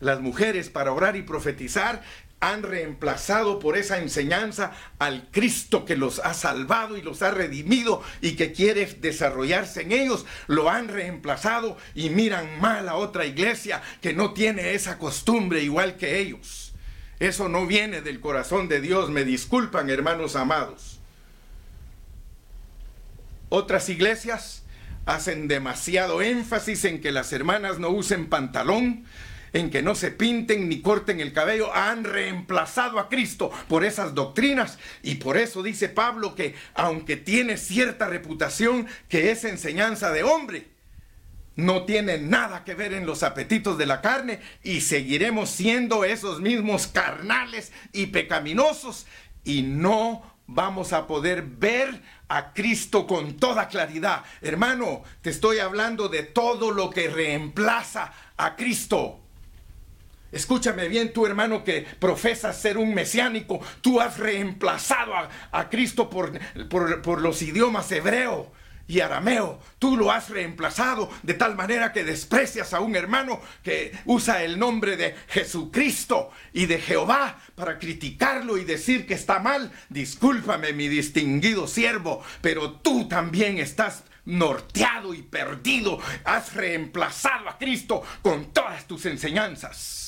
Las 0.00 0.20
mujeres 0.20 0.70
para 0.70 0.92
orar 0.92 1.16
y 1.16 1.22
profetizar 1.22 2.02
han 2.40 2.62
reemplazado 2.62 3.58
por 3.58 3.76
esa 3.76 3.98
enseñanza 3.98 4.72
al 4.98 5.28
Cristo 5.30 5.84
que 5.84 5.96
los 5.96 6.18
ha 6.18 6.34
salvado 6.34 6.96
y 6.96 7.02
los 7.02 7.22
ha 7.22 7.30
redimido 7.30 8.02
y 8.20 8.32
que 8.32 8.52
quiere 8.52 8.86
desarrollarse 8.86 9.82
en 9.82 9.92
ellos. 9.92 10.26
Lo 10.46 10.70
han 10.70 10.88
reemplazado 10.88 11.76
y 11.94 12.10
miran 12.10 12.60
mal 12.60 12.88
a 12.88 12.96
otra 12.96 13.24
iglesia 13.24 13.82
que 14.02 14.12
no 14.12 14.34
tiene 14.34 14.74
esa 14.74 14.98
costumbre 14.98 15.62
igual 15.62 15.96
que 15.96 16.18
ellos. 16.18 16.74
Eso 17.18 17.48
no 17.48 17.66
viene 17.66 18.02
del 18.02 18.20
corazón 18.20 18.68
de 18.68 18.80
Dios. 18.80 19.10
Me 19.10 19.24
disculpan, 19.24 19.88
hermanos 19.88 20.36
amados. 20.36 21.00
Otras 23.48 23.88
iglesias 23.88 24.64
hacen 25.06 25.48
demasiado 25.48 26.20
énfasis 26.20 26.84
en 26.84 27.00
que 27.00 27.12
las 27.12 27.32
hermanas 27.32 27.78
no 27.78 27.90
usen 27.90 28.28
pantalón, 28.28 29.04
en 29.52 29.70
que 29.70 29.82
no 29.82 29.94
se 29.94 30.10
pinten 30.10 30.68
ni 30.68 30.80
corten 30.80 31.20
el 31.20 31.32
cabello, 31.32 31.74
han 31.74 32.04
reemplazado 32.04 32.98
a 32.98 33.08
Cristo 33.08 33.50
por 33.68 33.84
esas 33.84 34.14
doctrinas 34.14 34.78
y 35.02 35.16
por 35.16 35.36
eso 35.36 35.62
dice 35.62 35.88
Pablo 35.88 36.34
que 36.34 36.54
aunque 36.74 37.16
tiene 37.16 37.56
cierta 37.56 38.06
reputación 38.06 38.86
que 39.08 39.30
es 39.30 39.44
enseñanza 39.44 40.12
de 40.12 40.22
hombre, 40.22 40.68
no 41.56 41.84
tiene 41.84 42.18
nada 42.18 42.64
que 42.64 42.74
ver 42.74 42.92
en 42.92 43.06
los 43.06 43.22
apetitos 43.22 43.78
de 43.78 43.86
la 43.86 44.02
carne 44.02 44.40
y 44.62 44.82
seguiremos 44.82 45.50
siendo 45.50 46.04
esos 46.04 46.40
mismos 46.40 46.86
carnales 46.86 47.72
y 47.92 48.06
pecaminosos 48.06 49.06
y 49.42 49.62
no 49.62 50.36
vamos 50.46 50.92
a 50.92 51.06
poder 51.06 51.42
ver 51.42 52.02
a 52.28 52.52
Cristo 52.52 53.06
con 53.06 53.36
toda 53.36 53.68
claridad. 53.68 54.24
Hermano, 54.42 55.02
te 55.22 55.30
estoy 55.30 55.58
hablando 55.58 56.08
de 56.08 56.22
todo 56.22 56.70
lo 56.70 56.90
que 56.90 57.08
reemplaza 57.08 58.12
a 58.36 58.54
Cristo. 58.56 59.25
Escúchame 60.36 60.88
bien, 60.88 61.14
tu 61.14 61.24
hermano 61.24 61.64
que 61.64 61.86
profesa 61.98 62.52
ser 62.52 62.76
un 62.76 62.94
mesiánico, 62.94 63.58
tú 63.80 64.02
has 64.02 64.18
reemplazado 64.18 65.14
a, 65.50 65.70
Cristo 65.70 66.10
por, 66.10 66.38
por, 66.68 67.00
por 67.00 67.22
los 67.22 67.40
idiomas 67.40 67.90
hebreo 67.90 68.52
y 68.86 69.00
arameo. 69.00 69.60
Tú 69.78 69.96
lo 69.96 70.12
has 70.12 70.28
reemplazado 70.28 71.10
de 71.22 71.32
tal 71.32 71.56
manera 71.56 71.92
que 71.92 72.04
desprecias 72.04 72.74
a 72.74 72.80
un 72.80 72.96
hermano 72.96 73.40
que 73.62 73.92
usa 74.04 74.44
el 74.44 74.58
nombre 74.58 74.98
de 74.98 75.14
Jesucristo 75.28 76.30
y 76.52 76.66
de 76.66 76.80
Jehová 76.80 77.38
para 77.54 77.78
criticarlo 77.78 78.58
y 78.58 78.64
decir 78.64 79.06
que 79.06 79.14
está 79.14 79.38
mal. 79.38 79.72
Discúlpame, 79.88 80.74
mi 80.74 80.88
distinguido 80.88 81.66
siervo, 81.66 82.22
pero 82.42 82.72
tú 82.72 83.08
también 83.08 83.58
estás 83.58 84.04
norteado 84.26 85.14
y 85.14 85.22
perdido. 85.22 85.98
Has 86.24 86.52
reemplazado 86.54 87.48
a 87.48 87.56
Cristo 87.56 88.02
con 88.22 88.52
todas 88.52 88.86
tus 88.86 89.06
enseñanzas. 89.06 90.05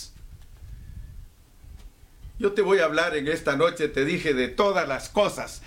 Yo 2.39 2.53
te 2.53 2.63
voy 2.63 2.79
a 2.79 2.85
hablar 2.85 3.17
en 3.17 3.27
esta 3.27 3.57
noche, 3.57 3.89
te 3.89 4.05
dije, 4.05 4.33
de 4.33 4.47
todas 4.47 4.87
las 4.87 5.09
cosas 5.09 5.63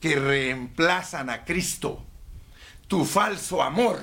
que 0.00 0.16
reemplazan 0.16 1.28
a 1.28 1.44
Cristo. 1.44 2.04
Tu 2.88 3.04
falso 3.04 3.62
amor, 3.62 3.98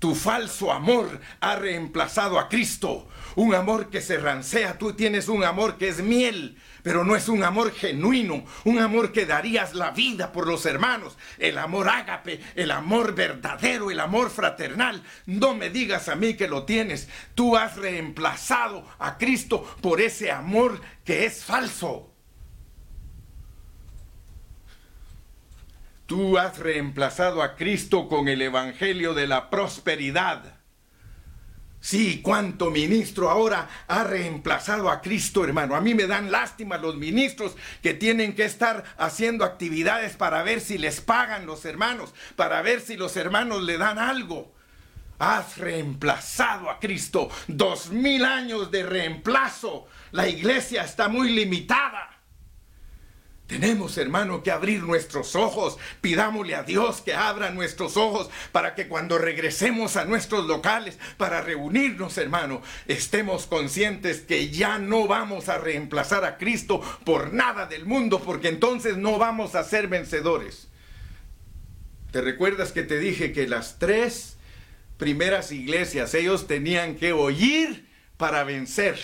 tu 0.00 0.16
falso 0.16 0.72
amor 0.72 1.20
ha 1.40 1.54
reemplazado 1.54 2.40
a 2.40 2.48
Cristo. 2.48 3.08
Un 3.36 3.54
amor 3.54 3.88
que 3.88 4.00
se 4.00 4.18
rancea, 4.18 4.78
tú 4.78 4.94
tienes 4.94 5.28
un 5.28 5.44
amor 5.44 5.78
que 5.78 5.88
es 5.88 6.02
miel, 6.02 6.58
pero 6.82 7.04
no 7.04 7.16
es 7.16 7.28
un 7.28 7.44
amor 7.44 7.72
genuino, 7.72 8.44
un 8.64 8.78
amor 8.78 9.12
que 9.12 9.26
darías 9.26 9.74
la 9.74 9.90
vida 9.92 10.32
por 10.32 10.46
los 10.46 10.66
hermanos, 10.66 11.16
el 11.38 11.58
amor 11.58 11.88
ágape, 11.88 12.40
el 12.54 12.70
amor 12.70 13.14
verdadero, 13.14 13.90
el 13.90 14.00
amor 14.00 14.30
fraternal. 14.30 15.02
No 15.26 15.54
me 15.54 15.70
digas 15.70 16.08
a 16.08 16.16
mí 16.16 16.34
que 16.34 16.48
lo 16.48 16.64
tienes, 16.64 17.08
tú 17.34 17.56
has 17.56 17.76
reemplazado 17.76 18.84
a 18.98 19.18
Cristo 19.18 19.64
por 19.80 20.00
ese 20.00 20.30
amor 20.32 20.80
que 21.04 21.24
es 21.24 21.44
falso. 21.44 22.12
Tú 26.06 26.36
has 26.36 26.58
reemplazado 26.58 27.42
a 27.42 27.56
Cristo 27.56 28.08
con 28.08 28.28
el 28.28 28.42
Evangelio 28.42 29.14
de 29.14 29.26
la 29.26 29.48
prosperidad. 29.48 30.51
Sí, 31.82 32.20
cuánto 32.22 32.70
ministro 32.70 33.28
ahora 33.28 33.68
ha 33.88 34.04
reemplazado 34.04 34.88
a 34.88 35.00
Cristo, 35.00 35.42
hermano. 35.42 35.74
A 35.74 35.80
mí 35.80 35.94
me 35.94 36.06
dan 36.06 36.30
lástima 36.30 36.78
los 36.78 36.94
ministros 36.94 37.56
que 37.82 37.92
tienen 37.92 38.36
que 38.36 38.44
estar 38.44 38.84
haciendo 38.98 39.44
actividades 39.44 40.14
para 40.14 40.44
ver 40.44 40.60
si 40.60 40.78
les 40.78 41.00
pagan 41.00 41.44
los 41.44 41.64
hermanos, 41.64 42.14
para 42.36 42.62
ver 42.62 42.82
si 42.82 42.96
los 42.96 43.16
hermanos 43.16 43.64
le 43.64 43.78
dan 43.78 43.98
algo. 43.98 44.54
Has 45.18 45.58
reemplazado 45.58 46.70
a 46.70 46.78
Cristo. 46.78 47.28
Dos 47.48 47.90
mil 47.90 48.24
años 48.24 48.70
de 48.70 48.84
reemplazo. 48.84 49.88
La 50.12 50.28
iglesia 50.28 50.84
está 50.84 51.08
muy 51.08 51.30
limitada. 51.30 52.11
Tenemos, 53.52 53.98
hermano, 53.98 54.42
que 54.42 54.50
abrir 54.50 54.82
nuestros 54.82 55.36
ojos. 55.36 55.76
Pidámosle 56.00 56.54
a 56.54 56.62
Dios 56.62 57.02
que 57.02 57.12
abra 57.12 57.50
nuestros 57.50 57.98
ojos 57.98 58.30
para 58.50 58.74
que 58.74 58.88
cuando 58.88 59.18
regresemos 59.18 59.96
a 59.96 60.06
nuestros 60.06 60.46
locales 60.46 60.96
para 61.18 61.42
reunirnos, 61.42 62.16
hermano, 62.16 62.62
estemos 62.88 63.44
conscientes 63.44 64.20
que 64.20 64.48
ya 64.48 64.78
no 64.78 65.06
vamos 65.06 65.50
a 65.50 65.58
reemplazar 65.58 66.24
a 66.24 66.38
Cristo 66.38 66.80
por 67.04 67.34
nada 67.34 67.66
del 67.66 67.84
mundo, 67.84 68.20
porque 68.20 68.48
entonces 68.48 68.96
no 68.96 69.18
vamos 69.18 69.54
a 69.54 69.64
ser 69.64 69.86
vencedores. 69.86 70.68
¿Te 72.10 72.22
recuerdas 72.22 72.72
que 72.72 72.84
te 72.84 72.98
dije 72.98 73.32
que 73.32 73.46
las 73.46 73.78
tres 73.78 74.38
primeras 74.96 75.52
iglesias, 75.52 76.14
ellos 76.14 76.46
tenían 76.46 76.96
que 76.96 77.12
oír 77.12 77.86
para 78.16 78.44
vencer, 78.44 78.98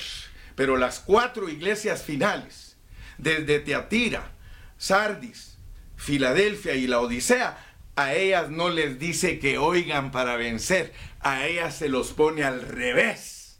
pero 0.54 0.78
las 0.78 1.00
cuatro 1.00 1.50
iglesias 1.50 2.02
finales, 2.02 2.78
desde 3.18 3.60
Teatira, 3.60 4.37
Sardis, 4.78 5.58
Filadelfia 5.96 6.74
y 6.74 6.86
la 6.86 7.00
Odisea, 7.00 7.58
a 7.96 8.14
ellas 8.14 8.48
no 8.48 8.70
les 8.70 8.98
dice 8.98 9.40
que 9.40 9.58
oigan 9.58 10.12
para 10.12 10.36
vencer, 10.36 10.92
a 11.20 11.46
ellas 11.46 11.76
se 11.76 11.88
los 11.88 12.12
pone 12.12 12.44
al 12.44 12.62
revés. 12.62 13.58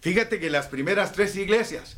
Fíjate 0.00 0.38
que 0.40 0.50
las 0.50 0.68
primeras 0.68 1.12
tres 1.12 1.36
iglesias 1.36 1.96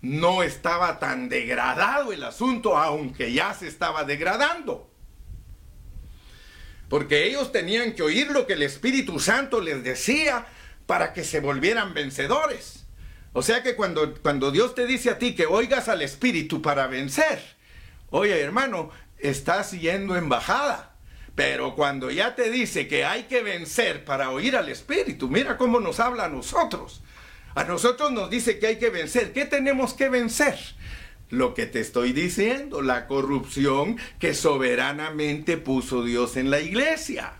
no 0.00 0.42
estaba 0.42 0.98
tan 0.98 1.28
degradado 1.28 2.12
el 2.12 2.24
asunto, 2.24 2.78
aunque 2.78 3.32
ya 3.32 3.52
se 3.52 3.68
estaba 3.68 4.04
degradando. 4.04 4.90
Porque 6.88 7.26
ellos 7.26 7.52
tenían 7.52 7.92
que 7.92 8.02
oír 8.02 8.30
lo 8.30 8.46
que 8.46 8.54
el 8.54 8.62
Espíritu 8.62 9.20
Santo 9.20 9.60
les 9.60 9.84
decía 9.84 10.46
para 10.86 11.12
que 11.12 11.24
se 11.24 11.40
volvieran 11.40 11.92
vencedores. 11.92 12.86
O 13.34 13.42
sea 13.42 13.62
que 13.62 13.76
cuando, 13.76 14.14
cuando 14.22 14.50
Dios 14.50 14.74
te 14.74 14.86
dice 14.86 15.10
a 15.10 15.18
ti 15.18 15.34
que 15.34 15.44
oigas 15.46 15.88
al 15.88 16.00
Espíritu 16.00 16.62
para 16.62 16.86
vencer, 16.86 17.57
Oye, 18.10 18.40
hermano, 18.40 18.90
estás 19.18 19.72
yendo 19.72 20.16
en 20.16 20.28
bajada. 20.28 20.94
Pero 21.34 21.76
cuando 21.76 22.10
ya 22.10 22.34
te 22.34 22.50
dice 22.50 22.88
que 22.88 23.04
hay 23.04 23.24
que 23.24 23.42
vencer 23.42 24.04
para 24.04 24.30
oír 24.30 24.56
al 24.56 24.68
Espíritu, 24.68 25.28
mira 25.28 25.56
cómo 25.56 25.78
nos 25.78 26.00
habla 26.00 26.24
a 26.24 26.28
nosotros. 26.28 27.00
A 27.54 27.64
nosotros 27.64 28.10
nos 28.10 28.28
dice 28.28 28.58
que 28.58 28.66
hay 28.66 28.76
que 28.76 28.90
vencer. 28.90 29.32
¿Qué 29.32 29.44
tenemos 29.44 29.94
que 29.94 30.08
vencer? 30.08 30.58
Lo 31.30 31.54
que 31.54 31.66
te 31.66 31.80
estoy 31.80 32.12
diciendo, 32.12 32.82
la 32.82 33.06
corrupción 33.06 33.98
que 34.18 34.34
soberanamente 34.34 35.58
puso 35.58 36.02
Dios 36.02 36.36
en 36.36 36.50
la 36.50 36.60
iglesia. 36.60 37.34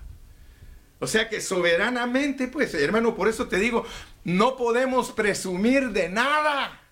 O 1.01 1.07
sea 1.07 1.29
que 1.29 1.41
soberanamente, 1.41 2.49
pues 2.49 2.75
hermano, 2.75 3.15
por 3.15 3.29
eso 3.29 3.49
te 3.49 3.59
digo, 3.59 3.85
no 4.25 4.57
podemos 4.57 5.13
presumir 5.13 5.91
de 5.91 6.09
nada. 6.09 6.83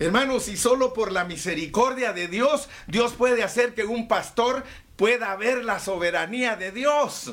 Hermanos, 0.00 0.48
y 0.48 0.56
solo 0.56 0.92
por 0.92 1.10
la 1.10 1.24
misericordia 1.24 2.12
de 2.12 2.28
Dios, 2.28 2.68
Dios 2.86 3.14
puede 3.14 3.42
hacer 3.42 3.74
que 3.74 3.84
un 3.84 4.06
pastor 4.06 4.64
pueda 4.94 5.34
ver 5.34 5.64
la 5.64 5.80
soberanía 5.80 6.54
de 6.54 6.70
Dios. 6.70 7.32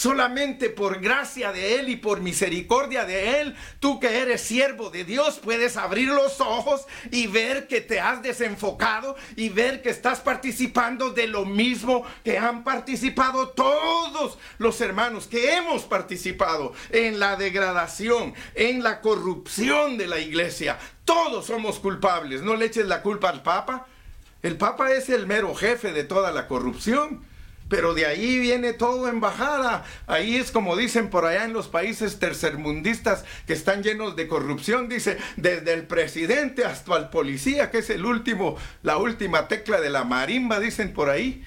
Solamente 0.00 0.70
por 0.70 1.02
gracia 1.02 1.52
de 1.52 1.78
Él 1.78 1.90
y 1.90 1.96
por 1.96 2.22
misericordia 2.22 3.04
de 3.04 3.42
Él, 3.42 3.54
tú 3.80 4.00
que 4.00 4.22
eres 4.22 4.40
siervo 4.40 4.88
de 4.88 5.04
Dios, 5.04 5.38
puedes 5.38 5.76
abrir 5.76 6.08
los 6.08 6.40
ojos 6.40 6.86
y 7.10 7.26
ver 7.26 7.68
que 7.68 7.82
te 7.82 8.00
has 8.00 8.22
desenfocado 8.22 9.14
y 9.36 9.50
ver 9.50 9.82
que 9.82 9.90
estás 9.90 10.20
participando 10.20 11.10
de 11.10 11.26
lo 11.26 11.44
mismo 11.44 12.02
que 12.24 12.38
han 12.38 12.64
participado 12.64 13.50
todos 13.50 14.38
los 14.56 14.80
hermanos 14.80 15.26
que 15.26 15.56
hemos 15.56 15.82
participado 15.82 16.72
en 16.88 17.20
la 17.20 17.36
degradación, 17.36 18.32
en 18.54 18.82
la 18.82 19.02
corrupción 19.02 19.98
de 19.98 20.06
la 20.06 20.18
iglesia. 20.18 20.78
Todos 21.04 21.44
somos 21.44 21.78
culpables. 21.78 22.40
No 22.40 22.56
le 22.56 22.64
eches 22.64 22.86
la 22.86 23.02
culpa 23.02 23.28
al 23.28 23.42
Papa. 23.42 23.86
El 24.42 24.56
Papa 24.56 24.92
es 24.92 25.10
el 25.10 25.26
mero 25.26 25.54
jefe 25.54 25.92
de 25.92 26.04
toda 26.04 26.32
la 26.32 26.48
corrupción. 26.48 27.28
Pero 27.70 27.94
de 27.94 28.04
ahí 28.04 28.40
viene 28.40 28.72
todo 28.72 29.08
en 29.08 29.20
bajada. 29.20 29.84
Ahí 30.08 30.36
es 30.36 30.50
como 30.50 30.76
dicen 30.76 31.08
por 31.08 31.24
allá 31.24 31.44
en 31.44 31.52
los 31.52 31.68
países 31.68 32.18
tercermundistas 32.18 33.24
que 33.46 33.52
están 33.52 33.84
llenos 33.84 34.16
de 34.16 34.26
corrupción. 34.26 34.88
Dice, 34.88 35.18
desde 35.36 35.72
el 35.72 35.86
presidente 35.86 36.64
hasta 36.64 36.96
el 36.96 37.10
policía, 37.10 37.70
que 37.70 37.78
es 37.78 37.88
el 37.88 38.04
último, 38.04 38.56
la 38.82 38.98
última 38.98 39.46
tecla 39.46 39.80
de 39.80 39.88
la 39.88 40.02
marimba, 40.02 40.58
dicen 40.58 40.92
por 40.92 41.10
ahí. 41.10 41.44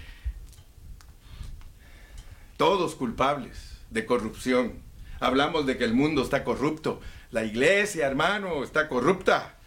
Todos 2.55 2.95
culpables 2.95 3.77
de 3.89 4.05
corrupción. 4.05 4.81
Hablamos 5.19 5.65
de 5.65 5.77
que 5.77 5.83
el 5.83 5.93
mundo 5.93 6.23
está 6.23 6.45
corrupto. 6.45 7.01
La 7.31 7.43
iglesia, 7.43 8.07
hermano, 8.07 8.63
está 8.63 8.87
corrupta. 8.87 9.57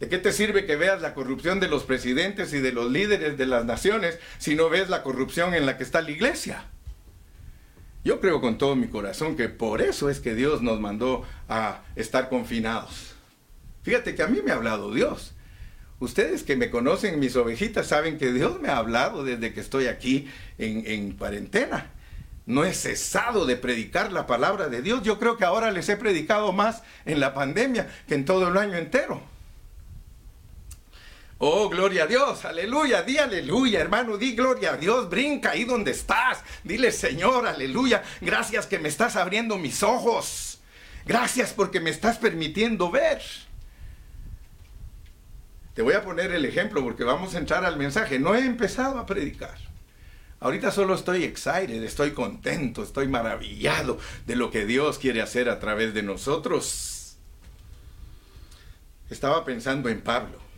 ¿De 0.00 0.08
qué 0.08 0.16
te 0.16 0.32
sirve 0.32 0.64
que 0.64 0.76
veas 0.76 1.02
la 1.02 1.12
corrupción 1.12 1.60
de 1.60 1.68
los 1.68 1.84
presidentes 1.84 2.54
y 2.54 2.58
de 2.60 2.72
los 2.72 2.90
líderes 2.90 3.36
de 3.36 3.44
las 3.44 3.66
naciones 3.66 4.18
si 4.38 4.54
no 4.54 4.70
ves 4.70 4.88
la 4.88 5.02
corrupción 5.02 5.52
en 5.52 5.66
la 5.66 5.76
que 5.76 5.84
está 5.84 6.00
la 6.00 6.10
iglesia? 6.10 6.64
Yo 8.02 8.18
creo 8.18 8.40
con 8.40 8.56
todo 8.56 8.76
mi 8.76 8.88
corazón 8.88 9.36
que 9.36 9.50
por 9.50 9.82
eso 9.82 10.08
es 10.08 10.20
que 10.20 10.34
Dios 10.34 10.62
nos 10.62 10.80
mandó 10.80 11.26
a 11.50 11.82
estar 11.96 12.30
confinados. 12.30 13.14
Fíjate 13.82 14.14
que 14.14 14.22
a 14.22 14.26
mí 14.26 14.40
me 14.42 14.52
ha 14.52 14.54
hablado 14.54 14.94
Dios. 14.94 15.34
Ustedes 15.98 16.44
que 16.44 16.56
me 16.56 16.70
conocen, 16.70 17.20
mis 17.20 17.36
ovejitas, 17.36 17.86
saben 17.86 18.16
que 18.16 18.32
Dios 18.32 18.58
me 18.58 18.70
ha 18.70 18.78
hablado 18.78 19.22
desde 19.22 19.52
que 19.52 19.60
estoy 19.60 19.86
aquí 19.86 20.30
en, 20.56 20.82
en 20.86 21.12
cuarentena. 21.12 21.90
No 22.46 22.64
he 22.64 22.72
cesado 22.72 23.44
de 23.44 23.56
predicar 23.56 24.12
la 24.12 24.26
palabra 24.26 24.68
de 24.68 24.80
Dios. 24.80 25.02
Yo 25.02 25.18
creo 25.18 25.36
que 25.36 25.44
ahora 25.44 25.70
les 25.70 25.90
he 25.90 25.98
predicado 25.98 26.54
más 26.54 26.82
en 27.04 27.20
la 27.20 27.34
pandemia 27.34 27.86
que 28.08 28.14
en 28.14 28.24
todo 28.24 28.48
el 28.48 28.56
año 28.56 28.78
entero. 28.78 29.29
Oh, 31.42 31.70
gloria 31.70 32.04
a 32.04 32.06
Dios, 32.06 32.44
aleluya, 32.44 33.02
di 33.02 33.16
aleluya, 33.16 33.80
hermano, 33.80 34.18
di 34.18 34.34
gloria 34.34 34.74
a 34.74 34.76
Dios, 34.76 35.08
brinca 35.08 35.52
ahí 35.52 35.64
donde 35.64 35.92
estás, 35.92 36.44
dile 36.62 36.92
Señor, 36.92 37.46
aleluya, 37.46 38.02
gracias 38.20 38.66
que 38.66 38.78
me 38.78 38.90
estás 38.90 39.16
abriendo 39.16 39.56
mis 39.56 39.82
ojos, 39.82 40.60
gracias 41.06 41.54
porque 41.54 41.80
me 41.80 41.88
estás 41.88 42.18
permitiendo 42.18 42.90
ver. 42.90 43.22
Te 45.72 45.80
voy 45.80 45.94
a 45.94 46.04
poner 46.04 46.30
el 46.30 46.44
ejemplo 46.44 46.82
porque 46.82 47.04
vamos 47.04 47.34
a 47.34 47.38
entrar 47.38 47.64
al 47.64 47.78
mensaje, 47.78 48.18
no 48.18 48.34
he 48.34 48.44
empezado 48.44 48.98
a 48.98 49.06
predicar. 49.06 49.56
Ahorita 50.40 50.70
solo 50.70 50.94
estoy 50.94 51.24
excited, 51.24 51.82
estoy 51.82 52.10
contento, 52.10 52.82
estoy 52.82 53.08
maravillado 53.08 53.98
de 54.26 54.36
lo 54.36 54.50
que 54.50 54.66
Dios 54.66 54.98
quiere 54.98 55.22
hacer 55.22 55.48
a 55.48 55.58
través 55.58 55.94
de 55.94 56.02
nosotros. 56.02 57.16
Estaba 59.08 59.42
pensando 59.46 59.88
en 59.88 60.02
Pablo. 60.02 60.49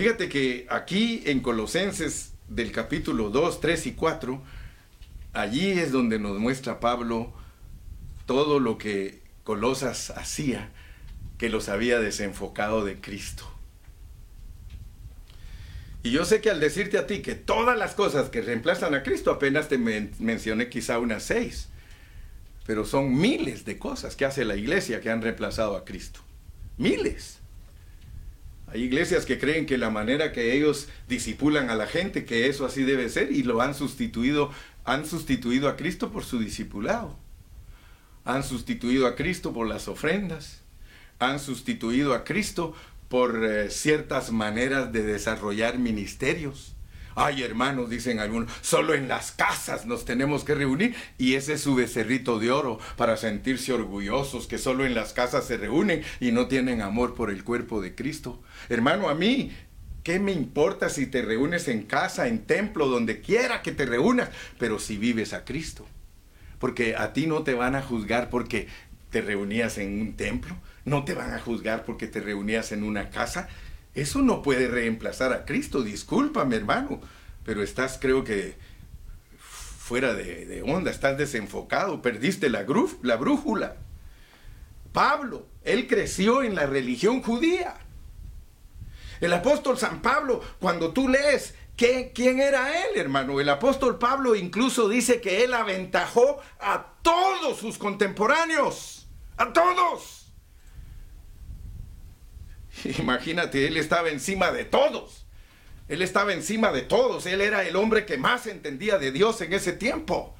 Fíjate 0.00 0.30
que 0.30 0.66
aquí 0.70 1.22
en 1.26 1.40
Colosenses 1.40 2.32
del 2.48 2.72
capítulo 2.72 3.28
2, 3.28 3.60
3 3.60 3.88
y 3.88 3.92
4, 3.92 4.42
allí 5.34 5.72
es 5.72 5.92
donde 5.92 6.18
nos 6.18 6.38
muestra 6.38 6.80
Pablo 6.80 7.34
todo 8.24 8.60
lo 8.60 8.78
que 8.78 9.20
Colosas 9.44 10.08
hacía, 10.16 10.70
que 11.36 11.50
los 11.50 11.68
había 11.68 12.00
desenfocado 12.00 12.82
de 12.82 12.98
Cristo. 12.98 13.44
Y 16.02 16.12
yo 16.12 16.24
sé 16.24 16.40
que 16.40 16.48
al 16.48 16.60
decirte 16.60 16.96
a 16.96 17.06
ti 17.06 17.20
que 17.20 17.34
todas 17.34 17.76
las 17.76 17.92
cosas 17.92 18.30
que 18.30 18.40
reemplazan 18.40 18.94
a 18.94 19.02
Cristo, 19.02 19.30
apenas 19.30 19.68
te 19.68 19.76
mencioné 19.76 20.70
quizá 20.70 20.98
unas 20.98 21.24
seis, 21.24 21.68
pero 22.64 22.86
son 22.86 23.18
miles 23.18 23.66
de 23.66 23.78
cosas 23.78 24.16
que 24.16 24.24
hace 24.24 24.46
la 24.46 24.56
iglesia 24.56 25.02
que 25.02 25.10
han 25.10 25.20
reemplazado 25.20 25.76
a 25.76 25.84
Cristo. 25.84 26.20
Miles. 26.78 27.39
Hay 28.72 28.84
iglesias 28.84 29.26
que 29.26 29.38
creen 29.38 29.66
que 29.66 29.78
la 29.78 29.90
manera 29.90 30.32
que 30.32 30.54
ellos 30.54 30.88
disipulan 31.08 31.70
a 31.70 31.74
la 31.74 31.86
gente, 31.86 32.24
que 32.24 32.46
eso 32.46 32.64
así 32.64 32.84
debe 32.84 33.08
ser, 33.08 33.32
y 33.32 33.42
lo 33.42 33.60
han 33.60 33.74
sustituido, 33.74 34.52
han 34.84 35.06
sustituido 35.06 35.68
a 35.68 35.76
Cristo 35.76 36.12
por 36.12 36.24
su 36.24 36.38
discipulado. 36.38 37.18
Han 38.24 38.44
sustituido 38.44 39.06
a 39.06 39.16
Cristo 39.16 39.52
por 39.52 39.66
las 39.66 39.88
ofrendas. 39.88 40.60
Han 41.18 41.40
sustituido 41.40 42.14
a 42.14 42.22
Cristo 42.24 42.74
por 43.08 43.44
eh, 43.44 43.70
ciertas 43.70 44.30
maneras 44.30 44.92
de 44.92 45.02
desarrollar 45.02 45.78
ministerios. 45.78 46.76
Ay, 47.22 47.42
hermanos, 47.42 47.90
dicen 47.90 48.18
algunos, 48.18 48.50
solo 48.62 48.94
en 48.94 49.06
las 49.06 49.30
casas 49.30 49.84
nos 49.84 50.06
tenemos 50.06 50.42
que 50.42 50.54
reunir 50.54 50.94
y 51.18 51.34
ese 51.34 51.52
es 51.52 51.60
su 51.60 51.74
becerrito 51.74 52.38
de 52.38 52.50
oro 52.50 52.78
para 52.96 53.18
sentirse 53.18 53.74
orgullosos 53.74 54.46
que 54.46 54.56
solo 54.56 54.86
en 54.86 54.94
las 54.94 55.12
casas 55.12 55.44
se 55.44 55.58
reúnen 55.58 56.02
y 56.18 56.32
no 56.32 56.46
tienen 56.46 56.80
amor 56.80 57.14
por 57.14 57.28
el 57.30 57.44
cuerpo 57.44 57.82
de 57.82 57.94
Cristo. 57.94 58.42
Hermano, 58.70 59.10
a 59.10 59.14
mí, 59.14 59.52
¿Qué 60.02 60.18
me 60.18 60.32
importa 60.32 60.88
si 60.88 61.04
te 61.04 61.20
reúnes 61.20 61.68
en 61.68 61.82
casa, 61.82 62.26
en 62.26 62.46
templo, 62.46 62.88
donde 62.88 63.20
quiera 63.20 63.60
que 63.60 63.72
te 63.72 63.84
reúnas? 63.84 64.30
Pero 64.58 64.78
si 64.78 64.96
vives 64.96 65.34
a 65.34 65.44
Cristo. 65.44 65.86
Porque 66.58 66.96
a 66.96 67.12
ti 67.12 67.26
no 67.26 67.42
te 67.42 67.52
van 67.52 67.74
a 67.74 67.82
juzgar 67.82 68.30
porque 68.30 68.66
te 69.10 69.20
reunías 69.20 69.76
en 69.76 70.00
un 70.00 70.16
templo. 70.16 70.56
No 70.86 71.04
te 71.04 71.12
van 71.12 71.34
a 71.34 71.38
juzgar 71.38 71.84
porque 71.84 72.06
te 72.06 72.20
reunías 72.20 72.72
en 72.72 72.82
una 72.82 73.10
casa. 73.10 73.50
Eso 73.94 74.22
no 74.22 74.42
puede 74.42 74.68
reemplazar 74.68 75.32
a 75.32 75.44
Cristo, 75.44 75.82
discúlpame 75.82 76.56
hermano, 76.56 77.00
pero 77.44 77.62
estás 77.62 77.98
creo 78.00 78.24
que 78.24 78.56
fuera 79.38 80.14
de, 80.14 80.62
onda, 80.66 80.90
estás 80.90 81.18
desenfocado, 81.18 82.00
perdiste 82.00 82.48
la, 82.50 82.64
la 83.02 83.16
brújula. 83.16 83.76
Pablo, 84.92 85.46
él 85.64 85.86
creció 85.88 86.42
en 86.42 86.54
la 86.54 86.66
religión 86.66 87.22
judía. 87.22 87.74
El 89.20 89.32
apóstol 89.32 89.76
San 89.78 90.00
Pablo, 90.00 90.40
cuando 90.60 90.92
tú 90.92 91.08
lees 91.08 91.54
¿Quién 91.80 92.40
era 92.40 92.84
él, 92.84 92.98
hermano? 92.98 93.40
El 93.40 93.48
apóstol 93.48 93.98
Pablo 93.98 94.34
incluso 94.34 94.86
dice 94.86 95.22
que 95.22 95.44
él 95.44 95.54
aventajó 95.54 96.38
a 96.60 96.92
todos 97.00 97.58
sus 97.58 97.78
contemporáneos. 97.78 99.08
A 99.38 99.50
todos. 99.50 100.19
Imagínate, 102.98 103.66
él 103.66 103.76
estaba 103.76 104.10
encima 104.10 104.50
de 104.52 104.64
todos. 104.64 105.26
Él 105.88 106.02
estaba 106.02 106.32
encima 106.32 106.72
de 106.72 106.82
todos. 106.82 107.26
Él 107.26 107.40
era 107.40 107.64
el 107.64 107.76
hombre 107.76 108.06
que 108.06 108.16
más 108.16 108.46
entendía 108.46 108.98
de 108.98 109.12
Dios 109.12 109.40
en 109.40 109.52
ese 109.52 109.72
tiempo. 109.72 110.36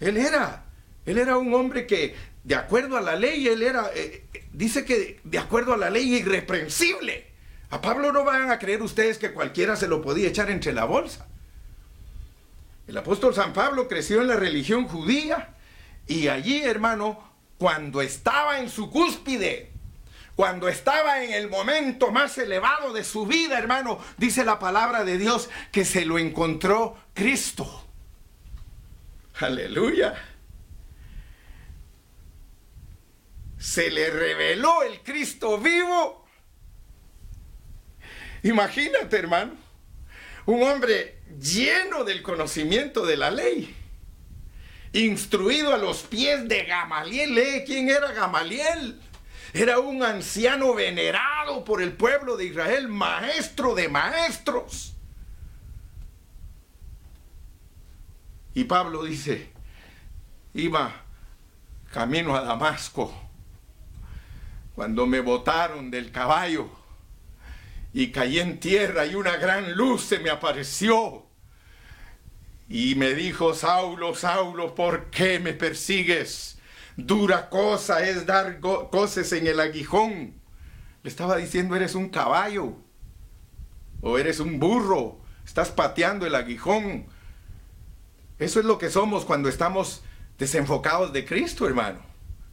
Él 0.00 0.16
era. 0.16 0.64
Él 1.04 1.18
era 1.18 1.38
un 1.38 1.54
hombre 1.54 1.86
que, 1.86 2.16
de 2.42 2.56
acuerdo 2.56 2.96
a 2.96 3.00
la 3.00 3.14
ley, 3.14 3.46
él 3.46 3.62
era, 3.62 3.90
eh, 3.94 4.26
dice 4.52 4.84
que 4.84 5.20
de 5.22 5.38
acuerdo 5.38 5.74
a 5.74 5.76
la 5.76 5.90
ley, 5.90 6.14
irreprensible. 6.14 7.26
A 7.70 7.80
Pablo 7.80 8.12
no 8.12 8.24
van 8.24 8.50
a 8.50 8.58
creer 8.58 8.82
ustedes 8.82 9.18
que 9.18 9.32
cualquiera 9.32 9.76
se 9.76 9.88
lo 9.88 10.02
podía 10.02 10.28
echar 10.28 10.50
entre 10.50 10.72
la 10.72 10.84
bolsa. 10.84 11.28
El 12.88 12.96
apóstol 12.96 13.34
San 13.34 13.52
Pablo 13.52 13.88
creció 13.88 14.20
en 14.20 14.28
la 14.28 14.36
religión 14.36 14.86
judía 14.86 15.54
y 16.06 16.28
allí, 16.28 16.62
hermano, 16.62 17.20
cuando 17.58 18.00
estaba 18.00 18.60
en 18.60 18.70
su 18.70 18.90
cúspide, 18.90 19.72
cuando 20.36 20.68
estaba 20.68 21.24
en 21.24 21.32
el 21.32 21.48
momento 21.48 22.12
más 22.12 22.36
elevado 22.36 22.92
de 22.92 23.04
su 23.04 23.26
vida, 23.26 23.58
hermano, 23.58 23.98
dice 24.18 24.44
la 24.44 24.58
palabra 24.58 25.02
de 25.02 25.16
Dios 25.16 25.48
que 25.72 25.86
se 25.86 26.04
lo 26.04 26.18
encontró 26.18 26.94
Cristo. 27.14 27.88
Aleluya. 29.40 30.14
Se 33.58 33.90
le 33.90 34.10
reveló 34.10 34.82
el 34.82 35.00
Cristo 35.00 35.56
vivo. 35.58 36.26
Imagínate, 38.42 39.16
hermano, 39.16 39.54
un 40.44 40.62
hombre 40.62 41.22
lleno 41.40 42.04
del 42.04 42.22
conocimiento 42.22 43.06
de 43.06 43.16
la 43.16 43.30
ley, 43.30 43.74
instruido 44.92 45.72
a 45.72 45.78
los 45.78 46.02
pies 46.02 46.46
de 46.46 46.64
Gamaliel. 46.64 47.34
¿Lee 47.34 47.64
quién 47.66 47.88
era 47.88 48.12
Gamaliel? 48.12 49.00
Era 49.56 49.78
un 49.78 50.02
anciano 50.02 50.74
venerado 50.74 51.64
por 51.64 51.80
el 51.80 51.94
pueblo 51.94 52.36
de 52.36 52.44
Israel, 52.44 52.88
maestro 52.88 53.74
de 53.74 53.88
maestros. 53.88 54.94
Y 58.52 58.64
Pablo 58.64 59.02
dice, 59.04 59.50
iba 60.52 60.92
camino 61.90 62.36
a 62.36 62.42
Damasco 62.42 63.14
cuando 64.74 65.06
me 65.06 65.20
botaron 65.20 65.90
del 65.90 66.12
caballo 66.12 66.68
y 67.94 68.12
caí 68.12 68.40
en 68.40 68.60
tierra 68.60 69.06
y 69.06 69.14
una 69.14 69.38
gran 69.38 69.72
luz 69.72 70.04
se 70.04 70.18
me 70.18 70.28
apareció. 70.28 71.24
Y 72.68 72.94
me 72.96 73.14
dijo, 73.14 73.54
Saulo, 73.54 74.14
Saulo, 74.14 74.74
¿por 74.74 75.06
qué 75.06 75.40
me 75.40 75.54
persigues? 75.54 76.55
Dura 76.96 77.50
cosa 77.50 78.02
es 78.08 78.24
dar 78.24 78.60
cosas 78.60 79.32
en 79.32 79.46
el 79.46 79.60
aguijón. 79.60 80.34
Le 81.02 81.10
estaba 81.10 81.36
diciendo, 81.36 81.76
eres 81.76 81.94
un 81.94 82.08
caballo 82.08 82.76
o 84.00 84.18
eres 84.18 84.40
un 84.40 84.58
burro, 84.58 85.20
estás 85.44 85.70
pateando 85.70 86.26
el 86.26 86.34
aguijón. 86.34 87.06
Eso 88.38 88.60
es 88.60 88.66
lo 88.66 88.78
que 88.78 88.90
somos 88.90 89.24
cuando 89.24 89.48
estamos 89.48 90.02
desenfocados 90.38 91.12
de 91.12 91.24
Cristo, 91.24 91.66
hermano. 91.66 92.00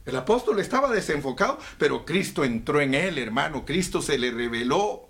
El 0.04 0.16
apóstol 0.16 0.60
estaba 0.60 0.90
desenfocado, 0.90 1.58
pero 1.78 2.04
Cristo 2.04 2.44
entró 2.44 2.80
en 2.80 2.94
él, 2.94 3.18
hermano. 3.18 3.64
Cristo 3.64 4.02
se 4.02 4.18
le 4.18 4.30
reveló. 4.30 5.08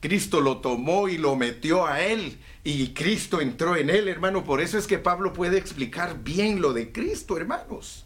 Cristo 0.00 0.40
lo 0.40 0.58
tomó 0.58 1.08
y 1.08 1.18
lo 1.18 1.34
metió 1.36 1.86
a 1.86 2.00
él 2.00 2.38
y 2.64 2.92
Cristo 2.92 3.40
entró 3.40 3.76
en 3.76 3.90
él, 3.90 4.08
hermano. 4.08 4.44
Por 4.44 4.60
eso 4.60 4.78
es 4.78 4.86
que 4.86 4.98
Pablo 4.98 5.32
puede 5.32 5.58
explicar 5.58 6.22
bien 6.22 6.60
lo 6.60 6.72
de 6.72 6.92
Cristo, 6.92 7.36
hermanos. 7.36 8.04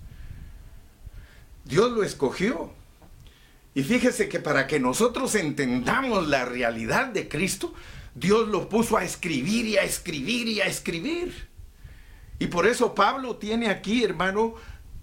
Dios 1.65 1.91
lo 1.91 2.05
escogió. 2.05 2.73
Y 3.75 3.83
fíjese 3.83 4.29
que 4.29 4.39
para 4.39 4.67
que 4.67 4.79
nosotros 4.79 5.35
entendamos 5.35 6.29
la 6.29 6.45
realidad 6.45 7.07
de 7.07 7.29
Cristo, 7.29 7.75
Dios 8.15 8.49
lo 8.49 8.69
puso 8.69 8.97
a 8.97 9.05
escribir 9.05 9.67
y 9.67 9.79
a 9.79 9.83
escribir 9.83 10.47
y 10.49 10.61
a 10.61 10.67
escribir. 10.67 11.49
Y 12.39 12.47
por 12.49 12.67
eso 12.67 12.95
Pablo 12.95 13.37
tiene 13.37 13.69
aquí, 13.69 14.05
hermano, 14.05 14.55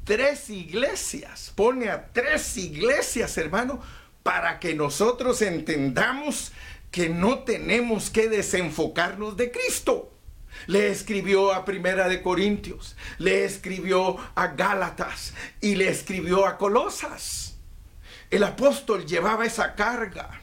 tres 0.04 0.50
iglesias. 0.50 1.52
Pone 1.56 1.90
a 1.90 2.12
tres 2.14 2.58
iglesias, 2.58 3.38
hermano, 3.38 3.82
para 4.24 4.60
que 4.60 4.76
nosotros 4.76 5.42
entendamos 5.42 6.52
que 6.92 7.10
no 7.10 7.40
tenemos 7.40 8.10
que 8.10 8.30
desenfocarnos 8.30 9.38
de 9.38 9.52
Cristo. 9.52 10.14
Le 10.68 10.90
escribió 10.90 11.54
a 11.54 11.64
Primera 11.64 12.10
de 12.10 12.22
Corintios, 12.22 12.96
le 13.18 13.46
escribió 13.46 14.18
a 14.36 14.48
Gálatas 14.48 15.34
y 15.62 15.76
le 15.76 15.90
escribió 15.90 16.46
a 16.46 16.58
Colosas. 16.58 17.56
El 18.30 18.44
apóstol 18.44 19.06
llevaba 19.06 19.46
esa 19.46 19.76
carga. 19.76 20.42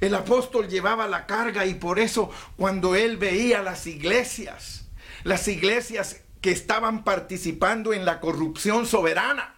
El 0.00 0.14
apóstol 0.14 0.68
llevaba 0.68 1.08
la 1.08 1.26
carga 1.26 1.66
y 1.66 1.74
por 1.74 1.98
eso 1.98 2.30
cuando 2.56 2.94
él 2.94 3.16
veía 3.16 3.62
las 3.62 3.86
iglesias, 3.86 4.86
las 5.24 5.48
iglesias 5.48 6.20
que 6.42 6.50
estaban 6.50 7.02
participando 7.02 7.94
en 7.94 8.04
la 8.04 8.20
corrupción 8.20 8.86
soberana, 8.86 9.56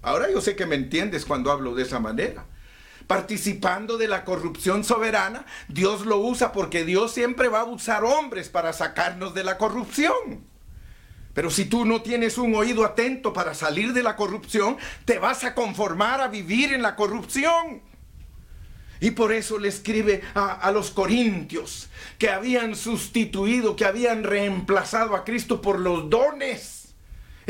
ahora 0.00 0.30
yo 0.30 0.40
sé 0.40 0.54
que 0.54 0.66
me 0.66 0.76
entiendes 0.76 1.24
cuando 1.24 1.50
hablo 1.50 1.74
de 1.74 1.82
esa 1.82 1.98
manera, 1.98 2.46
participando 3.10 3.98
de 3.98 4.06
la 4.06 4.24
corrupción 4.24 4.84
soberana, 4.84 5.44
Dios 5.66 6.06
lo 6.06 6.18
usa 6.18 6.52
porque 6.52 6.84
Dios 6.84 7.12
siempre 7.12 7.48
va 7.48 7.62
a 7.62 7.64
usar 7.64 8.04
hombres 8.04 8.48
para 8.48 8.72
sacarnos 8.72 9.34
de 9.34 9.42
la 9.42 9.58
corrupción. 9.58 10.44
Pero 11.34 11.50
si 11.50 11.64
tú 11.64 11.84
no 11.84 12.02
tienes 12.02 12.38
un 12.38 12.54
oído 12.54 12.84
atento 12.84 13.32
para 13.32 13.54
salir 13.54 13.94
de 13.94 14.04
la 14.04 14.14
corrupción, 14.14 14.76
te 15.06 15.18
vas 15.18 15.42
a 15.42 15.56
conformar 15.56 16.20
a 16.20 16.28
vivir 16.28 16.72
en 16.72 16.82
la 16.82 16.94
corrupción. 16.94 17.82
Y 19.00 19.10
por 19.10 19.32
eso 19.32 19.58
le 19.58 19.66
escribe 19.66 20.22
a, 20.36 20.70
los 20.70 20.92
corintios 20.92 21.88
que 22.16 22.30
habían 22.30 22.76
sustituido, 22.76 23.74
que 23.74 23.86
habían 23.86 24.22
reemplazado 24.22 25.16
a 25.16 25.24
Cristo 25.24 25.60
por 25.60 25.80
los 25.80 26.08
dones. 26.08 26.79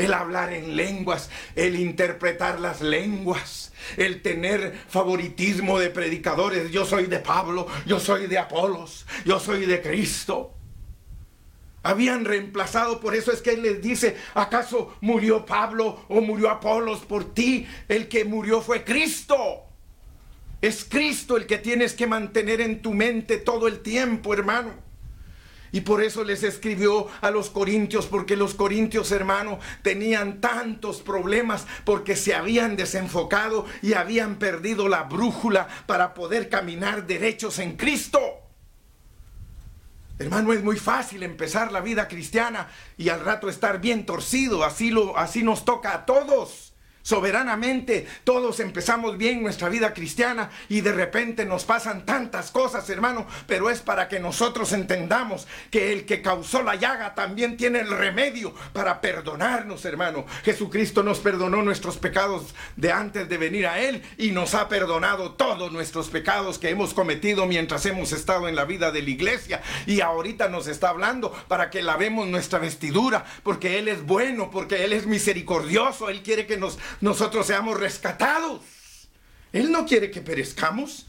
El 0.01 0.13
hablar 0.13 0.51
en 0.51 0.75
lenguas, 0.75 1.29
el 1.55 1.75
interpretar 1.79 2.59
las 2.59 2.81
lenguas, 2.81 3.71
el 3.97 4.21
tener 4.21 4.75
favoritismo 4.87 5.77
de 5.77 5.89
predicadores. 5.89 6.71
Yo 6.71 6.85
soy 6.85 7.05
de 7.05 7.19
Pablo, 7.19 7.67
yo 7.85 7.99
soy 7.99 8.25
de 8.25 8.39
Apolos, 8.39 9.05
yo 9.25 9.39
soy 9.39 9.65
de 9.65 9.81
Cristo. 9.81 10.55
Habían 11.83 12.25
reemplazado, 12.25 12.99
por 12.99 13.15
eso 13.15 13.31
es 13.31 13.41
que 13.41 13.51
él 13.51 13.61
les 13.61 13.81
dice, 13.81 14.15
¿acaso 14.33 14.95
murió 15.01 15.45
Pablo 15.45 16.05
o 16.09 16.21
murió 16.21 16.49
Apolos 16.49 17.01
por 17.01 17.33
ti? 17.33 17.67
El 17.87 18.07
que 18.07 18.25
murió 18.25 18.61
fue 18.61 18.83
Cristo. 18.83 19.63
Es 20.61 20.83
Cristo 20.83 21.37
el 21.37 21.47
que 21.47 21.57
tienes 21.57 21.93
que 21.93 22.07
mantener 22.07 22.61
en 22.61 22.81
tu 22.81 22.93
mente 22.93 23.37
todo 23.37 23.67
el 23.67 23.81
tiempo, 23.81 24.33
hermano. 24.33 24.90
Y 25.71 25.81
por 25.81 26.03
eso 26.03 26.23
les 26.23 26.43
escribió 26.43 27.07
a 27.21 27.31
los 27.31 27.49
corintios, 27.49 28.05
porque 28.05 28.35
los 28.35 28.55
corintios, 28.55 29.11
hermano, 29.11 29.59
tenían 29.81 30.41
tantos 30.41 31.01
problemas 31.01 31.65
porque 31.85 32.15
se 32.15 32.35
habían 32.35 32.75
desenfocado 32.75 33.65
y 33.81 33.93
habían 33.93 34.35
perdido 34.35 34.89
la 34.89 35.03
brújula 35.03 35.67
para 35.85 36.13
poder 36.13 36.49
caminar 36.49 37.07
derechos 37.07 37.59
en 37.59 37.77
Cristo. 37.77 38.19
Hermano, 40.19 40.53
es 40.53 40.63
muy 40.63 40.77
fácil 40.77 41.23
empezar 41.23 41.71
la 41.71 41.81
vida 41.81 42.07
cristiana 42.07 42.69
y 42.97 43.09
al 43.09 43.21
rato 43.21 43.49
estar 43.49 43.81
bien 43.81 44.05
torcido, 44.05 44.63
así, 44.63 44.91
lo, 44.91 45.17
así 45.17 45.41
nos 45.41 45.65
toca 45.65 45.93
a 45.95 46.05
todos. 46.05 46.70
Soberanamente 47.03 48.07
todos 48.23 48.59
empezamos 48.59 49.17
bien 49.17 49.41
nuestra 49.41 49.69
vida 49.69 49.93
cristiana 49.93 50.49
y 50.69 50.81
de 50.81 50.91
repente 50.91 51.45
nos 51.45 51.65
pasan 51.65 52.05
tantas 52.05 52.51
cosas, 52.51 52.89
hermano, 52.89 53.25
pero 53.47 53.69
es 53.69 53.79
para 53.79 54.07
que 54.07 54.19
nosotros 54.19 54.71
entendamos 54.71 55.47
que 55.69 55.91
el 55.93 56.05
que 56.05 56.21
causó 56.21 56.61
la 56.61 56.75
llaga 56.75 57.15
también 57.15 57.57
tiene 57.57 57.79
el 57.79 57.89
remedio 57.89 58.53
para 58.73 59.01
perdonarnos, 59.01 59.83
hermano. 59.85 60.25
Jesucristo 60.43 61.03
nos 61.03 61.19
perdonó 61.19 61.63
nuestros 61.63 61.97
pecados 61.97 62.53
de 62.75 62.91
antes 62.91 63.27
de 63.27 63.37
venir 63.37 63.67
a 63.67 63.79
Él 63.79 64.03
y 64.17 64.31
nos 64.31 64.53
ha 64.53 64.69
perdonado 64.69 65.33
todos 65.33 65.71
nuestros 65.71 66.09
pecados 66.09 66.59
que 66.59 66.69
hemos 66.69 66.93
cometido 66.93 67.45
mientras 67.45 67.85
hemos 67.85 68.11
estado 68.11 68.47
en 68.47 68.55
la 68.55 68.65
vida 68.65 68.91
de 68.91 69.01
la 69.01 69.09
iglesia 69.09 69.61
y 69.85 70.01
ahorita 70.01 70.49
nos 70.49 70.67
está 70.67 70.89
hablando 70.89 71.31
para 71.47 71.69
que 71.69 71.81
lavemos 71.81 72.27
nuestra 72.27 72.59
vestidura, 72.59 73.25
porque 73.43 73.79
Él 73.79 73.87
es 73.87 74.05
bueno, 74.05 74.51
porque 74.51 74.83
Él 74.83 74.93
es 74.93 75.05
misericordioso, 75.05 76.09
Él 76.09 76.21
quiere 76.21 76.45
que 76.45 76.57
nos 76.57 76.77
nosotros 76.99 77.47
seamos 77.47 77.79
rescatados. 77.79 78.61
Él 79.53 79.71
no 79.71 79.85
quiere 79.85 80.11
que 80.11 80.21
perezcamos. 80.21 81.05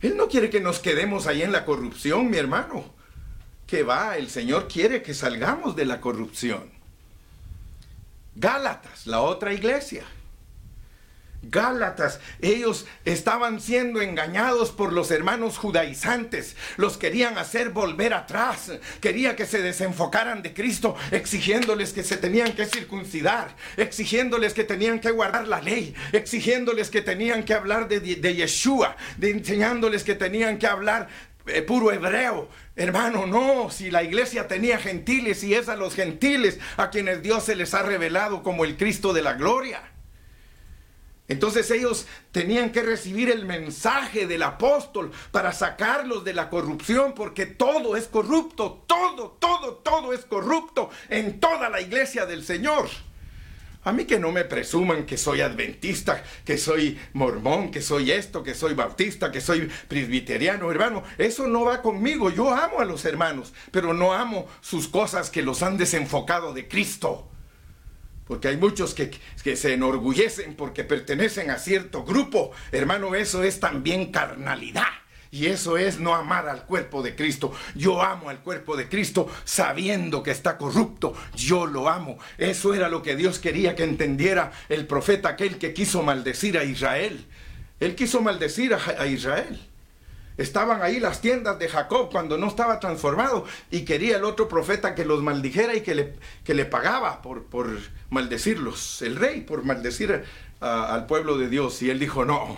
Él 0.00 0.16
no 0.16 0.28
quiere 0.28 0.50
que 0.50 0.60
nos 0.60 0.78
quedemos 0.78 1.26
ahí 1.26 1.42
en 1.42 1.52
la 1.52 1.64
corrupción, 1.64 2.30
mi 2.30 2.36
hermano. 2.36 2.94
Que 3.66 3.82
va, 3.82 4.16
el 4.16 4.30
Señor 4.30 4.68
quiere 4.68 5.02
que 5.02 5.14
salgamos 5.14 5.74
de 5.76 5.84
la 5.84 6.00
corrupción. 6.00 6.70
Gálatas, 8.34 9.06
la 9.06 9.20
otra 9.20 9.52
iglesia. 9.52 10.04
Gálatas, 11.42 12.18
ellos 12.40 12.86
estaban 13.04 13.60
siendo 13.60 14.00
engañados 14.00 14.70
por 14.72 14.92
los 14.92 15.10
hermanos 15.12 15.56
judaizantes, 15.56 16.56
los 16.76 16.98
querían 16.98 17.38
hacer 17.38 17.70
volver 17.70 18.12
atrás, 18.12 18.72
quería 19.00 19.36
que 19.36 19.46
se 19.46 19.62
desenfocaran 19.62 20.42
de 20.42 20.52
Cristo, 20.52 20.96
exigiéndoles 21.12 21.92
que 21.92 22.02
se 22.02 22.16
tenían 22.16 22.52
que 22.52 22.66
circuncidar, 22.66 23.54
exigiéndoles 23.76 24.52
que 24.52 24.64
tenían 24.64 24.98
que 24.98 25.12
guardar 25.12 25.46
la 25.46 25.60
ley, 25.60 25.94
exigiéndoles 26.12 26.90
que 26.90 27.02
tenían 27.02 27.44
que 27.44 27.54
hablar 27.54 27.86
de, 27.86 28.00
de 28.00 28.34
Yeshua, 28.34 28.96
de 29.16 29.30
enseñándoles 29.30 30.02
que 30.02 30.16
tenían 30.16 30.58
que 30.58 30.66
hablar 30.66 31.08
eh, 31.46 31.62
puro 31.62 31.92
hebreo. 31.92 32.48
Hermano, 32.76 33.26
no, 33.26 33.70
si 33.70 33.90
la 33.90 34.02
iglesia 34.02 34.48
tenía 34.48 34.78
gentiles 34.78 35.42
y 35.44 35.54
es 35.54 35.68
a 35.68 35.76
los 35.76 35.94
gentiles 35.94 36.58
a 36.76 36.90
quienes 36.90 37.22
Dios 37.22 37.44
se 37.44 37.56
les 37.56 37.74
ha 37.74 37.82
revelado 37.82 38.42
como 38.42 38.64
el 38.64 38.76
Cristo 38.76 39.12
de 39.12 39.22
la 39.22 39.34
gloria. 39.34 39.82
Entonces 41.28 41.70
ellos 41.70 42.06
tenían 42.32 42.72
que 42.72 42.82
recibir 42.82 43.30
el 43.30 43.44
mensaje 43.44 44.26
del 44.26 44.42
apóstol 44.42 45.12
para 45.30 45.52
sacarlos 45.52 46.24
de 46.24 46.32
la 46.32 46.48
corrupción, 46.48 47.12
porque 47.14 47.44
todo 47.44 47.96
es 47.96 48.06
corrupto, 48.08 48.84
todo, 48.86 49.36
todo, 49.38 49.74
todo 49.76 50.14
es 50.14 50.24
corrupto 50.24 50.88
en 51.10 51.38
toda 51.38 51.68
la 51.68 51.82
iglesia 51.82 52.24
del 52.24 52.42
Señor. 52.44 52.88
A 53.84 53.92
mí 53.92 54.06
que 54.06 54.18
no 54.18 54.32
me 54.32 54.44
presuman 54.44 55.06
que 55.06 55.16
soy 55.16 55.40
adventista, 55.40 56.22
que 56.44 56.58
soy 56.58 56.98
mormón, 57.12 57.70
que 57.70 57.80
soy 57.80 58.10
esto, 58.10 58.42
que 58.42 58.54
soy 58.54 58.74
bautista, 58.74 59.30
que 59.30 59.40
soy 59.40 59.70
presbiteriano, 59.86 60.70
hermano. 60.70 61.04
Eso 61.16 61.46
no 61.46 61.64
va 61.64 61.80
conmigo. 61.80 62.30
Yo 62.30 62.50
amo 62.50 62.80
a 62.80 62.84
los 62.84 63.04
hermanos, 63.04 63.52
pero 63.70 63.94
no 63.94 64.12
amo 64.12 64.46
sus 64.60 64.88
cosas 64.88 65.30
que 65.30 65.42
los 65.42 65.62
han 65.62 65.76
desenfocado 65.78 66.52
de 66.54 66.68
Cristo. 66.68 67.28
Porque 68.28 68.48
hay 68.48 68.58
muchos 68.58 68.94
que, 68.94 69.10
se 69.56 69.72
enorgullecen 69.72 70.54
porque 70.54 70.84
pertenecen 70.84 71.50
a 71.50 71.58
cierto 71.58 72.04
grupo. 72.04 72.52
Hermano, 72.70 73.14
eso 73.14 73.42
es 73.42 73.58
también 73.58 74.12
carnalidad. 74.12 74.86
Y 75.30 75.46
eso 75.46 75.76
es 75.76 75.98
no 75.98 76.14
amar 76.14 76.48
al 76.48 76.64
cuerpo 76.64 77.02
de 77.02 77.14
Cristo. 77.16 77.52
Yo 77.74 78.02
amo 78.02 78.28
al 78.30 78.40
cuerpo 78.40 78.76
de 78.76 78.88
Cristo 78.88 79.28
sabiendo 79.44 80.22
que 80.22 80.30
está 80.30 80.58
corrupto. 80.58 81.14
Yo 81.34 81.66
lo 81.66 81.88
amo. 81.88 82.18
Eso 82.36 82.74
era 82.74 82.88
lo 82.88 83.02
que 83.02 83.16
Dios 83.16 83.38
quería 83.38 83.74
que 83.74 83.84
entendiera 83.84 84.52
el 84.68 84.86
profeta 84.86 85.30
aquel 85.30 85.58
que 85.58 85.74
quiso 85.74 86.02
maldecir 86.02 86.58
a 86.58 86.64
Israel. 86.64 87.26
Él 87.80 87.94
quiso 87.94 88.20
maldecir 88.20 88.74
a 88.74 89.06
Israel. 89.06 89.67
Estaban 90.38 90.82
ahí 90.82 91.00
las 91.00 91.20
tiendas 91.20 91.58
de 91.58 91.68
Jacob 91.68 92.10
cuando 92.10 92.38
no 92.38 92.46
estaba 92.46 92.78
transformado 92.78 93.44
y 93.72 93.84
quería 93.84 94.16
el 94.16 94.24
otro 94.24 94.48
profeta 94.48 94.94
que 94.94 95.04
los 95.04 95.20
maldijera 95.20 95.74
y 95.74 95.80
que 95.80 95.96
le, 95.96 96.14
que 96.44 96.54
le 96.54 96.64
pagaba 96.64 97.22
por, 97.22 97.44
por 97.46 97.68
maldecirlos, 98.08 99.02
el 99.02 99.16
rey 99.16 99.40
por 99.40 99.64
maldecir 99.64 100.24
al 100.60 101.06
pueblo 101.06 101.36
de 101.38 101.48
Dios. 101.48 101.82
Y 101.82 101.90
él 101.90 101.98
dijo, 101.98 102.24
no. 102.24 102.56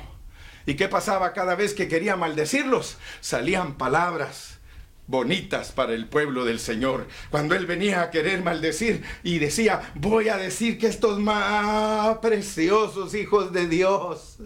¿Y 0.67 0.75
qué 0.75 0.89
pasaba 0.89 1.33
cada 1.33 1.55
vez 1.55 1.73
que 1.73 1.89
quería 1.89 2.17
maldecirlos? 2.17 2.99
Salían 3.21 3.79
palabras 3.79 4.61
bonitas 5.07 5.73
para 5.73 5.95
el 5.95 6.07
pueblo 6.07 6.45
del 6.45 6.61
Señor. 6.61 7.07
Cuando 7.31 7.55
Él 7.55 7.67
venía 7.67 8.03
a 8.03 8.11
querer 8.11 8.43
maldecir 8.45 9.03
y 9.25 9.39
decía, 9.39 9.93
voy 9.97 10.29
a 10.29 10.37
decir 10.37 10.79
que 10.79 10.87
estos 10.87 11.19
más 11.19 12.19
preciosos 12.19 13.15
hijos 13.15 13.53
de 13.53 13.67
Dios 13.67 14.39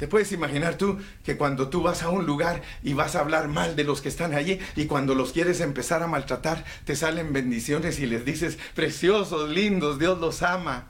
¿Te 0.00 0.08
puedes 0.08 0.32
imaginar 0.32 0.78
tú 0.78 0.98
que 1.22 1.36
cuando 1.36 1.68
tú 1.68 1.82
vas 1.82 2.02
a 2.02 2.08
un 2.08 2.24
lugar 2.24 2.62
y 2.82 2.94
vas 2.94 3.14
a 3.14 3.20
hablar 3.20 3.48
mal 3.48 3.76
de 3.76 3.84
los 3.84 4.00
que 4.00 4.08
están 4.08 4.32
allí 4.32 4.58
y 4.74 4.86
cuando 4.86 5.14
los 5.14 5.32
quieres 5.32 5.60
empezar 5.60 6.02
a 6.02 6.06
maltratar, 6.06 6.64
te 6.86 6.96
salen 6.96 7.34
bendiciones 7.34 7.98
y 8.00 8.06
les 8.06 8.24
dices, 8.24 8.58
preciosos, 8.74 9.50
lindos, 9.50 9.98
Dios 9.98 10.18
los 10.18 10.42
ama? 10.42 10.88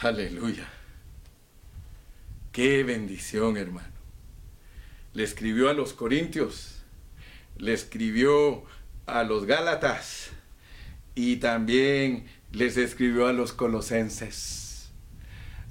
Aleluya. 0.00 0.68
Qué 2.52 2.84
bendición, 2.84 3.56
hermano. 3.56 3.88
Le 5.14 5.24
escribió 5.24 5.70
a 5.70 5.72
los 5.72 5.94
corintios, 5.94 6.82
le 7.56 7.72
escribió 7.72 8.64
a 9.06 9.22
los 9.22 9.46
gálatas 9.46 10.28
y 11.14 11.36
también 11.36 12.26
les 12.50 12.76
escribió 12.76 13.28
a 13.28 13.32
los 13.32 13.54
colosenses 13.54 14.61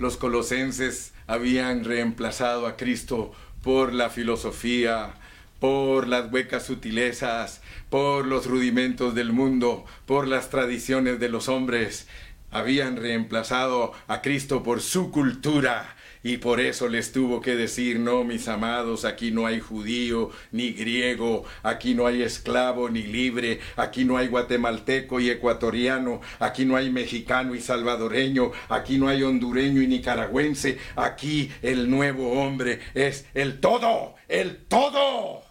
los 0.02 0.18
colosenses 0.18 1.14
habían 1.28 1.84
reemplazado 1.84 2.66
a 2.66 2.76
Cristo 2.76 3.34
por 3.62 3.94
la 3.94 4.10
filosofía, 4.10 5.14
por 5.60 6.08
las 6.08 6.32
huecas 6.32 6.66
sutilezas, 6.66 7.62
por 7.92 8.26
los 8.26 8.48
rudimentos 8.48 9.14
del 9.14 9.32
mundo, 9.32 9.86
por 10.08 10.28
las 10.28 10.50
tradiciones 10.50 11.20
de 11.20 11.30
los 11.30 11.50
hombres. 11.50 12.08
Habían 12.50 12.98
reemplazado 12.98 13.94
a 14.08 14.24
Cristo 14.24 14.64
por 14.64 14.82
su 14.82 15.12
cultura 15.12 15.96
Y 16.24 16.38
por 16.38 16.60
eso 16.60 16.88
les 16.88 17.12
tuvo 17.12 17.42
que 17.42 17.56
decir, 17.56 18.00
no, 18.00 18.24
mis 18.24 18.48
amados, 18.48 19.06
aquí 19.06 19.32
no 19.32 19.48
hay 19.48 19.60
judío 19.60 20.30
ni 20.52 20.72
griego, 20.72 21.46
aquí 21.64 21.96
no 21.96 22.06
hay 22.06 22.22
esclavo 22.22 22.90
ni 22.90 23.04
libre, 23.04 23.60
aquí 23.76 24.06
no 24.06 24.18
hay 24.18 24.28
guatemalteco 24.28 25.20
y 25.20 25.32
ecuatoriano, 25.32 26.22
aquí 26.40 26.64
no 26.66 26.76
hay 26.76 26.92
mexicano 26.92 27.56
y 27.56 27.60
salvadoreño, 27.60 28.52
aquí 28.70 29.00
no 29.00 29.08
hay 29.08 29.24
hondureño 29.24 29.82
y 29.82 29.88
nicaragüense, 29.88 30.78
aquí 30.96 31.52
el 31.64 31.90
nuevo 31.90 32.34
hombre 32.34 32.80
es 32.94 33.26
el 33.34 33.60
todo, 33.60 34.16
el 34.28 34.58
todo. 34.66 35.42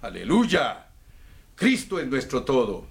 Aleluya. 0.00 0.86
Cristo 1.54 1.98
es 1.98 2.06
nuestro 2.06 2.44
todo. 2.44 2.86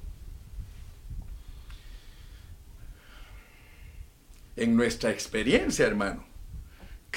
En 4.55 4.75
nuestra 4.75 5.11
experiencia, 5.11 5.85
hermano, 5.85 6.26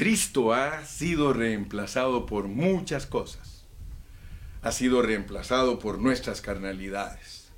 Cristo 0.01 0.55
ha 0.55 0.87
sido 0.87 1.35
reemplazado 1.35 2.25
por 2.25 2.49
muchas 2.49 3.05
cosas. 3.05 3.67
Ha 4.63 4.73
sido 4.73 5.03
reemplazado 5.03 5.79
por 5.79 5.99
nuestras 5.99 6.41
carnalidades. 6.41 7.51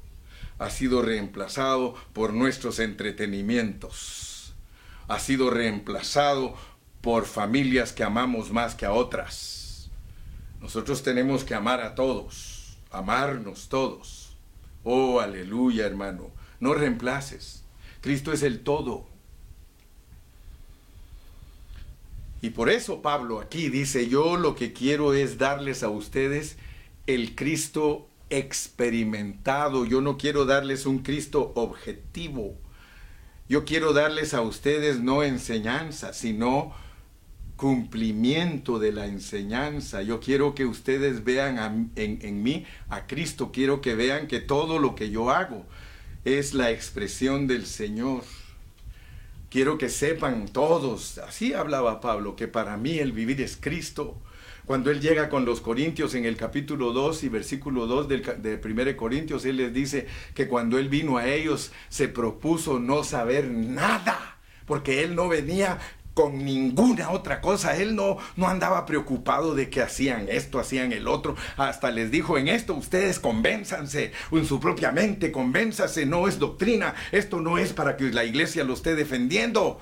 Ha 0.59 0.69
sido 0.69 1.03
reemplazado 1.03 1.95
por 2.13 2.33
nuestros 2.33 2.81
entretenimientos. 2.81 4.55
Ha 5.07 5.21
sido 5.21 5.51
reemplazado 5.51 6.57
por 7.01 7.27
familias 7.27 7.93
que 7.93 8.03
amamos 8.03 8.51
más 8.51 8.75
que 8.75 8.87
a 8.87 8.93
otras. 8.93 9.89
Nosotros 10.61 11.05
tenemos 11.05 11.45
que 11.45 11.55
amar 11.55 11.81
a 11.81 11.95
todos, 11.95 12.77
amarnos 12.91 13.69
todos. 13.69 14.37
Oh, 14.83 15.21
aleluya, 15.21 15.87
hermano. 15.87 16.33
No 16.59 16.75
reemplaces. 16.75 17.63
Cristo 18.01 18.33
es 18.33 18.43
el 18.43 18.65
todo. 18.65 19.12
Y 22.43 22.51
por 22.51 22.69
eso 22.69 23.03
Pablo 23.03 23.41
aquí 23.41 23.69
dice, 23.69 24.09
yo 24.09 24.37
lo 24.37 24.57
que 24.57 24.73
quiero 24.73 25.15
es 25.15 25.39
darles 25.39 25.85
a 25.85 25.89
ustedes 25.89 26.57
el 27.07 27.37
Cristo 27.37 28.09
experimentado. 28.31 29.85
Yo 29.85 30.01
no 30.01 30.19
quiero 30.19 30.45
darles 30.45 30.85
un 30.85 30.99
Cristo 30.99 31.53
objetivo. 31.55 32.59
Yo 33.49 33.65
quiero 33.65 33.93
darles 33.93 34.35
a 34.35 34.41
ustedes 34.41 34.99
no 34.99 35.23
enseñanza, 35.23 36.13
sino 36.13 36.75
cumplimiento 37.55 38.81
de 38.81 38.91
la 38.91 39.07
enseñanza. 39.07 40.03
Yo 40.03 40.19
quiero 40.19 40.57
que 40.57 40.67
ustedes 40.67 41.23
vean 41.23 41.93
en, 41.95 42.19
en 42.23 42.43
mí 42.43 42.67
a 42.89 43.07
Cristo. 43.07 43.53
Quiero 43.53 43.81
que 43.81 43.95
vean 43.95 44.27
que 44.27 44.41
todo 44.41 44.81
lo 44.81 44.97
que 44.97 45.11
yo 45.11 45.31
hago 45.31 45.65
es 46.25 46.55
la 46.55 46.73
expresión 46.73 47.47
del 47.47 47.67
Señor. 47.67 48.25
Quiero 49.53 49.77
que 49.77 49.91
sepan 49.91 50.49
todos, 50.49 51.19
así 51.19 51.53
hablaba 51.53 52.01
Pablo, 52.01 52.37
que 52.37 52.49
para 52.49 52.79
mí 52.79 53.01
el 53.01 53.13
vivir 53.13 53.43
es 53.43 53.59
Cristo. 53.61 54.17
Cuando 54.65 54.91
él 54.91 55.03
llega 55.03 55.29
con 55.29 55.45
los 55.45 55.61
Corintios 55.61 56.15
en 56.15 56.25
el 56.25 56.39
capítulo 56.39 56.95
2 56.95 57.25
y 57.25 57.29
versículo 57.29 57.87
2 57.87 58.09
del, 58.09 58.23
de 58.41 58.59
1 58.65 58.97
Corintios, 58.97 59.45
él 59.45 59.59
les 59.59 59.75
dice 59.75 60.07
que 60.33 60.49
cuando 60.49 60.79
él 60.79 60.89
vino 60.89 61.19
a 61.19 61.27
ellos 61.27 61.71
se 61.91 62.09
propuso 62.09 62.79
no 62.79 63.05
saber 63.05 63.51
nada, 63.51 64.39
porque 64.65 65.05
él 65.05 65.15
no 65.15 65.29
venía 65.29 65.79
con 66.15 66.45
ninguna 66.45 67.11
otra 67.11 67.41
cosa. 67.41 67.77
Él 67.77 67.95
no, 67.95 68.19
no 68.37 68.49
andaba 68.49 68.87
preocupado 68.87 69.55
de 69.55 69.71
que 69.71 69.83
hacían 69.83 70.27
esto, 70.29 70.59
hacían 70.59 70.93
el 70.93 71.09
otro. 71.09 71.37
Hasta 71.57 71.91
les 71.91 72.11
dijo 72.11 72.39
en 72.39 72.49
esto, 72.49 72.75
ustedes 72.75 73.19
convénzanse 73.19 74.13
en 74.31 74.47
su 74.47 74.61
propia 74.61 74.93
mente, 74.93 75.33
convénzase, 75.33 76.07
no 76.07 76.29
es 76.29 76.39
doctrina. 76.39 76.95
Esto 77.13 77.41
no 77.41 77.59
es 77.59 77.73
para 77.73 77.97
que 77.97 78.11
la 78.11 78.25
iglesia 78.25 78.65
lo 78.65 78.75
esté 78.75 78.95
defendiendo. 78.95 79.81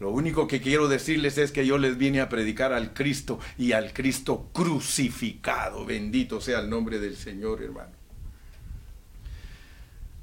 Lo 0.00 0.10
único 0.10 0.48
que 0.48 0.60
quiero 0.60 0.88
decirles 0.88 1.38
es 1.38 1.52
que 1.52 1.64
yo 1.64 1.78
les 1.78 1.96
vine 1.96 2.20
a 2.20 2.28
predicar 2.28 2.72
al 2.72 2.92
Cristo 2.92 3.38
y 3.56 3.72
al 3.72 3.92
Cristo 3.92 4.48
crucificado. 4.52 5.84
Bendito 5.84 6.40
sea 6.40 6.58
el 6.60 6.70
nombre 6.70 6.98
del 6.98 7.16
Señor, 7.16 7.62
hermano. 7.62 7.92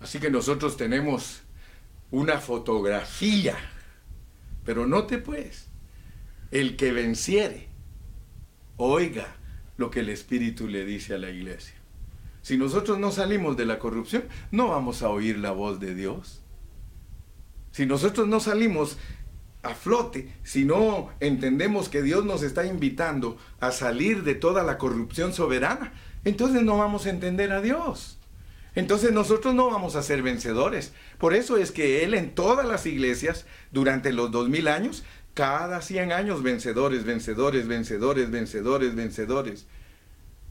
Así 0.01 0.20
que 0.20 0.30
nosotros 0.30 0.76
tenemos 0.76 1.41
una 2.12 2.39
fotografía 2.39 3.55
pero 4.64 4.86
note 4.86 5.18
pues, 5.18 5.68
el 6.51 6.76
que 6.76 6.91
venciere, 6.91 7.68
oiga 8.78 9.36
lo 9.78 9.89
que 9.89 10.01
el 10.01 10.10
Espíritu 10.10 10.68
le 10.68 10.86
dice 10.86 11.16
a 11.16 11.18
la 11.18 11.30
iglesia. 11.30 11.76
Si 12.41 12.57
nosotros 12.57 12.99
no 12.99 13.12
salimos 13.12 13.57
de 13.57 13.66
la 13.66 13.80
corrupción, 13.80 14.24
no 14.51 14.70
vamos 14.70 15.01
a 15.01 15.10
oír 15.10 15.38
la 15.38 15.51
voz 15.51 15.80
de 15.80 15.95
Dios. 15.95 16.41
Si 17.72 17.86
nosotros 17.86 18.28
no 18.28 18.39
salimos 18.39 18.97
a 19.62 19.74
flote, 19.74 20.34
si 20.43 20.66
no 20.66 21.10
entendemos 21.20 21.89
que 21.89 22.01
Dios 22.01 22.26
nos 22.26 22.43
está 22.43 22.66
invitando 22.66 23.38
a 23.60 23.72
salir 23.72 24.24
de 24.24 24.36
toda 24.36 24.64
la 24.64 24.78
corrupción 24.78 25.34
soberana, 25.34 25.93
entonces 26.24 26.64
no 26.64 26.78
vamos 26.78 27.05
a 27.05 27.10
entender 27.10 27.51
a 27.51 27.62
Dios. 27.62 28.19
Entonces 28.76 29.12
nosotros 29.12 29.54
no 29.54 29.70
vamos 29.70 29.96
a 29.96 30.04
ser 30.04 30.22
vencedores. 30.22 30.94
Por 31.18 31.34
eso 31.34 31.58
es 31.58 31.72
que 31.72 32.04
Él 32.04 32.14
en 32.14 32.34
todas 32.36 32.66
las 32.66 32.86
iglesias, 32.86 33.46
durante 33.72 34.14
los 34.14 34.32
dos 34.32 34.50
mil 34.50 34.68
años, 34.68 35.04
cada 35.34 35.82
100 35.82 36.12
años 36.12 36.44
vencedores, 36.44 37.06
vencedores, 37.06 37.68
vencedores, 37.68 38.30
vencedores, 38.30 38.96
vencedores. 38.96 39.68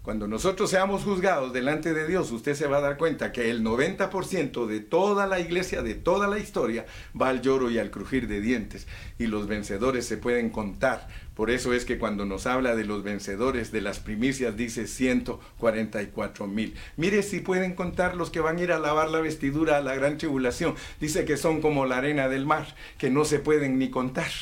Cuando 0.08 0.26
nosotros 0.26 0.70
seamos 0.70 1.04
juzgados 1.04 1.52
delante 1.52 1.92
de 1.92 2.08
Dios, 2.08 2.30
usted 2.30 2.54
se 2.54 2.66
va 2.66 2.78
a 2.78 2.80
dar 2.80 2.96
cuenta 2.96 3.30
que 3.30 3.50
el 3.50 3.62
90% 3.62 4.64
de 4.64 4.80
toda 4.80 5.26
la 5.26 5.38
iglesia, 5.40 5.82
de 5.82 5.92
toda 5.92 6.26
la 6.28 6.38
historia, 6.38 6.86
va 7.20 7.28
al 7.28 7.42
lloro 7.42 7.70
y 7.70 7.78
al 7.78 7.90
crujir 7.90 8.26
de 8.26 8.40
dientes. 8.40 8.86
Y 9.18 9.26
los 9.26 9.46
vencedores 9.46 10.06
se 10.06 10.16
pueden 10.16 10.48
contar. 10.48 11.08
Por 11.38 11.52
eso 11.52 11.72
es 11.72 11.84
que 11.84 11.98
cuando 11.98 12.24
nos 12.24 12.48
habla 12.48 12.74
de 12.74 12.84
los 12.84 13.04
vencedores 13.04 13.70
de 13.70 13.80
las 13.80 14.00
primicias, 14.00 14.56
dice 14.56 14.88
144 14.88 16.48
mil. 16.48 16.74
Mire 16.96 17.22
si 17.22 17.38
pueden 17.38 17.76
contar 17.76 18.16
los 18.16 18.30
que 18.30 18.40
van 18.40 18.58
a 18.58 18.62
ir 18.64 18.72
a 18.72 18.80
lavar 18.80 19.08
la 19.08 19.20
vestidura 19.20 19.76
a 19.76 19.80
la 19.80 19.94
gran 19.94 20.18
tribulación. 20.18 20.74
Dice 21.00 21.24
que 21.24 21.36
son 21.36 21.60
como 21.60 21.86
la 21.86 21.98
arena 21.98 22.28
del 22.28 22.44
mar, 22.44 22.74
que 22.98 23.08
no 23.08 23.24
se 23.24 23.38
pueden 23.38 23.78
ni 23.78 23.88
contar. 23.88 24.32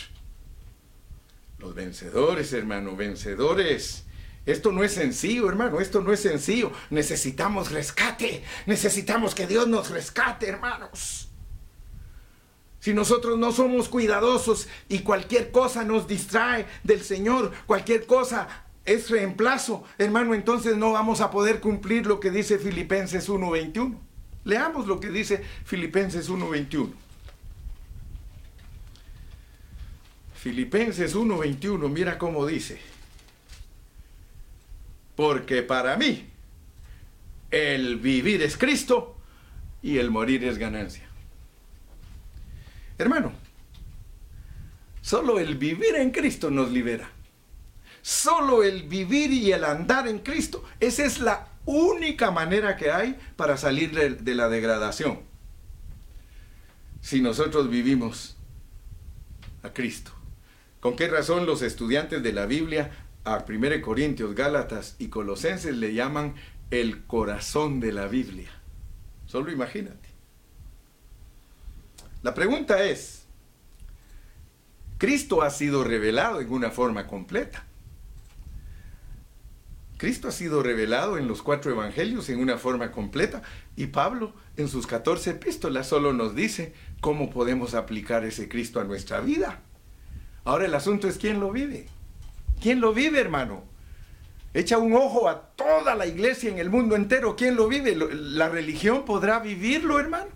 Los 1.59 1.75
vencedores, 1.75 2.55
hermano, 2.55 2.97
vencedores 2.97 4.07
esto 4.47 4.73
no 4.73 4.83
es 4.83 4.93
sencillo, 4.93 5.51
hermano, 5.51 5.83
esto 5.83 6.01
no 6.01 6.15
es 6.15 6.21
sencillo. 6.21 6.73
Necesitamos 6.89 7.73
rescate, 7.73 8.43
necesitamos 8.65 9.35
que 9.35 9.47
Dios 9.47 9.69
nos 9.69 9.91
rescate, 9.91 10.49
hermanos. 10.49 11.29
Si 12.87 12.95
nosotros 12.95 13.37
no 13.37 13.51
somos 13.51 13.89
cuidadosos 13.89 14.69
y 14.89 15.01
cualquier 15.01 15.51
cosa 15.51 15.83
nos 15.83 16.07
distrae 16.07 16.67
del 16.85 17.03
Señor, 17.03 17.51
cualquier 17.67 18.07
cosa 18.07 18.47
es 18.85 19.11
reemplazo, 19.11 19.83
hermano, 19.99 20.35
entonces 20.35 20.77
no 20.77 20.93
vamos 20.93 21.21
a 21.21 21.33
poder 21.33 21.59
cumplir 21.59 22.07
lo 22.07 22.21
que 22.21 22.31
dice 22.31 22.61
Filipenses 22.61 23.29
1.21. 23.29 23.99
Leamos 24.45 24.87
lo 24.87 25.01
que 25.01 25.11
dice 25.11 25.43
Filipenses 25.65 26.31
1.21. 26.31 26.93
Filipenses 30.37 31.17
1.21, 31.17 31.89
mira 31.89 32.17
cómo 32.17 32.47
dice 32.47 32.79
porque 35.17 35.65
para 35.65 35.97
mí 35.97 36.25
el 37.51 37.97
vivir 37.97 38.43
es 38.43 38.57
Cristo 38.57 39.17
y 39.83 39.99
el 39.99 40.13
morir 40.13 40.45
es 40.45 40.57
ganancia. 40.57 41.03
Hermano, 42.99 43.33
solo 45.01 45.39
el 45.39 45.57
vivir 45.57 45.97
en 45.97 46.11
Cristo 46.11 46.51
nos 46.51 46.71
libera. 46.71 47.11
Solo 48.03 48.63
el 48.63 48.85
vivir 48.85 49.33
y 49.33 49.53
el 49.53 49.65
andar 49.65 50.07
en 50.07 50.21
Cristo, 50.21 50.65
esa 50.79 51.05
es 51.05 51.19
la 51.19 51.49
única 51.65 52.31
manera 52.31 52.77
que 52.77 52.91
hay 52.91 53.19
para 53.35 53.57
salir 53.57 53.93
de, 53.93 54.35
la 54.35 54.49
degradación. 54.49 55.21
Si 57.01 57.21
nosotros 57.21 57.69
vivimos 57.69 58.37
a 59.63 59.73
Cristo. 59.73 60.13
¿Con 60.81 60.95
qué 60.95 61.09
razón 61.09 61.47
los 61.47 61.63
estudiantes 61.63 62.23
de 62.23 62.33
la 62.33 62.47
Biblia 62.47 62.93
a 63.27 63.45
1 63.47 63.83
Corintios, 63.83 64.35
Gálatas 64.37 64.95
y 65.01 65.09
Colosenses 65.09 65.77
le 65.77 65.93
llaman 65.93 66.37
el 66.71 67.05
corazón 67.07 67.81
de 67.81 67.93
la 67.93 68.07
Biblia. 68.07 68.51
Solo 69.27 69.51
imagínate. 69.51 70.06
La 72.27 72.35
pregunta 72.35 72.83
es, 72.83 73.25
Cristo 74.99 75.43
ha 75.43 75.51
sido 75.51 75.85
revelado 75.85 76.41
en 76.41 76.51
una 76.51 76.73
forma 76.73 77.07
completa. 77.07 77.65
Cristo 79.97 80.27
ha 80.27 80.33
sido 80.33 80.61
revelado 80.61 81.19
en 81.19 81.29
los 81.29 81.41
cuatro 81.41 81.71
evangelios 81.71 82.29
en 82.29 82.41
una 82.41 82.59
forma 82.59 82.91
completa 82.91 83.43
y 83.77 83.87
Pablo 83.87 84.33
en 84.57 84.67
sus 84.67 84.89
14 84.89 85.31
epístolas 85.31 85.87
solo 85.87 86.13
nos 86.13 86.35
dice 86.35 86.75
cómo 87.01 87.31
podemos 87.31 87.75
aplicar 87.75 88.25
ese 88.25 88.49
Cristo 88.49 88.81
a 88.81 88.85
nuestra 88.85 89.21
vida. 89.21 89.61
Ahora 90.43 90.65
el 90.65 90.75
asunto 90.75 91.07
es 91.07 91.19
quién 91.19 91.39
lo 91.39 91.53
vive. 91.53 91.87
¿Quién 92.61 92.81
lo 92.81 92.93
vive, 92.93 93.21
hermano? 93.21 93.63
Echa 94.53 94.79
un 94.79 94.95
ojo 94.95 95.29
a 95.29 95.43
toda 95.55 95.95
la 95.95 96.09
iglesia 96.09 96.51
en 96.51 96.59
el 96.59 96.71
mundo 96.71 96.97
entero. 96.97 97.37
¿Quién 97.37 97.55
lo 97.55 97.69
vive? 97.69 97.95
¿La 97.95 98.49
religión 98.49 99.05
podrá 99.05 99.39
vivirlo, 99.39 100.01
hermano? 100.01 100.36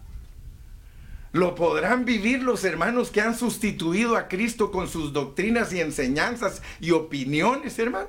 ¿Lo 1.32 1.54
podrán 1.54 2.04
vivir 2.04 2.42
los 2.42 2.64
hermanos 2.64 3.10
que 3.10 3.20
han 3.20 3.36
sustituido 3.36 4.16
a 4.16 4.26
Cristo 4.26 4.72
con 4.72 4.88
sus 4.88 5.12
doctrinas 5.12 5.72
y 5.72 5.80
enseñanzas 5.80 6.60
y 6.80 6.90
opiniones, 6.90 7.78
hermano? 7.78 8.08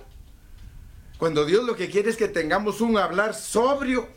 Cuando 1.19 1.45
Dios 1.45 1.63
lo 1.63 1.76
que 1.76 1.89
quiere 1.89 2.09
es 2.09 2.17
que 2.17 2.28
tengamos 2.28 2.82
un 2.82 2.97
hablar 2.97 3.36
sobrio, 3.36 4.07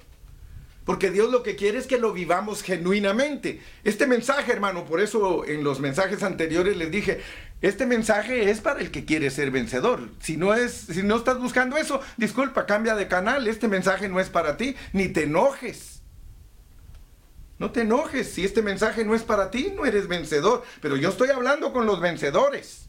porque 0.86 1.11
Dios 1.11 1.30
lo 1.30 1.42
que 1.42 1.55
quiere 1.55 1.78
es 1.78 1.86
que 1.86 1.98
lo 1.98 2.14
vivamos 2.14 2.62
genuinamente. 2.62 3.61
Este 3.84 4.07
mensaje, 4.07 4.52
hermano, 4.52 4.86
por 4.86 5.00
eso 5.00 5.44
en 5.44 5.64
los 5.64 5.80
mensajes 5.80 6.22
anteriores 6.22 6.78
les 6.78 6.90
dije, 6.90 7.20
este 7.61 7.84
mensaje 7.84 8.50
es 8.50 8.61
para 8.61 8.80
el 8.80 8.90
que 8.90 9.05
quiere 9.05 9.30
ser 9.30 9.50
vencedor. 9.50 10.09
Si 10.20 10.38
no 10.38 10.55
es, 10.55 10.72
si 10.72 11.02
no 11.02 11.16
estás 11.16 11.38
buscando 11.38 11.76
eso, 11.76 12.00
disculpa, 12.16 12.64
cambia 12.64 12.94
de 12.94 13.07
canal. 13.07 13.48
Este 13.48 13.68
mensaje 13.68 14.09
no 14.09 14.18
es 14.18 14.30
para 14.30 14.57
ti, 14.57 14.74
ni 14.94 15.09
te 15.09 15.24
enojes. 15.24 15.93
No 17.59 17.70
te 17.70 17.82
enojes, 17.82 18.32
si 18.32 18.44
este 18.44 18.62
mensaje 18.62 19.05
no 19.05 19.14
es 19.14 19.22
para 19.22 19.50
ti, 19.50 19.72
no 19.74 19.86
eres 19.86 20.09
vencedor. 20.09 20.64
Pero 20.80 20.96
yo 20.96 21.11
estoy 21.11 21.30
hablando 21.30 21.72
con 21.72 21.86
los 21.86 22.00
vencedores. 22.00 22.88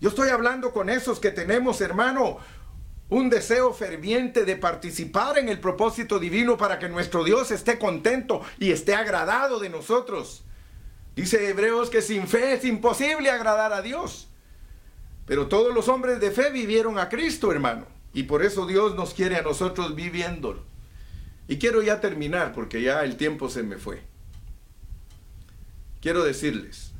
Yo 0.00 0.08
estoy 0.08 0.30
hablando 0.30 0.72
con 0.72 0.88
esos 0.88 1.20
que 1.20 1.30
tenemos, 1.30 1.80
hermano, 1.80 2.38
un 3.10 3.30
deseo 3.30 3.72
ferviente 3.72 4.44
de 4.44 4.56
participar 4.56 5.38
en 5.38 5.48
el 5.48 5.60
propósito 5.60 6.18
divino 6.18 6.56
para 6.56 6.78
que 6.78 6.88
nuestro 6.88 7.24
Dios 7.24 7.50
esté 7.50 7.78
contento 7.78 8.42
y 8.58 8.70
esté 8.70 8.94
agradado 8.94 9.58
de 9.58 9.70
nosotros. 9.70 10.44
Dice 11.16 11.48
Hebreos 11.48 11.90
que 11.90 12.02
sin 12.02 12.28
fe 12.28 12.54
es 12.54 12.64
imposible 12.64 13.30
agradar 13.30 13.72
a 13.72 13.82
Dios. 13.82 14.28
Pero 15.26 15.48
todos 15.48 15.74
los 15.74 15.88
hombres 15.88 16.20
de 16.20 16.30
fe 16.30 16.50
vivieron 16.50 16.98
a 16.98 17.08
Cristo, 17.08 17.50
hermano. 17.50 17.86
Y 18.12 18.22
por 18.22 18.42
eso 18.42 18.66
Dios 18.66 18.94
nos 18.94 19.14
quiere 19.14 19.36
a 19.36 19.42
nosotros 19.42 19.94
viviéndolo. 19.94 20.67
Y 21.48 21.58
quiero 21.58 21.82
ya 21.82 22.00
terminar 22.00 22.52
porque 22.52 22.82
ya 22.82 23.02
el 23.02 23.16
tiempo 23.16 23.48
se 23.48 23.62
me 23.62 23.78
fue. 23.78 24.02
Quiero 26.00 26.22
decirles, 26.22 26.92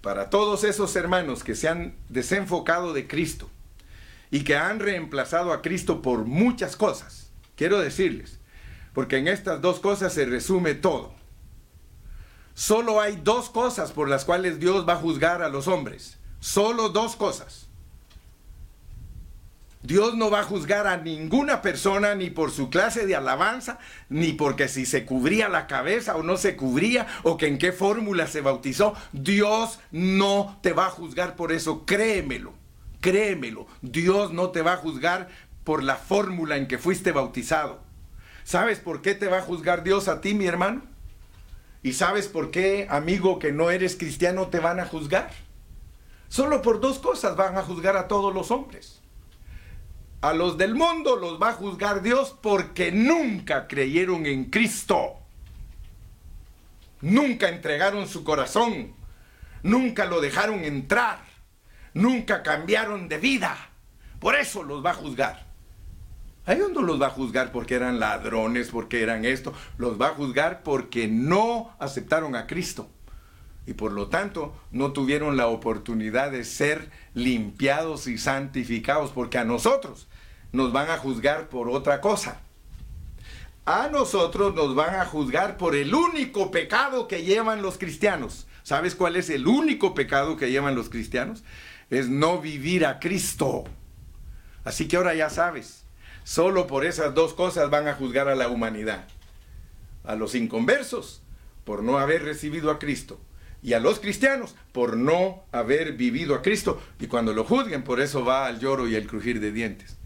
para 0.00 0.30
todos 0.30 0.64
esos 0.64 0.96
hermanos 0.96 1.44
que 1.44 1.54
se 1.54 1.68
han 1.68 1.96
desenfocado 2.08 2.94
de 2.94 3.06
Cristo, 3.06 3.50
y 4.30 4.44
que 4.44 4.56
han 4.56 4.80
reemplazado 4.80 5.52
a 5.52 5.62
Cristo 5.62 6.02
por 6.02 6.24
muchas 6.24 6.76
cosas. 6.76 7.30
Quiero 7.56 7.80
decirles, 7.80 8.38
porque 8.92 9.16
en 9.16 9.28
estas 9.28 9.60
dos 9.60 9.80
cosas 9.80 10.12
se 10.12 10.26
resume 10.26 10.74
todo. 10.74 11.14
Solo 12.54 13.00
hay 13.00 13.16
dos 13.22 13.50
cosas 13.50 13.92
por 13.92 14.08
las 14.08 14.24
cuales 14.24 14.58
Dios 14.58 14.86
va 14.88 14.94
a 14.94 14.96
juzgar 14.96 15.42
a 15.42 15.48
los 15.48 15.68
hombres. 15.68 16.18
Solo 16.40 16.88
dos 16.88 17.16
cosas. 17.16 17.67
Dios 19.82 20.16
no 20.16 20.28
va 20.28 20.40
a 20.40 20.44
juzgar 20.44 20.88
a 20.88 20.96
ninguna 20.96 21.62
persona 21.62 22.16
ni 22.16 22.30
por 22.30 22.50
su 22.50 22.68
clase 22.68 23.06
de 23.06 23.14
alabanza, 23.14 23.78
ni 24.08 24.32
porque 24.32 24.66
si 24.68 24.86
se 24.86 25.04
cubría 25.04 25.48
la 25.48 25.68
cabeza 25.68 26.16
o 26.16 26.22
no 26.22 26.36
se 26.36 26.56
cubría, 26.56 27.06
o 27.22 27.36
que 27.36 27.46
en 27.46 27.58
qué 27.58 27.72
fórmula 27.72 28.26
se 28.26 28.40
bautizó. 28.40 28.94
Dios 29.12 29.78
no 29.92 30.58
te 30.62 30.72
va 30.72 30.86
a 30.86 30.90
juzgar 30.90 31.36
por 31.36 31.52
eso, 31.52 31.86
créemelo. 31.86 32.54
Créemelo, 33.00 33.68
Dios 33.80 34.32
no 34.32 34.50
te 34.50 34.62
va 34.62 34.72
a 34.72 34.78
juzgar 34.78 35.28
por 35.62 35.84
la 35.84 35.94
fórmula 35.94 36.56
en 36.56 36.66
que 36.66 36.78
fuiste 36.78 37.12
bautizado. 37.12 37.80
¿Sabes 38.42 38.80
por 38.80 39.02
qué 39.02 39.14
te 39.14 39.28
va 39.28 39.38
a 39.38 39.42
juzgar 39.42 39.84
Dios 39.84 40.08
a 40.08 40.20
ti, 40.20 40.34
mi 40.34 40.46
hermano? 40.46 40.82
¿Y 41.82 41.92
sabes 41.92 42.26
por 42.26 42.50
qué, 42.50 42.88
amigo, 42.90 43.38
que 43.38 43.52
no 43.52 43.70
eres 43.70 43.94
cristiano, 43.94 44.48
te 44.48 44.58
van 44.58 44.80
a 44.80 44.86
juzgar? 44.86 45.30
Solo 46.28 46.62
por 46.62 46.80
dos 46.80 46.98
cosas 46.98 47.36
van 47.36 47.56
a 47.56 47.62
juzgar 47.62 47.96
a 47.96 48.08
todos 48.08 48.34
los 48.34 48.50
hombres. 48.50 49.00
A 50.20 50.32
los 50.32 50.58
del 50.58 50.74
mundo 50.74 51.16
los 51.16 51.40
va 51.40 51.50
a 51.50 51.54
juzgar 51.54 52.02
Dios 52.02 52.34
porque 52.40 52.90
nunca 52.90 53.68
creyeron 53.68 54.26
en 54.26 54.46
Cristo. 54.46 55.14
Nunca 57.00 57.48
entregaron 57.48 58.08
su 58.08 58.24
corazón. 58.24 58.92
Nunca 59.62 60.06
lo 60.06 60.20
dejaron 60.20 60.64
entrar 60.64 61.28
nunca 61.98 62.42
cambiaron 62.42 63.08
de 63.08 63.18
vida. 63.18 63.56
Por 64.20 64.36
eso 64.36 64.62
los 64.62 64.84
va 64.84 64.90
a 64.90 64.94
juzgar. 64.94 65.46
¿A 66.46 66.54
ellos 66.54 66.70
no 66.72 66.80
los 66.80 67.00
va 67.00 67.08
a 67.08 67.10
juzgar 67.10 67.52
porque 67.52 67.74
eran 67.74 68.00
ladrones, 68.00 68.70
porque 68.70 69.02
eran 69.02 69.24
esto. 69.24 69.52
Los 69.76 70.00
va 70.00 70.08
a 70.08 70.14
juzgar 70.14 70.62
porque 70.62 71.06
no 71.06 71.74
aceptaron 71.78 72.34
a 72.34 72.46
Cristo. 72.46 72.88
Y 73.66 73.74
por 73.74 73.92
lo 73.92 74.08
tanto 74.08 74.56
no 74.70 74.92
tuvieron 74.92 75.36
la 75.36 75.48
oportunidad 75.48 76.30
de 76.30 76.44
ser 76.44 76.90
limpiados 77.12 78.06
y 78.06 78.16
santificados. 78.16 79.10
Porque 79.10 79.36
a 79.36 79.44
nosotros 79.44 80.07
nos 80.52 80.72
van 80.72 80.90
a 80.90 80.98
juzgar 80.98 81.48
por 81.48 81.68
otra 81.68 82.00
cosa. 82.00 82.40
A 83.66 83.88
nosotros 83.88 84.54
nos 84.54 84.74
van 84.74 84.94
a 84.94 85.04
juzgar 85.04 85.56
por 85.56 85.74
el 85.76 85.94
único 85.94 86.50
pecado 86.50 87.06
que 87.06 87.22
llevan 87.22 87.62
los 87.62 87.76
cristianos. 87.76 88.46
¿Sabes 88.62 88.94
cuál 88.94 89.16
es 89.16 89.30
el 89.30 89.46
único 89.46 89.94
pecado 89.94 90.36
que 90.36 90.50
llevan 90.50 90.74
los 90.74 90.88
cristianos? 90.88 91.42
es 91.90 92.08
no 92.08 92.40
vivir 92.40 92.84
a 92.86 92.98
Cristo. 93.00 93.64
Así 94.64 94.88
que 94.88 94.96
ahora 94.96 95.14
ya 95.14 95.30
sabes, 95.30 95.84
solo 96.24 96.66
por 96.66 96.84
esas 96.84 97.14
dos 97.14 97.34
cosas 97.34 97.70
van 97.70 97.88
a 97.88 97.94
juzgar 97.94 98.28
a 98.28 98.34
la 98.34 98.48
humanidad. 98.48 99.06
A 100.04 100.14
los 100.14 100.34
inconversos 100.34 101.22
por 101.64 101.82
no 101.82 101.98
haber 101.98 102.22
recibido 102.22 102.70
a 102.70 102.78
Cristo 102.78 103.20
y 103.62 103.72
a 103.72 103.80
los 103.80 103.98
cristianos 103.98 104.54
por 104.72 104.96
no 104.96 105.44
haber 105.52 105.94
vivido 105.94 106.34
a 106.34 106.42
Cristo. 106.42 106.80
Y 107.00 107.06
cuando 107.06 107.32
lo 107.32 107.44
juzguen, 107.44 107.84
por 107.84 108.00
eso 108.00 108.24
va 108.24 108.46
al 108.46 108.60
lloro 108.60 108.88
y 108.88 108.94
el 108.94 109.06
crujir 109.06 109.40
de 109.40 109.52
dientes. 109.52 109.97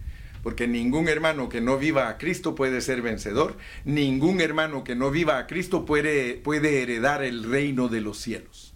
Porque 0.43 0.66
ningún 0.66 1.09
hermano 1.09 1.49
que 1.49 1.61
no 1.61 1.78
viva 1.78 2.09
a 2.09 2.18
Cristo 2.18 2.55
puede 2.55 2.80
ser 2.80 3.01
vencedor. 3.01 3.57
Ningún 3.84 4.40
hermano 4.40 4.82
que 4.82 4.97
no 4.97 5.11
viva 5.11 5.38
a 5.38 5.47
Cristo 5.47 5.84
puede, 5.84 6.34
puede 6.34 6.82
heredar 6.82 7.22
el 7.22 7.45
reino 7.45 7.88
de 7.88 8.01
los 8.01 8.18
cielos. 8.18 8.74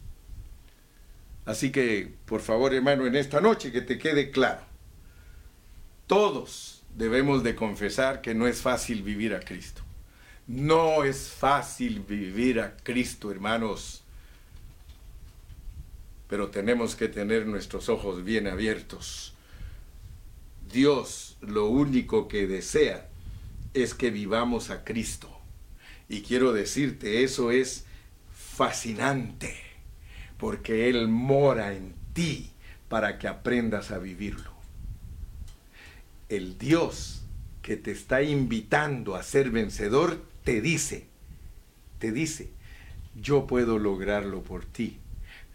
Así 1.45 1.71
que, 1.71 2.13
por 2.27 2.41
favor, 2.41 2.75
hermano, 2.75 3.07
en 3.07 3.17
esta 3.17 3.41
noche 3.41 3.73
que 3.73 3.81
te 3.81 3.99
quede 3.99 4.31
claro, 4.31 4.63
todos 6.07 6.83
debemos 6.97 7.43
de 7.45 7.55
confesar 7.55 8.21
que 8.21 8.35
no 8.35 8.47
es 8.47 8.61
fácil 8.63 9.03
vivir 9.03 9.35
a 9.35 9.41
Cristo. 9.41 9.83
No 10.47 11.05
es 11.05 11.31
fácil 11.31 12.01
vivir 12.01 12.61
a 12.61 12.77
Cristo, 12.77 13.31
hermanos. 13.31 14.03
Pero 16.29 16.51
tenemos 16.51 16.97
que 16.97 17.09
tener 17.09 17.47
nuestros 17.47 17.89
ojos 17.89 18.25
bien 18.25 18.47
abiertos. 18.47 19.36
Dios 20.73 21.37
lo 21.41 21.67
único 21.67 22.29
que 22.29 22.47
desea 22.47 23.09
es 23.75 23.95
que 23.95 24.11
vivamos 24.11 24.71
a 24.71 24.85
Cristo. 24.85 25.31
Y 26.09 26.23
quiero 26.23 26.53
decirte, 26.53 27.25
eso 27.25 27.51
es 27.51 27.85
fascinante 28.33 29.57
porque 30.39 30.89
Él 30.89 31.09
mora 31.09 31.75
en 31.75 31.95
ti 32.13 32.51
para 32.89 33.19
que 33.19 33.29
aprendas 33.29 33.91
a 33.91 33.99
vivirlo. 33.99 34.51
El 36.29 36.59
Dios 36.59 37.23
que 37.63 37.77
te 37.77 37.91
está 37.91 38.23
invitando 38.23 39.17
a 39.17 39.23
ser 39.23 39.51
vencedor 39.51 40.25
te 40.45 40.61
dice, 40.61 41.07
te 41.99 42.13
dice, 42.13 42.51
yo 43.21 43.47
puedo 43.47 43.79
lograrlo 43.79 44.43
por 44.43 44.65
ti 44.65 44.99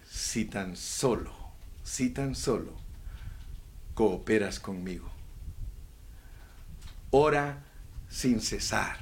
si 0.09 0.45
tan 0.45 0.75
solo, 0.75 1.33
si 1.83 2.09
tan 2.09 2.35
solo 2.35 2.80
cooperas 4.01 4.59
conmigo. 4.59 5.11
Ora 7.11 7.63
sin 8.09 8.41
cesar. 8.41 8.97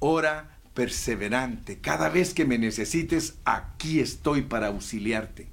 Ora 0.00 0.58
perseverante. 0.74 1.78
Cada 1.78 2.10
vez 2.10 2.34
que 2.34 2.44
me 2.44 2.58
necesites, 2.58 3.36
aquí 3.46 4.00
estoy 4.00 4.42
para 4.42 4.66
auxiliarte. 4.66 5.48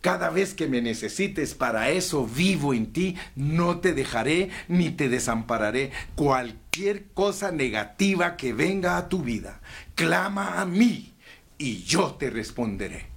Cada 0.00 0.30
vez 0.30 0.54
que 0.54 0.66
me 0.66 0.80
necesites, 0.80 1.52
para 1.54 1.90
eso 1.90 2.26
vivo 2.26 2.72
en 2.72 2.90
ti, 2.90 3.16
no 3.36 3.80
te 3.80 3.92
dejaré 3.92 4.48
ni 4.66 4.88
te 4.88 5.10
desampararé. 5.10 5.92
Cualquier 6.14 7.08
cosa 7.08 7.52
negativa 7.52 8.38
que 8.38 8.54
venga 8.54 8.96
a 8.96 9.10
tu 9.10 9.22
vida, 9.22 9.60
clama 9.94 10.62
a 10.62 10.64
mí 10.64 11.12
y 11.58 11.82
yo 11.82 12.14
te 12.14 12.30
responderé. 12.30 13.08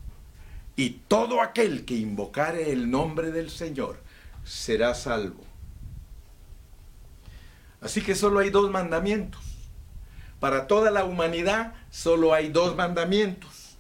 Y 0.76 1.04
todo 1.08 1.42
aquel 1.42 1.86
que 1.86 1.96
invocare 1.96 2.74
el 2.74 2.92
nombre 2.92 3.32
del 3.32 3.50
Señor 3.50 4.06
será 4.48 4.96
salvo. 4.96 5.44
Así 7.82 8.02
que 8.02 8.16
solo 8.16 8.40
hay 8.40 8.50
dos 8.50 8.72
mandamientos. 8.72 9.42
Para 10.40 10.68
toda 10.68 10.92
la 10.92 11.04
humanidad 11.04 11.74
solo 11.92 12.34
hay 12.34 12.50
dos 12.50 12.76
mandamientos. 12.76 13.76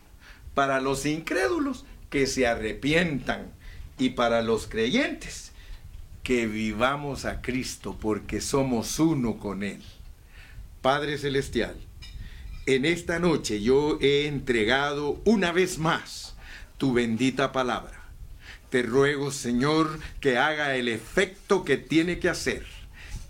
Para 0.53 0.81
los 0.81 1.05
incrédulos, 1.05 1.85
que 2.09 2.27
se 2.27 2.47
arrepientan. 2.47 3.51
Y 3.97 4.11
para 4.11 4.41
los 4.41 4.67
creyentes, 4.67 5.51
que 6.23 6.45
vivamos 6.45 7.25
a 7.25 7.41
Cristo 7.41 7.97
porque 7.99 8.41
somos 8.41 8.99
uno 8.99 9.39
con 9.39 9.63
Él. 9.63 9.81
Padre 10.81 11.17
Celestial, 11.17 11.75
en 12.67 12.85
esta 12.85 13.17
noche 13.17 13.61
yo 13.61 13.97
he 14.01 14.27
entregado 14.27 15.21
una 15.25 15.51
vez 15.51 15.79
más 15.79 16.35
tu 16.77 16.93
bendita 16.93 17.51
palabra. 17.51 17.96
Te 18.69 18.83
ruego, 18.83 19.31
Señor, 19.31 19.99
que 20.19 20.37
haga 20.37 20.75
el 20.75 20.89
efecto 20.89 21.63
que 21.63 21.77
tiene 21.77 22.19
que 22.19 22.29
hacer. 22.29 22.65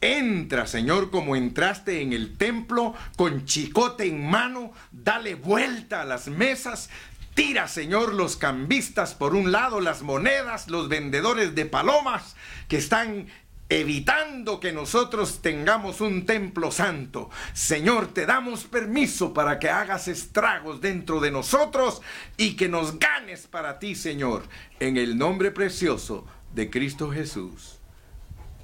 Entra, 0.01 0.67
Señor, 0.67 1.09
como 1.09 1.35
entraste 1.35 2.01
en 2.01 2.13
el 2.13 2.38
templo 2.38 2.93
con 3.15 3.45
chicote 3.45 4.05
en 4.05 4.29
mano, 4.29 4.71
dale 4.91 5.35
vuelta 5.35 6.01
a 6.01 6.05
las 6.05 6.27
mesas, 6.27 6.89
Tira, 7.38 7.67
Señor, 7.67 8.15
los 8.15 8.35
cambistas 8.35 9.13
por 9.13 9.35
un 9.35 9.51
lado, 9.51 9.79
las 9.79 10.01
monedas, 10.01 10.69
los 10.69 10.89
vendedores 10.89 11.53
de 11.53 11.67
palomas 11.67 12.35
que 12.67 12.77
están 12.77 13.27
evitando 13.70 14.59
que 14.59 14.72
nosotros 14.72 15.39
tengamos 15.41 16.01
un 16.01 16.26
templo 16.26 16.72
santo. 16.72 17.30
Señor, 17.53 18.13
te 18.13 18.26
damos 18.26 18.63
permiso 18.63 19.34
para 19.34 19.59
que 19.59 19.70
hagas 19.70 20.07
estragos 20.07 20.82
dentro 20.82 21.20
de 21.20 21.32
nosotros 21.32 22.01
y 22.38 22.55
que 22.55 22.70
nos 22.70 22.97
ganes 22.99 23.47
para 23.47 23.80
ti, 23.80 23.95
Señor, 23.95 24.43
en 24.80 24.97
el 24.97 25.18
nombre 25.18 25.51
precioso 25.51 26.26
de 26.53 26.70
Cristo 26.70 27.11
Jesús. 27.11 27.80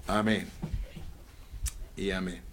Amén. 0.07 0.49
Y 1.95 2.11
amén. 2.11 2.52